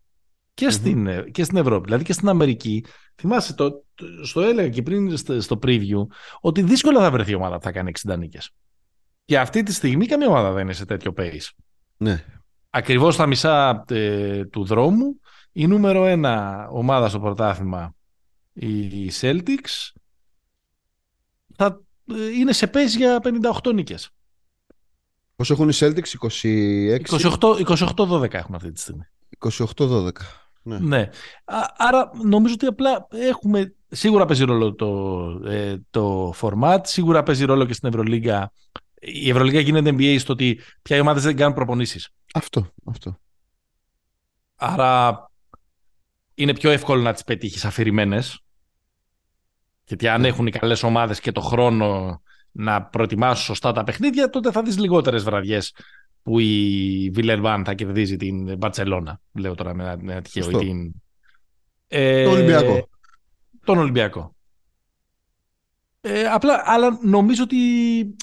[0.55, 1.85] και στην, ε, και στην Ευρώπη.
[1.85, 6.07] Δηλαδή και στην Αμερική, θυμάσαι, το, το- στο έλεγα και πριν στο, στο preview,
[6.41, 8.51] ότι δύσκολα θα βρεθεί ομάδα που θα κάνει 60 νίκες.
[9.25, 11.49] Και αυτή τη στιγμή καμία ομάδα δεν είναι σε τέτοιο pace.
[11.97, 12.25] Ναι.
[12.71, 15.21] Ακριβώς στα μισά ε, του δρόμου,
[15.53, 17.95] η νούμερο ένα ομάδα στο πρωτάθλημα,
[18.53, 19.93] οι Celtics,
[21.57, 21.81] θα
[22.15, 23.21] ε, είναι σε pace για
[23.63, 24.11] 58 νίκες.
[25.37, 27.39] Πόσο έχουν οι Celtics, 26, 28
[27.97, 29.03] 28-12 έχουμε αυτή τη στιγμή.
[29.77, 30.11] 28-12.
[30.63, 30.79] Ναι.
[30.79, 31.09] Ναι.
[31.45, 33.75] Α- Άρα νομίζω ότι απλά έχουμε.
[33.91, 38.53] Σίγουρα παίζει ρόλο το, ε, το format, σίγουρα παίζει ρόλο και στην Ευρωλίγκα.
[39.01, 42.09] Η Ευρωλίγκα γίνεται NBA στο ότι πια οι ομάδες δεν κάνουν προπονήσεις.
[42.35, 43.19] Αυτό, αυτό.
[44.57, 45.31] Άρα
[46.35, 48.43] είναι πιο εύκολο να τις πετύχεις αφηρημένες.
[49.85, 52.21] Γιατί αν έχουν οι καλές ομάδες και το χρόνο
[52.51, 55.75] να προετοιμάσουν σωστά τα παιχνίδια, τότε θα δεις λιγότερες βραδιές
[56.23, 59.21] που η Βιλερβάν θα κερδίζει την Μπαρτσελώνα.
[59.33, 60.43] Λέω τώρα με ένα, με ένα τυχαίο.
[60.43, 60.61] Σωστό.
[60.61, 60.93] ή Την...
[61.89, 62.89] Ε, Το Ολυμπιακό.
[63.65, 64.37] Τον Ολυμπιακό.
[66.01, 67.57] Ε, απλά, αλλά νομίζω ότι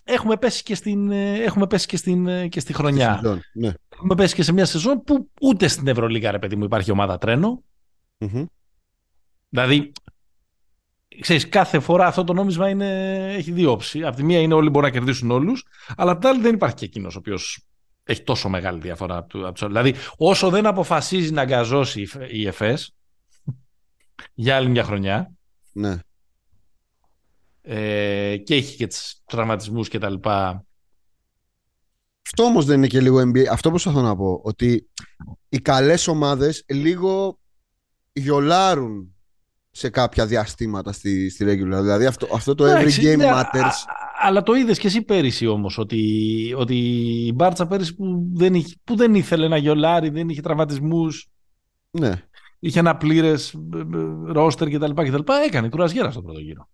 [0.04, 3.16] έχουμε πέσει και, στην, ε, έχουμε πέσει και, στην, ε, και στη χρονιά.
[3.22, 3.72] Σεζόν, ναι.
[3.94, 7.18] Έχουμε πέσει και σε μια σεζόν που ούτε στην Ευρωλίγα, ρε παιδί μου, υπάρχει ομάδα
[7.18, 7.64] τρένο.
[8.18, 8.46] Μμμ.
[9.50, 9.92] Δηλαδή,
[11.20, 14.04] ξέρεις, κάθε φορά αυτό το νόμισμα είναι, έχει δύο όψεις.
[14.04, 15.66] Απ' τη μία είναι όλοι μπορούν να κερδίσουν όλους,
[15.98, 17.66] αλλά απ' την άλλη δεν υπάρχει και εκείνος ο οποίος
[18.04, 19.82] έχει τόσο μεγάλη διαφορά από του- από τους άλλους.
[19.82, 22.96] Δηλαδή, όσο δεν αποφασίζει να αγκαζώσει η Φ- η ΕΦΕΣ
[24.34, 25.32] για άλλη μια χρονιά,
[25.72, 25.98] ναι.
[27.68, 30.66] Ε, και έχει και τους τραυματισμούς και τα λοιπά.
[32.26, 33.46] Αυτό όμως δεν είναι και λίγο NBA.
[33.46, 34.42] Αυτό προσπαθώ να πω.
[34.44, 34.90] Ότι
[35.50, 37.40] οι καλές ομάδες λίγο
[38.14, 39.16] γιολάρουν
[39.72, 41.82] σε κάποια διαστήματα στη, στη regular.
[41.82, 43.60] Δηλαδή αυτό, αυτό το every Εντάξει, game ναι, matters.
[43.60, 46.76] α- α- αλλά το είδες και εσύ πέρυσι όμως, ότι, ότι
[47.28, 51.28] η Μπάρτσα πέρυσι που δεν, είχε, που δεν ήθελε να γιολάρει, δεν είχε τραυματισμούς,
[51.92, 52.12] Ναι.
[52.60, 53.56] είχε ένα πλήρες
[54.26, 54.92] ρόστερ κτλ.
[54.92, 55.32] κτλ.
[55.46, 56.70] Έκανε κουρασγέρα στον πρώτο γύρο.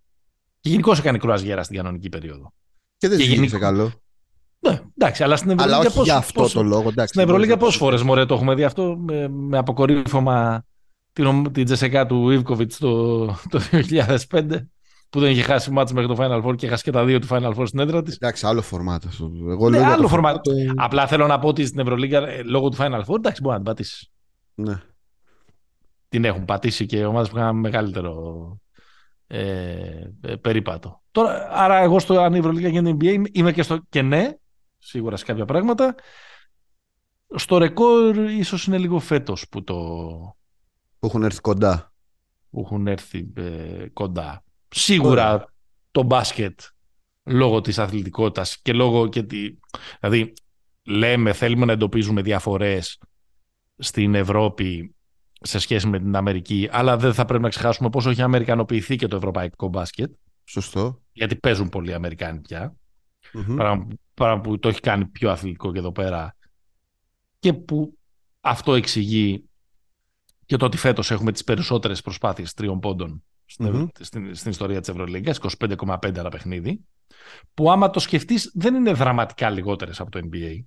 [0.61, 2.53] Και γενικώς έκανε κουρασγέρα στην κανονική περίοδο.
[2.97, 3.91] Και δεν Και ζήτησε γενικώ- καλό.
[4.59, 6.89] Ναι, εντάξει, αλλά στην Αλλά Ευρωλίγα όχι πώς- για αυτό πώς- το λόγο.
[6.89, 9.57] Εντάξει, Στην Ευρωλίγα μπορείς πόσες να το φορές μωρέ το έχουμε δει αυτό με, με
[9.57, 10.63] αποκορύφωμα
[11.13, 14.67] την, ομ- την Τζεσεκά του Ιβκοβιτς το, το 2005
[15.09, 17.27] που δεν είχε χάσει μάτς μέχρι το Final Four και έχασε και τα δύο του
[17.29, 18.15] Final Four στην έδρα της.
[18.15, 19.31] Εντάξει, άλλο φορμάτ αυτό.
[19.49, 20.41] Εγώ Ναι, λέω για άλλο το φορμάτ.
[20.43, 23.49] το- Απλά θέλω να πω ότι στην Ευρωλίγα ε, λόγω του Final Four εντάξει μπορεί
[23.53, 24.11] να την πατήσει.
[24.55, 24.81] Ναι.
[26.09, 28.13] Την έχουν πατήσει και ομάδες που είχαν μεγαλύτερο
[29.33, 31.01] ε, ε, περίπατο.
[31.11, 34.29] Τώρα, άρα εγώ στο αν η Ευρωλίγα γίνεται NBA είμαι- είμαι και στο και ναι,
[34.77, 35.95] σίγουρα σε κάποια πράγματα.
[37.35, 39.75] Στο ρεκόρ ίσως είναι λίγο φέτος που το,
[40.99, 41.93] Που έχουν έρθει κοντά.
[42.49, 44.43] που έχουν έρθει ε, κοντά.
[44.69, 45.53] Σίγουρα
[45.91, 46.59] το μπάσκετ
[47.23, 49.49] λόγω της αθλητικότητας και λόγω και τη...
[49.99, 50.33] Δηλαδή,
[50.83, 52.97] λέμε, θέλουμε να εντοπίζουμε διαφορές
[53.77, 54.95] στην Ευρώπη
[55.41, 59.07] σε σχέση με την Αμερική, αλλά δεν θα πρέπει να ξεχάσουμε πόσο έχει αμερικανοποιηθεί και
[59.07, 60.11] το ευρωπαϊκό μπάσκετ,
[60.43, 61.01] Σωστό.
[61.11, 62.75] γιατί παίζουν πολλοί Αμερικάνοι πια,
[63.33, 63.55] Μμμ.
[63.55, 66.35] πράγμα, πράγμα που το έχει κάνει πιο αθλητικό και εδώ πέρα
[67.39, 67.97] και που
[68.41, 69.43] αυτό εξηγεί
[70.45, 73.87] και το ότι φέτος έχουμε τις περισσότερες προσπάθειες τριών πόντων στην, Ευρω- Μμμ.
[73.99, 76.79] στην, στην ιστορία της Ευρωλίγκας, 25,5 ένα παιχνίδι,
[77.53, 80.59] που άμα το σκεφτείς δεν είναι δραματικά λιγότερες από το NBA.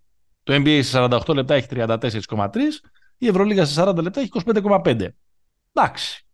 [0.43, 2.49] Το NBA σε 48 λεπτά έχει 34,3,
[3.19, 5.09] η Ευρωλίγα σε 40 λεπτά έχει 25,5.
[5.73, 6.27] Εντάξει.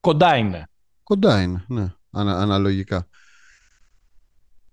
[0.00, 0.68] Κοντά είναι.
[1.02, 3.08] Κοντά είναι, ναι, ανα, αναλογικά.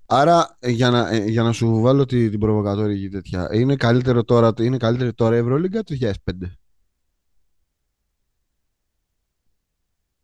[0.06, 4.24] Άρα, ε, για να, ε, για να σου βάλω τη, την προβοκατόρικη τέτοια, είναι καλύτερο
[4.24, 6.58] τώρα, είναι καλύτερη τώρα η Ευρωλίγκα του 2005.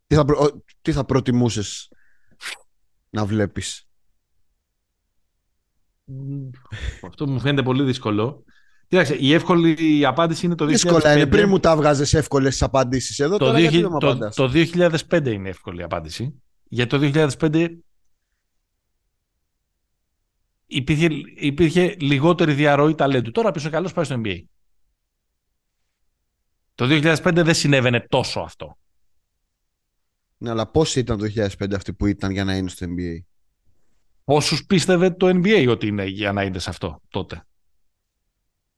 [0.06, 1.88] Τι θα, προ- ο- τι θα προτιμούσες
[3.10, 3.88] να βλέπεις;
[6.04, 6.48] Μμ,
[7.02, 8.44] Αυτό μου φαίνεται πολύ δύσκολο.
[8.88, 10.68] Κοίταξε, η εύκολη απάντηση είναι το 2005.
[10.68, 11.26] Δύσκολα είναι.
[11.26, 14.08] Πριν μου τα βγάζες εύκολες τις απαντήσεις εδώ, το, τώρα γιατί 2000 δεν μου το,
[14.08, 14.50] απαντάς; το
[15.10, 16.42] 2005 είναι εύκολη απάντηση.
[16.68, 17.68] Γιατί το 2005
[20.66, 23.30] υπήρχε, υπήρχε λιγότερη διαρροή ταλέντου.
[23.30, 24.42] Τώρα ποιος είναι καλός πάει στο NBA.
[26.74, 28.78] Το 2005 δεν συνέβαινε τόσο αυτό.
[30.36, 33.18] Ναι, αλλά πόσοι ήταν το 2005 αυτοί που ήταν για να είναι στο NBA.
[34.24, 37.46] Πόσους πίστευε το NBA ότι είναι για να είναι σε αυτό τότε;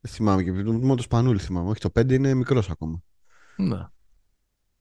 [0.01, 1.71] Δεν θυμάμαι και μόνο το Σπανούλη θυμάμαι.
[1.71, 3.03] Όχι, το 5 είναι μικρός ακόμα.
[3.57, 3.87] Ναι.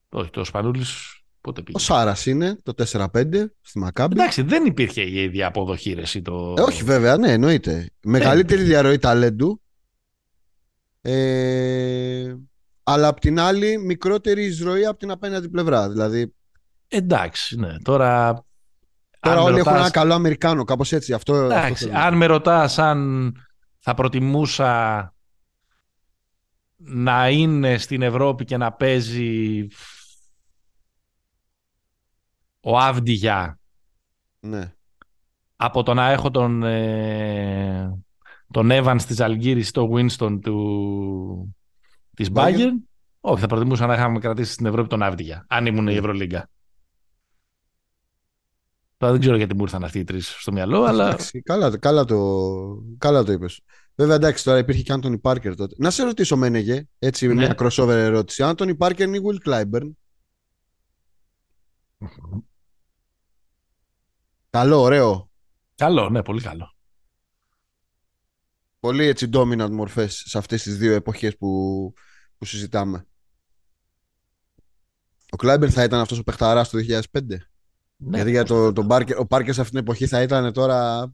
[0.08, 4.14] Όχι, το Σπανούλης πότε πήγε; Ο Σάρας είναι το 4-5 στη Μακάμπη.
[4.20, 6.54] Εντάξει, δεν υπήρχε η ίδια αποδοχή ρε, εσύ, το...
[6.58, 7.90] Ε, όχι βέβαια, ναι, εννοείται.
[8.02, 9.60] Μεγαλύτερη διαρροή ταλέντου.
[11.02, 12.34] Ε,
[12.82, 15.88] αλλά απ' την άλλη μικρότερη εισρωή από την απέναντι πλευρά.
[15.90, 16.34] Δηλαδή,
[16.88, 17.78] Εντάξει, ναι.
[17.82, 18.44] Τώρα,
[19.20, 21.12] τώρα αν με όλοι έχουν ρωτάς- ένα καλό Αμερικάνο, κάπως έτσι.
[21.12, 21.98] Αυτό, αυτό Εντάξει, θέλω.
[21.98, 23.32] αν με ρωτάς αν
[23.80, 25.14] θα προτιμούσα
[26.76, 29.66] να είναι στην Ευρώπη και να παίζει
[32.60, 33.58] ο Άβντιγια
[34.40, 34.74] Ναι.
[35.56, 37.98] από το να έχω τον, ε,
[38.52, 41.56] τον Evans της Αλγύρης στο Winston του,
[42.16, 42.56] της Bayern.
[42.56, 42.72] Bayern.
[43.20, 45.98] Όχι, θα προτιμούσα να είχαμε κρατήσει στην Ευρώπη τον Άβντιγια, αν ήμουν η Ναι.
[45.98, 46.48] Ευρωλίγκα.
[49.00, 52.04] Τώρα δεν ξέρω γιατί μου ήρθαν αυτοί οι τρεις στο μυαλό, αλλά Εντάξει, καλά, καλά,
[52.04, 53.60] το, καλά το είπες.
[53.94, 55.74] Βέβαια, εντάξει, τώρα υπήρχε και Άντωνι Πάρκερ τότε.
[55.78, 57.34] Να σε ρωτήσω, Μένεγε, έτσι Ναι.
[57.34, 58.42] μια crossover ερώτηση.
[58.42, 59.90] Άντωνι Πάρκερ ή Will Clyburn;
[64.50, 65.30] Καλό, ωραίο.
[65.74, 66.74] καλό, ναι, πολύ καλό.
[68.80, 71.92] Πολύ έτσι dominant μορφές σε αυτές τις δύο εποχές που,
[72.38, 73.06] που συζητάμε.
[75.30, 77.49] Ο Κλάιμπερ θα ήταν αυτός ο παιχταράς το 2005.
[78.02, 80.06] Ναι, Γιατί για πώς το, δεν τον θα Barker, ο Πάρκερ σε αυτήν την εποχή
[80.06, 81.10] θα ήταν τώρα.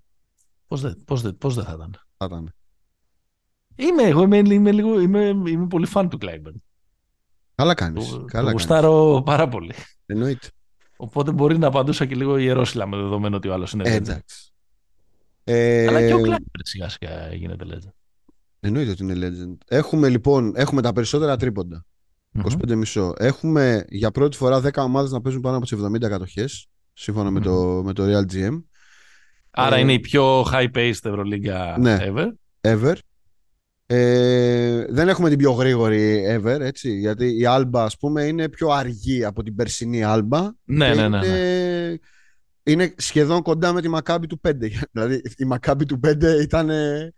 [0.66, 1.91] Πώς δεν, πώς, δεν, πώς δεν θα ήταν.
[2.16, 2.53] Θα ήταν.
[3.76, 6.62] Είμαι, εγώ είμαι, είμαι, λίγο, είμαι, είμαι πολύ φαν του Κλάιμπερν.
[7.55, 8.09] Καλά κάνεις.
[8.09, 8.53] Το, το καλά κάνεις.
[8.53, 9.74] γουστάρω πάρα πολύ.
[10.07, 10.49] Εννοείται.
[10.97, 13.97] Οπότε μπορεί να απαντούσα και λίγο ιερόσυλα με δεδομένο ότι ο άλλος είναι Ε, legend.
[13.97, 14.53] εντάξει.
[15.45, 17.91] Ε, Αλλά και ο Κλάιβερ σιγά σιγά γίνεται legend.
[18.61, 19.57] Εννοείται ότι είναι legend.
[19.66, 21.84] Έχουμε λοιπόν έχουμε τα περισσότερα τρίποντα.
[22.95, 23.12] 25,5.
[23.16, 26.68] Έχουμε για πρώτη φορά 10 ομάδες να παίζουν πάνω από τις 70 κατοχές,
[26.99, 28.62] σύμφωνα με, το, με το Real GM.
[29.51, 31.99] Άρα Ε, είναι η πιο high-paced Ευρωλίγκα Ναι.
[32.01, 32.26] ever.
[32.61, 32.94] Ever.
[33.86, 38.68] Ε, δεν έχουμε την πιο γρήγορη ever, έτσι, γιατί η Alba, ας πούμε, είναι πιο
[38.68, 40.49] αργή από την περσινή Alba.
[40.64, 41.99] Ναι, και ναι, ναι, Είναι,
[42.62, 44.53] είναι σχεδόν κοντά με τη Maccabi του 5.
[44.92, 46.70] δηλαδή, η Maccabi του 5 ήταν...
[46.70, 47.14] ε,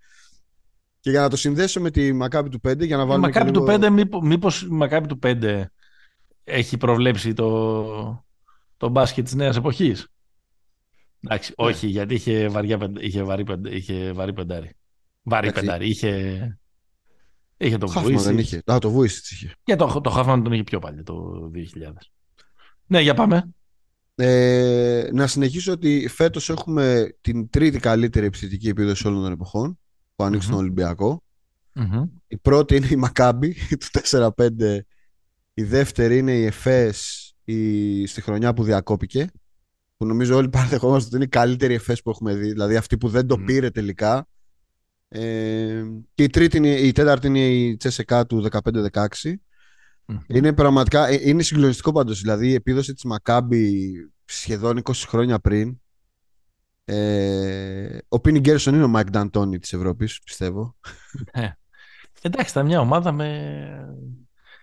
[1.00, 3.38] Και για να το συνδέσω με τη Maccabi του 5, για να Η βάλουμε και
[3.38, 5.64] Μακάπη του λίγο- 5, μήπως, μήπως η Μακάπη του 5
[6.44, 8.24] έχει προβλέψει το,
[8.78, 10.06] το μπάσκετ της νέας εποχής.
[11.20, 11.66] Εντάξει, Ναι.
[11.66, 14.70] όχι, γιατί είχε, βαριά, πεν- είχε, βαρύ, πεν- είχε βαρύ πεντάρι.
[15.22, 15.66] Βαρύ Εντάξει.
[15.66, 15.88] πεντάρι.
[15.88, 16.58] Είχε,
[17.56, 18.38] είχε το Χάφμα δεν Vuicic.
[18.38, 18.62] είχε.
[18.72, 19.52] Α, το Vuicic είχε.
[19.62, 22.10] Και το, το Χάφμαν τον είχε πιο παλιά, το 2000.
[22.86, 23.50] Ναι, για πάμε.
[24.14, 29.78] Ε, να συνεχίσω ότι φέτος έχουμε την τρίτη καλύτερη επιθετική επίδοση όλων των εποχών
[30.16, 30.54] που ανοίξει Μμμ.
[30.54, 31.22] τον Ολυμπιακό.
[31.72, 32.04] Μμμ.
[32.28, 34.00] Η πρώτη είναι η Maccabi του
[34.36, 34.78] 4-5.
[35.54, 38.06] Η δεύτερη είναι η Εφές η...
[38.06, 39.30] στη χρονιά που διακόπηκε.
[39.96, 42.48] Που νομίζω όλοι παραδεχόμαστε ότι είναι η καλύτερη Εφές που έχουμε δει.
[42.48, 43.44] Δηλαδή αυτή που δεν το Μμ.
[43.44, 44.28] πήρε τελικά.
[45.08, 45.84] Ε,
[46.14, 49.06] και η, τρίτη είναι, η τέταρτη είναι η Τσέσεκα του 15-16.
[50.06, 50.18] Μμμ.
[50.26, 52.20] Είναι πραγματικά, ε, είναι συγκλονιστικό πάντως.
[52.20, 53.92] Δηλαδή η επίδοση της Μακάμπι
[54.24, 55.80] σχεδόν 20 χρόνια πριν.
[56.84, 60.76] Ε, ο Πίνι Γκέρσον είναι ο Μάικ Νταντόνι της Ευρώπης, πιστεύω.
[62.22, 63.28] Εντάξει, ήταν μια ομάδα με,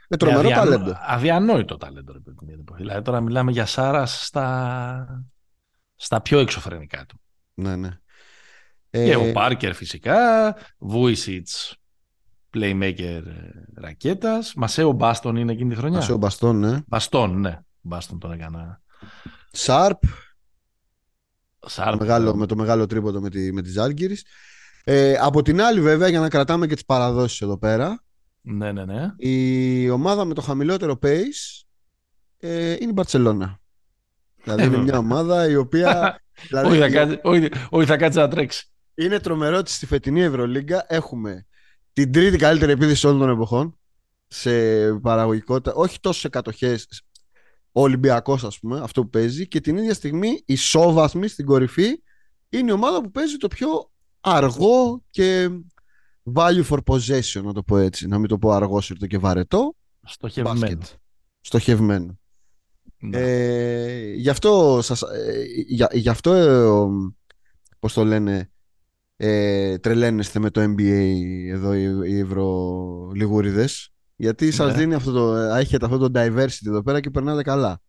[0.09, 0.97] Με τρομερό με αδιανό- ταλέντο.
[1.05, 2.13] αδιανόητο ταλέντο.
[2.13, 2.75] ρε παιδί μου.
[2.75, 5.23] Δηλαδή τώρα μιλάμε για Σάρα στα,
[5.95, 7.21] στα πιο εξωφρενικά του.
[7.53, 7.89] Ναι, ναι.
[8.89, 10.17] Και Ε, ο Πάρκερ φυσικά,
[10.77, 11.75] Βούισιτς,
[12.53, 13.21] playmaker ε,
[13.75, 16.79] ρακέτας, Μασέο Μπάστον είναι εκείνη τη χρονιά; Μασέο Μπαστόν, ναι.
[16.87, 17.59] Μπαστόν, ναι.
[17.81, 18.81] Μπάστον τον έκανα.
[19.51, 19.99] Σάρπ,
[21.59, 21.99] Σάρπ.
[21.99, 24.25] μεγάλο, με το μεγάλο τρίποντο με, τη, με τις Ζάλγκυρης.
[24.83, 28.03] Ε, από την άλλη βέβαια, για να κρατάμε και τις παραδόσεις εδώ πέρα,
[28.47, 29.13] Ναι, ναι, ναι.
[29.17, 31.63] η ομάδα με το χαμηλότερο pace
[32.37, 33.59] ε, είναι η Μπαρτσελώνα.
[34.43, 34.91] Δηλαδή Ε, είναι βέβαια.
[34.91, 36.21] μια ομάδα η οποία...
[36.47, 38.65] δηλαδή, όχι, θα η- κάτσει, όχι, όχι, θα κάτσει να τρέξει.
[38.95, 41.45] Είναι τρομερό ότι στη φετινή Ευρωλίγκα έχουμε
[41.93, 43.77] την τρίτη καλύτερη επίθεση όλων των εποχών
[44.27, 44.51] σε
[44.93, 47.01] παραγωγικότητα, όχι τόσο σε κατοχές,
[47.71, 52.01] ο Ολυμπιακός ας πούμε, αυτό που παίζει και την ίδια στιγμή η Σόβαθμη στην κορυφή
[52.49, 53.91] είναι η ομάδα που παίζει το πιο
[54.21, 55.49] αργό και
[56.33, 60.59] value for possession να το πω έτσι, να μην το πω αργόσυρτο και βαρετό Στοχευμένο.
[60.59, 60.81] μπάσκετ.
[61.41, 62.19] Στοχευμένο.
[62.99, 63.17] Ναι.
[63.17, 66.87] Ε, γι' αυτό, σας, ε, για, γι' αυτό ε,
[67.79, 68.49] πώς το λένε,
[69.15, 71.13] ε, τρελαίνεστε με το NBA
[71.49, 74.77] εδώ οι, οι Ευρωλιγούριδες γιατί σας Ναι.
[74.77, 77.79] δίνει αυτό το, ε, έχετε αυτό το diversity εδώ πέρα και περνάτε καλά.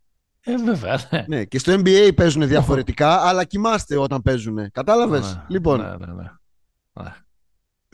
[0.40, 1.00] Ε, βέβαια.
[1.10, 1.24] Ναι.
[1.28, 4.70] Ναι, και στο NBA παίζουν διαφορετικά, αλλά κοιμάστε όταν παίζουν.
[4.70, 7.14] Κατάλαβες; Ναι, λοιπόν, ναι, ναι, ναι.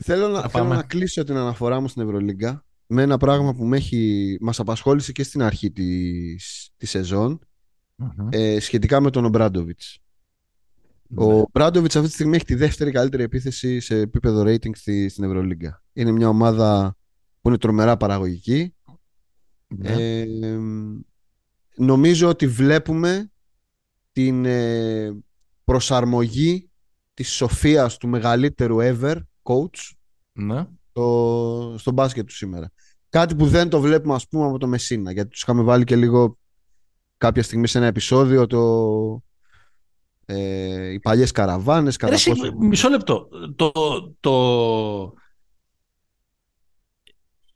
[0.05, 0.15] Ναι.
[0.15, 0.75] θέλω, να, Θα θέλω πάμε.
[0.75, 5.11] να κλείσω την αναφορά μου στην Ευρωλίγκα με ένα πράγμα που με έχει, μας απασχόλησε
[5.11, 7.39] και στην αρχή της, της σεζόν
[7.95, 8.27] Μμμ.
[8.29, 9.97] ε, σχετικά με τον Ομπράντοβιτς.
[11.07, 11.23] Ναι.
[11.25, 15.23] Ο Μπράντοβιτ αυτή τη στιγμή έχει τη δεύτερη καλύτερη επίθεση σε επίπεδο rating στη, στην
[15.23, 15.83] Ευρωλίγκα.
[15.93, 16.97] Είναι μια ομάδα
[17.41, 18.75] που είναι τρομερά παραγωγική.
[19.67, 19.89] Ναι.
[19.89, 20.27] Ε,
[21.75, 23.31] νομίζω ότι βλέπουμε
[24.11, 25.23] την ε,
[25.63, 26.69] προσαρμογή
[27.13, 29.91] της σοφίας του μεγαλύτερου ever coach
[30.33, 30.65] Ναι.
[30.89, 32.71] στο, στο μπάσκετ του σήμερα.
[33.09, 35.95] Κάτι που δεν το βλέπουμε ας πούμε από το Μεσίνα γιατί τους είχαμε βάλει και
[35.95, 36.37] λίγο
[37.17, 38.61] κάποια στιγμή σε ένα επεισόδιο το,
[40.25, 42.53] ε, οι παλιές καραβάνες κατά Ρε, εσύ, πόσο...
[42.57, 43.27] Μισό λεπτό.
[43.55, 43.71] Το,
[44.19, 45.13] το...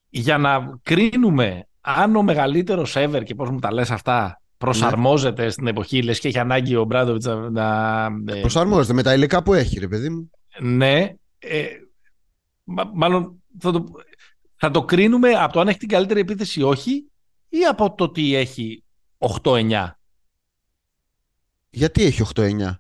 [0.09, 5.67] Για να κρίνουμε αν ο μεγαλύτερος ever και πώς μου τα λες αυτά προσαρμόζεται στην
[5.67, 7.49] εποχή, λες και έχει ανάγκη ο Μπράντοβιτς να...
[7.49, 10.29] να ε, Προσαρμόζεται με τα υλικά που έχει ρε παιδί μου.
[10.59, 11.13] Ναι.
[11.39, 11.65] Ε,
[12.68, 13.85] μα- μάλλον θα το,
[14.56, 17.11] θα το κρίνουμε από το αν έχει την καλύτερη επίθεση ή όχι
[17.49, 18.84] ή από το ότι έχει
[19.18, 19.89] 8-9.
[21.69, 22.76] Γιατί έχει 8-9.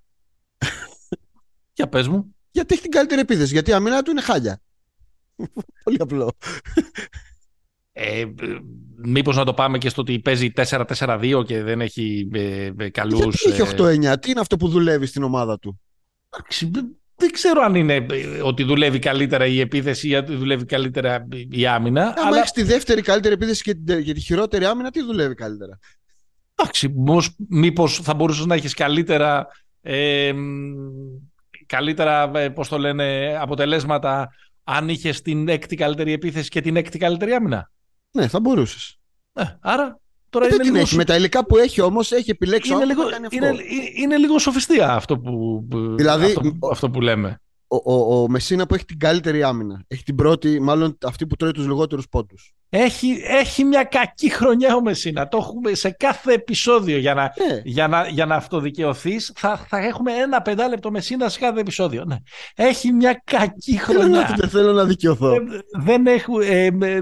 [1.73, 2.35] Για πες μου.
[2.51, 3.53] Γιατί έχει την καλύτερη επίθεση.
[3.53, 4.61] Γιατί η αμυνά του είναι χάλια.
[5.83, 6.31] Πολύ απλό.
[7.91, 8.33] Ε, ε,
[8.95, 13.19] μήπως να το πάμε και στο ότι παίζει 4-4-2 και δεν έχει ε, ε, καλούς...
[13.19, 14.19] Γιατί έχει ε, 8-9.
[14.19, 15.81] Τι είναι αυτό που δουλεύει στην ομάδα του;
[17.17, 20.65] Εντάξει, δεν- δεν ξέρω αν είναι ε, ότι δουλεύει καλύτερα η επίθεση ή ότι δουλεύει
[20.65, 22.01] καλύτερα η άμυνα.
[22.17, 25.33] Άμα αλλά έχεις τη δεύτερη καλύτερη επίθεση και την, και τη χειρότερη άμυνα, τι δουλεύει
[25.35, 25.79] καλύτερα;
[26.55, 29.47] εντάξει, μος- μήπως θα μπορούσες να έχεις καλύτερα,
[29.81, 30.75] ε, μ,
[31.65, 34.29] καλύτερα ε, πώς το λένε, αποτελέσματα
[34.63, 37.71] αν είχες την έκτη καλύτερη επίθεση και την έκτη καλύτερη άμυνα.
[38.11, 38.97] Ναι, θα μπορούσες.
[39.33, 39.99] Ε, άρα
[40.39, 40.95] Τώρα Ε, είναι δεν την λίγο, έχει.
[40.95, 43.63] Με τα υλικά που έχει όμως έχει επιλέξει ο είναι, άνθρωπος λίγο, να κάνει αυτό.
[43.65, 47.41] είναι, είναι- είναι λίγο σοφιστία αυτό που, που- Δηλαδή, αυτό, που- ο- αυτό που λέμε.
[47.67, 49.83] Ο, ο, ο Μεσίνα που έχει την καλύτερη άμυνα.
[49.87, 52.53] Έχει την πρώτη, μάλλον αυτή που τρώει τους λιγότερους πόντους.
[52.69, 55.27] Έχει, έχει μια κακή χρονιά ο Μεσίνα.
[55.27, 57.61] Το έχουμε σε κάθε επεισόδιο για να, Ναι.
[57.63, 59.31] για να, για να αυτοδικαιωθείς.
[59.35, 62.03] Θα, θα έχουμε ένα πεντάλεπτο Μεσίνα σε κάθε επεισόδιο.
[62.07, 62.15] Ναι.
[62.55, 64.33] Έχει μια κακή Θέλω να, χρονιά.
[64.37, 65.31] δεν θέλω να δικαιωθώ.
[65.33, 65.37] Ε,
[65.79, 67.01] δεν έχουν, ε, ε, ε,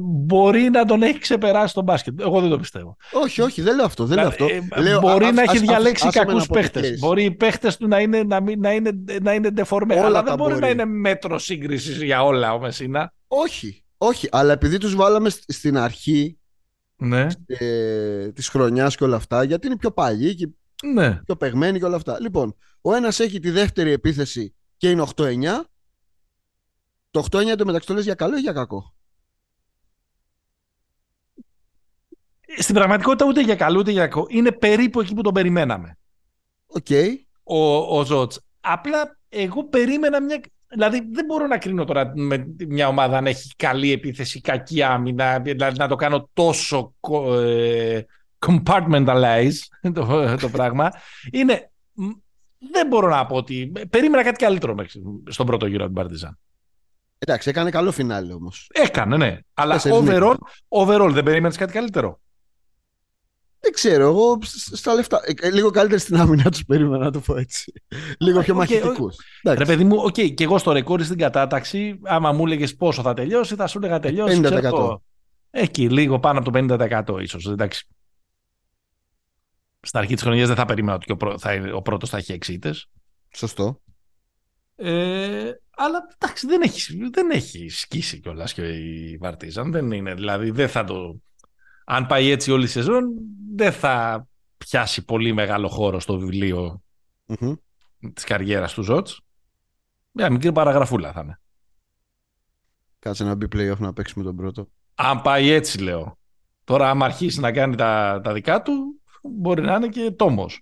[0.00, 2.20] μπορεί να τον έχει ξεπεράσει τον μπάσκετ.
[2.20, 2.96] Εγώ δεν το πιστεύω.
[3.12, 4.04] όχι, όχι, δεν λέω αυτό.
[4.04, 4.46] Δεν λέω αυτό.
[4.74, 6.90] Ε, Λέω, μπορεί α- να ας- έχει ας- διαλέξει άσε με κακούς να πω παίχτες.
[6.90, 8.90] τι Μπορεί οι παίχτες του να είναι, να, μην, να είναι,
[9.22, 9.90] να είναι deformé.
[9.90, 10.60] Όλα Αλλά τα δεν μπορεί, μπορεί.
[10.64, 13.12] να είναι μέτρο σύγκρισης για όλα ο Μεσίνα.
[13.28, 14.28] Όχι, όχι.
[14.30, 16.38] Αλλά επειδή τους βάλαμε σ- στην αρχή
[16.96, 20.48] Ναι, ε, της χρονιάς και όλα αυτά, γιατί είναι πιο παλιοί και
[20.86, 21.20] ναι.
[21.24, 22.20] πιο παιγμένοι και όλα αυτά.
[22.20, 25.64] Λοιπόν, ο ένας έχει τη δεύτερη επίθεση και είναι 8-9.
[27.10, 28.94] Το 8-9 εντωμεταξύ το λες για καλό ή για κακό;
[32.58, 34.26] Στην πραγματικότητα ούτε για καλό ούτε για κακό.
[34.28, 35.98] Είναι περίπου εκεί που τον περιμέναμε.
[36.66, 36.86] Οκ.
[37.42, 38.40] ο, ο Ζότς.
[38.60, 40.40] Απλά εγώ περίμενα μια...
[40.70, 45.38] Δηλαδή δεν μπορώ να κρίνω τώρα με μια ομάδα αν έχει καλή επίθεση, κακή άμυνα,
[45.38, 48.06] δηλαδή να το κάνω τόσο κο- ε,
[48.46, 49.56] compartmentalize
[49.94, 50.90] το, το πράγμα.
[51.32, 51.70] Είναι...
[51.92, 52.06] μ,
[52.72, 53.72] Δεν μπορώ να πω ότι...
[53.90, 56.38] Περίμενα κάτι καλύτερο μέχρι- στον πρώτο γύρο από την Παρτιζάν.
[57.18, 58.70] Εντάξει, έκανε καλό φινάλε όμως.
[58.72, 59.38] Έκανε, ναι.
[59.54, 60.36] Αλλά Τέσσερις overall,
[60.68, 62.20] overall δεν περίμενες κάτι καλύτερο.
[63.60, 65.20] Δεν ξέρω, εγώ σ- στα λεφτά.
[65.24, 67.72] ε, ε, λίγο καλύτερη στην άμυνα τους περίμενα να το πω έτσι.
[68.18, 69.16] λίγο πιο Οκ, μαχητικούς.
[69.44, 73.14] Ρε παιδί μου, οκ, και εγώ στο ρεκόρ στην κατάταξη, άμα μου έλεγες πόσο θα
[73.14, 74.36] τελειώσει, θα σου έλεγα τελειώσει.
[74.40, 74.42] 50%.
[74.42, 75.02] ξέρω εγώ.
[75.50, 76.76] Εκεί, λίγο πάνω από το
[77.14, 77.86] 50% ίσως, εντάξει.
[79.80, 81.38] Στα αρχή της χρονιάς δεν θα περίμενα ότι και ο, πρω...
[81.38, 81.54] θα...
[81.54, 82.86] είναι- ο πρώτος θα έχει εξήτες.
[83.34, 83.80] Σωστό.
[84.76, 89.72] Ε, αλλά εντάξει, δεν έχει, δεν έχει σκίσει κιόλας και η Βαρτίζαν.
[89.72, 91.20] Δεν είναι, δηλαδή δεν θα το.
[91.90, 93.08] Αν πάει έτσι όλη η σεζόν,
[93.54, 94.26] δεν θα
[94.58, 96.82] πιάσει πολύ μεγάλο χώρο στο βιβλίο
[97.26, 97.54] Μμμ.
[98.14, 99.20] της καριέρας του Ζότς.
[100.10, 101.40] Μια μικρή παραγραφούλα θα είναι.
[102.98, 104.68] Κάτσε να μπει playoff να παίξει με τον πρώτο.
[104.94, 106.18] Αν πάει έτσι, λέω.
[106.64, 110.60] Τώρα, άμα αρχίσει να κάνει τα, τα δικά του, μπορεί να είναι και τόμος.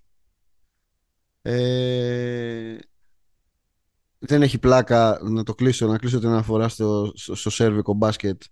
[1.43, 2.77] Ε,
[4.19, 8.43] δεν έχει πλάκα να το κλείσω, να κλείσω την αναφορά στο, στο, στο σέρβικο μπάσκετ.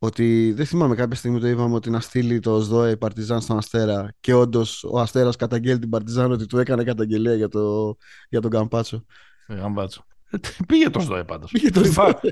[0.00, 3.56] Ότι δεν θυμάμαι κάποια στιγμή το είπαμε ότι να στείλει το ΣΔΟΕ η Παρτιζάν στον
[3.56, 7.96] Αστέρα και όντως ο Αστέρας καταγγέλει την Παρτιζάν ότι του έκανε καταγγελία για, το,
[8.28, 9.04] για τον Καμπάτσο.
[9.46, 10.04] Ε, Γαμπάτσο.
[10.30, 11.50] Ε, Πήγε το ΣΔΟΕ πάντως.
[11.50, 12.12] Πήγε το Free ΣΔΟΕ.
[12.20, 12.28] fa-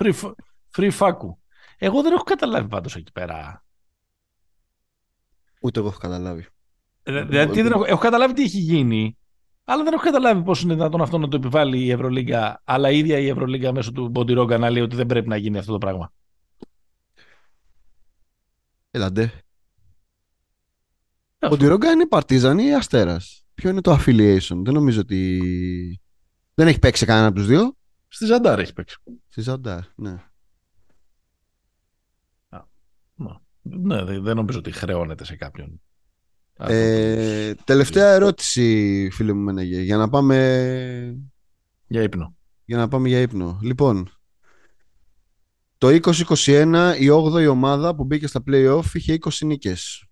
[0.00, 0.32] free fa-
[0.76, 1.38] free φάκου.
[1.78, 3.64] Εγώ δεν έχω καταλάβει πάντως εκεί πέρα.
[5.60, 6.46] Ούτε εγώ έχω καταλάβει.
[7.02, 9.18] Ε, Δηλαδή, τι δεν έχω, έχω καταλάβει τι έχει γίνει,
[9.64, 12.98] αλλά δεν έχω καταλάβει πώς είναι δυνατόν αυτό να το επιβάλλει η Ευρωλίγκα, αλλά η
[12.98, 15.78] ίδια η Ευρωλίγκα μέσω του Μποντιρόγκα να λέει ότι δεν πρέπει να γίνει αυτό το
[15.78, 16.12] πράγμα.
[18.98, 19.32] Έλαντε.
[21.50, 23.44] Ο Ντιρόγκα είναι Παρτίζαν ή Αστέρας.
[23.54, 24.60] Ποιο είναι το affiliation.
[24.64, 26.00] Δεν νομίζω ότι...
[26.54, 27.76] Δεν έχει παίξει κανένα από τους δύο.
[28.08, 28.96] Στη Ζαντάρ έχει παίξει.
[29.28, 30.22] Στη Ζαντάρ, ναι.
[33.62, 35.80] Ναι, δεν δεν νομίζω ότι χρεώνεται σε κάποιον.
[36.58, 41.18] Ε, τελευταία ερώτηση, φίλε μου Μενεγέ, για να πάμε
[41.86, 42.36] Για ύπνο.
[42.64, 43.58] για, να πάμε για ύπνο.
[43.62, 44.17] Λοιπόν,
[45.78, 50.04] το 2021 η 8η ομάδα που μπήκε στα play-off είχε 20 νίκες.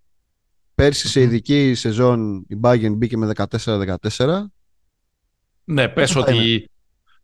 [0.75, 1.27] Πέρσι σε Μμμ.
[1.27, 4.51] ειδική σεζόν η Bayern μπήκε με 14-14.
[5.65, 6.71] Ναι, πες θα ότι,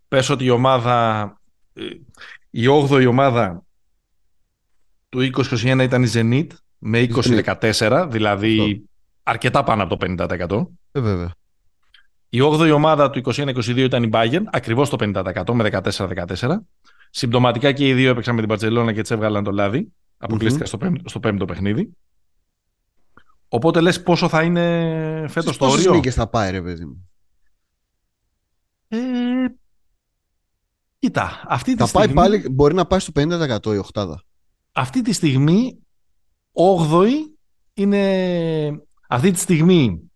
[0.09, 1.27] πες ότι η ομάδα,
[1.73, 1.82] ε,
[2.51, 3.64] η 8η ομάδα
[5.09, 6.47] του 2021 ήταν η Zenit
[6.78, 7.55] με Η Zenit.
[7.81, 8.82] 20-14, δηλαδή Αυτό.
[9.23, 10.66] αρκετά πάνω από το 50%.
[10.93, 11.35] Ε, βέβαια.
[12.28, 16.56] Η 8η ομάδα του 21-22 ήταν η Bayern, ακριβώς το 50% με 14-14.
[17.14, 19.93] Συμπτωματικά και οι δύο έπαιξαν με την Παρσελόνα και τις έβγαλαν το λάδι.
[20.16, 21.93] Αποκλείστηκαν στο, πέμπτο, στο πέμπτο παιχνίδι.
[23.48, 24.60] Οπότε λες πόσο θα είναι
[25.28, 27.10] φέτος Στις το πόσες όριο; νίκες θα πάει ρε παιδί μου;
[28.89, 28.98] Ε,
[30.98, 32.14] κοίτα, αυτή τη Θα πάει στιγμή...
[32.14, 34.22] πάλι, μπορεί να πάει στο 50% η οχτάδα.
[34.72, 35.78] αυτή τη στιγμή
[36.52, 37.09] 8η
[37.74, 40.10] είναι αυτή τη στιγμή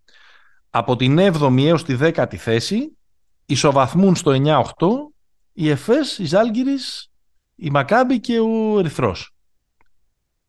[0.71, 2.97] από την 7η έως τη 10η θέση
[3.47, 4.63] ισοβαθμούν στο 9-8
[5.59, 7.11] η ΕΦΕΣ, η Ζάλγκυρης,
[7.55, 9.35] η Μακάμπη και ο Ερυθρός.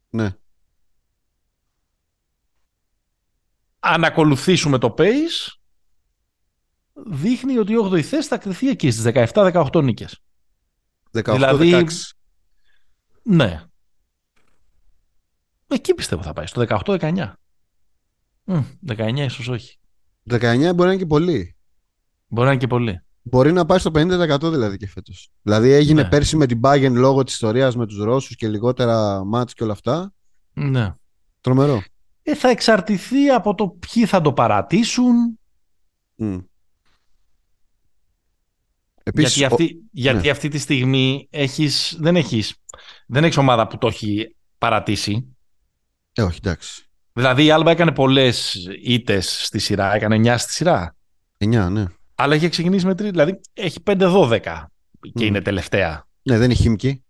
[0.10, 0.36] Ναι.
[3.80, 5.52] Αν ακολουθήσουμε το pace
[6.94, 9.04] δείχνει ότι η 8η θέση θα κρυθεί εκεί στις
[9.34, 10.20] 17-18 νίκες.
[11.12, 11.58] 18-16.
[11.58, 11.96] Δηλαδή-
[13.24, 13.64] Ναι.
[15.68, 17.34] Εκεί πιστεύω θα πάει, στο 18-19.
[18.44, 19.80] Μμ, 19 ίσως όχι.
[20.24, 21.56] 19 μπορεί να είναι και πολύ.
[22.28, 23.02] Μπορεί να είναι και πολύ.
[23.30, 25.30] Μπορεί να πάει στο 50% δηλαδή και φέτος.
[25.42, 26.10] Δηλαδή έγινε Ναι.
[26.10, 29.74] πέρσι με την Bayern λόγω της ιστορίας με τους Ρώσους και λιγότερα μάτς και όλα
[29.74, 30.14] αυτά.
[30.54, 30.94] Ναι.
[31.42, 31.84] Τρομερό.
[32.24, 35.40] Ε, θα εξαρτηθεί από το ποιοι θα το παρατήσουν.
[36.18, 36.44] Mm.
[39.04, 39.88] Επίσης, γιατί, αυτή, ο...
[39.92, 40.30] γιατί ναι.
[40.30, 42.56] αυτή τη στιγμή έχεις, δεν, έχεις,
[43.08, 45.36] δεν έχεις ομάδα που το έχει παρατήσει.
[46.14, 46.90] Ε, όχι, εντάξει.
[47.14, 50.96] Δηλαδή η Άλμπα έκανε πολλές ήττες στη σειρά, έκανε 9 στη σειρά.
[51.38, 51.86] 9, ναι.
[52.20, 54.40] Αλλά έχει ξεκινήσει με τρει, δηλαδή έχει 5-12
[55.00, 55.22] και Mm.
[55.22, 56.08] είναι τελευταία.
[56.22, 57.04] Ναι, δεν είναι χημική.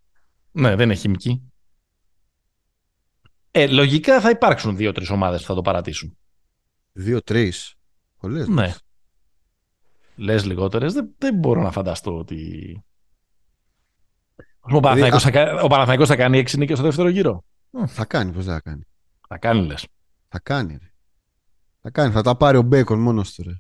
[0.52, 1.42] Ναι, δεν είναι χημική.
[3.52, 6.18] Ε, λογικά θα υπάρξουν δύο-τρεις ομάδες που θα το παρατήσουν.
[6.92, 7.74] Δύο-τρεις.
[8.18, 8.48] Πολλές.
[8.48, 8.74] Ναι.
[10.16, 12.72] Λες λιγότερες, δεν, δεν μπορώ να φανταστώ ότι.
[14.36, 17.10] Ας πούμε, Ο Δηλαδή, Παναθηναϊκός θα, κα- ο Παναθηναϊκός θα κάνει έξι νίκες στο δεύτερο
[17.10, 17.44] γύρο.
[17.88, 18.82] Θα κάνει, πώς δεν θα κάνει.
[19.28, 19.88] Θα κάνει, λες.
[20.28, 20.78] Θα κάνει.
[20.82, 20.92] Ρε.
[21.82, 22.12] Θα κάνει.
[22.14, 23.44] Θα τα πάρει ο Μπέικον μόνος του.
[23.44, 23.54] Ρε.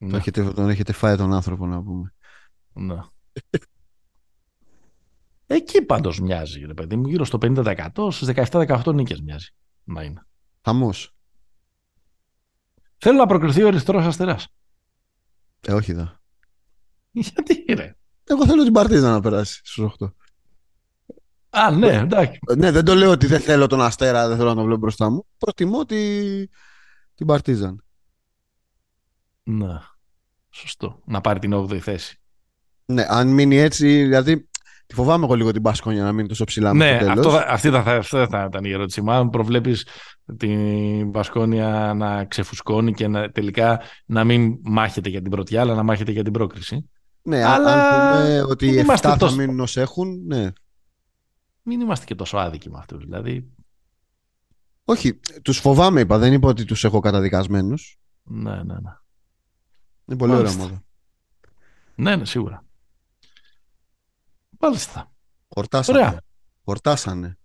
[0.00, 2.14] Το Ναι, έχετε, τον έχετε φάει τον άνθρωπο να πούμε.
[2.72, 3.00] ναι.
[5.46, 9.48] Εκεί πάντως μοιάζει, ρε παιδί μου, γύρω στο 50%, στις 17-18 νίκες μοιάζει
[9.84, 10.26] να είναι.
[10.64, 11.14] Χαμός.
[12.96, 14.46] Θέλω να προκριθεί ο Ερυθρός Αστεράς.
[15.60, 16.20] Ε, όχι δα.
[17.10, 17.96] Γιατί, ρε.
[18.24, 20.12] Εγώ θέλω την Παρτίζα να περάσει στους 8.
[21.50, 22.38] Α, ναι, εντάξει.
[22.56, 25.10] Ναι, δεν το λέω ότι δεν θέλω τον Αστέρα, δεν θέλω να τον βλέπω μπροστά
[25.10, 25.26] μου.
[25.38, 25.96] Προτιμώ τη...
[27.14, 27.84] την Παρτίζαν.
[29.42, 29.78] Ναι.
[30.50, 31.00] Σωστό.
[31.04, 32.20] Να πάρει την 8η θέση.
[32.84, 34.48] Ναι, αν μείνει έτσι, δηλαδή
[34.86, 37.36] τη φοβάμαι εγώ λίγο την Πασκόνια να μείνει τόσο ψηλά ναι, μέχρι το αυτό, τέλος.
[37.38, 39.02] θα- αυτή θα, θα, αυτή θα ήταν η ερώτηση.
[39.02, 39.86] Μα αν προβλέπεις
[40.36, 45.82] την Βασκόνια να ξεφουσκώνει και να, τελικά να μην μάχεται για την πρωτιά, αλλά να
[45.82, 46.90] μάχεται για την πρόκριση.
[47.22, 47.80] Ναι, Αλλά αν
[48.22, 50.50] πούμε ότι δεν οι 7 είμαστε θα τόσο- μείνουν όσοι έχουν, ναι.
[51.62, 53.04] Μην είμαστε και τόσο άδικοι με αυτούς.
[53.04, 53.50] Δηλαδή,
[54.84, 57.98] Όχι, τους φοβάμαι είπα, δεν είπα ότι τους έχω καταδικασμένους.
[58.22, 58.96] ναι, ναι, ναι.
[60.10, 60.62] Είναι πολύ ωραία Μάλιστα.
[60.62, 60.82] ομάδα.
[61.94, 62.64] Ναι, ναι, σίγουρα.
[64.60, 65.10] Μάλιστα.
[65.48, 65.98] Χορτάσανε.
[65.98, 66.20] Ωραία.
[66.64, 67.38] Χορτάσανε.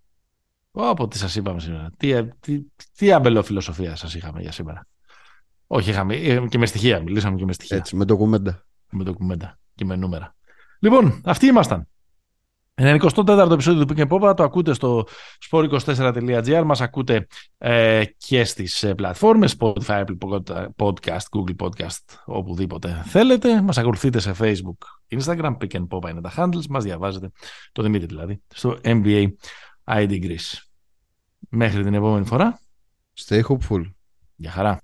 [0.72, 1.90] Από τι σας είπαμε σήμερα.
[1.96, 2.62] Τι, τι,
[2.96, 4.86] τι αμπελοφιλοσοφία σας είχαμε για σήμερα.
[5.66, 7.00] Όχι, είχαμε ε, και με στοιχεία.
[7.00, 7.76] Μιλήσαμε και με στοιχεία.
[7.76, 8.66] Έτσι, με ντοκουμέντα.
[8.90, 10.34] με ντοκουμέντα και με νούμερα.
[10.78, 11.88] Λοιπόν, αυτοί ήμασταν.
[12.82, 15.06] 94ο επεισόδιο του Pick and Pop, το ακούτε στο
[15.50, 17.26] sport24.gr, μας ακούτε
[17.58, 20.40] ε, και στις ε, πλατφόρμες Spotify, Apple
[20.76, 23.62] Podcast, Google Podcast, οπουδήποτε θέλετε.
[23.62, 27.30] Μας ακολουθείτε σε Facebook, Instagram, Pick and Pop είναι τα handles, μας διαβάζετε,
[27.72, 29.26] το Δημήτρη δηλαδή, στο NBA
[29.84, 30.58] ID Greece.
[31.48, 32.60] Μέχρι την επόμενη φορά,
[33.24, 33.82] Stay hopeful.
[34.36, 34.80] για χαρά.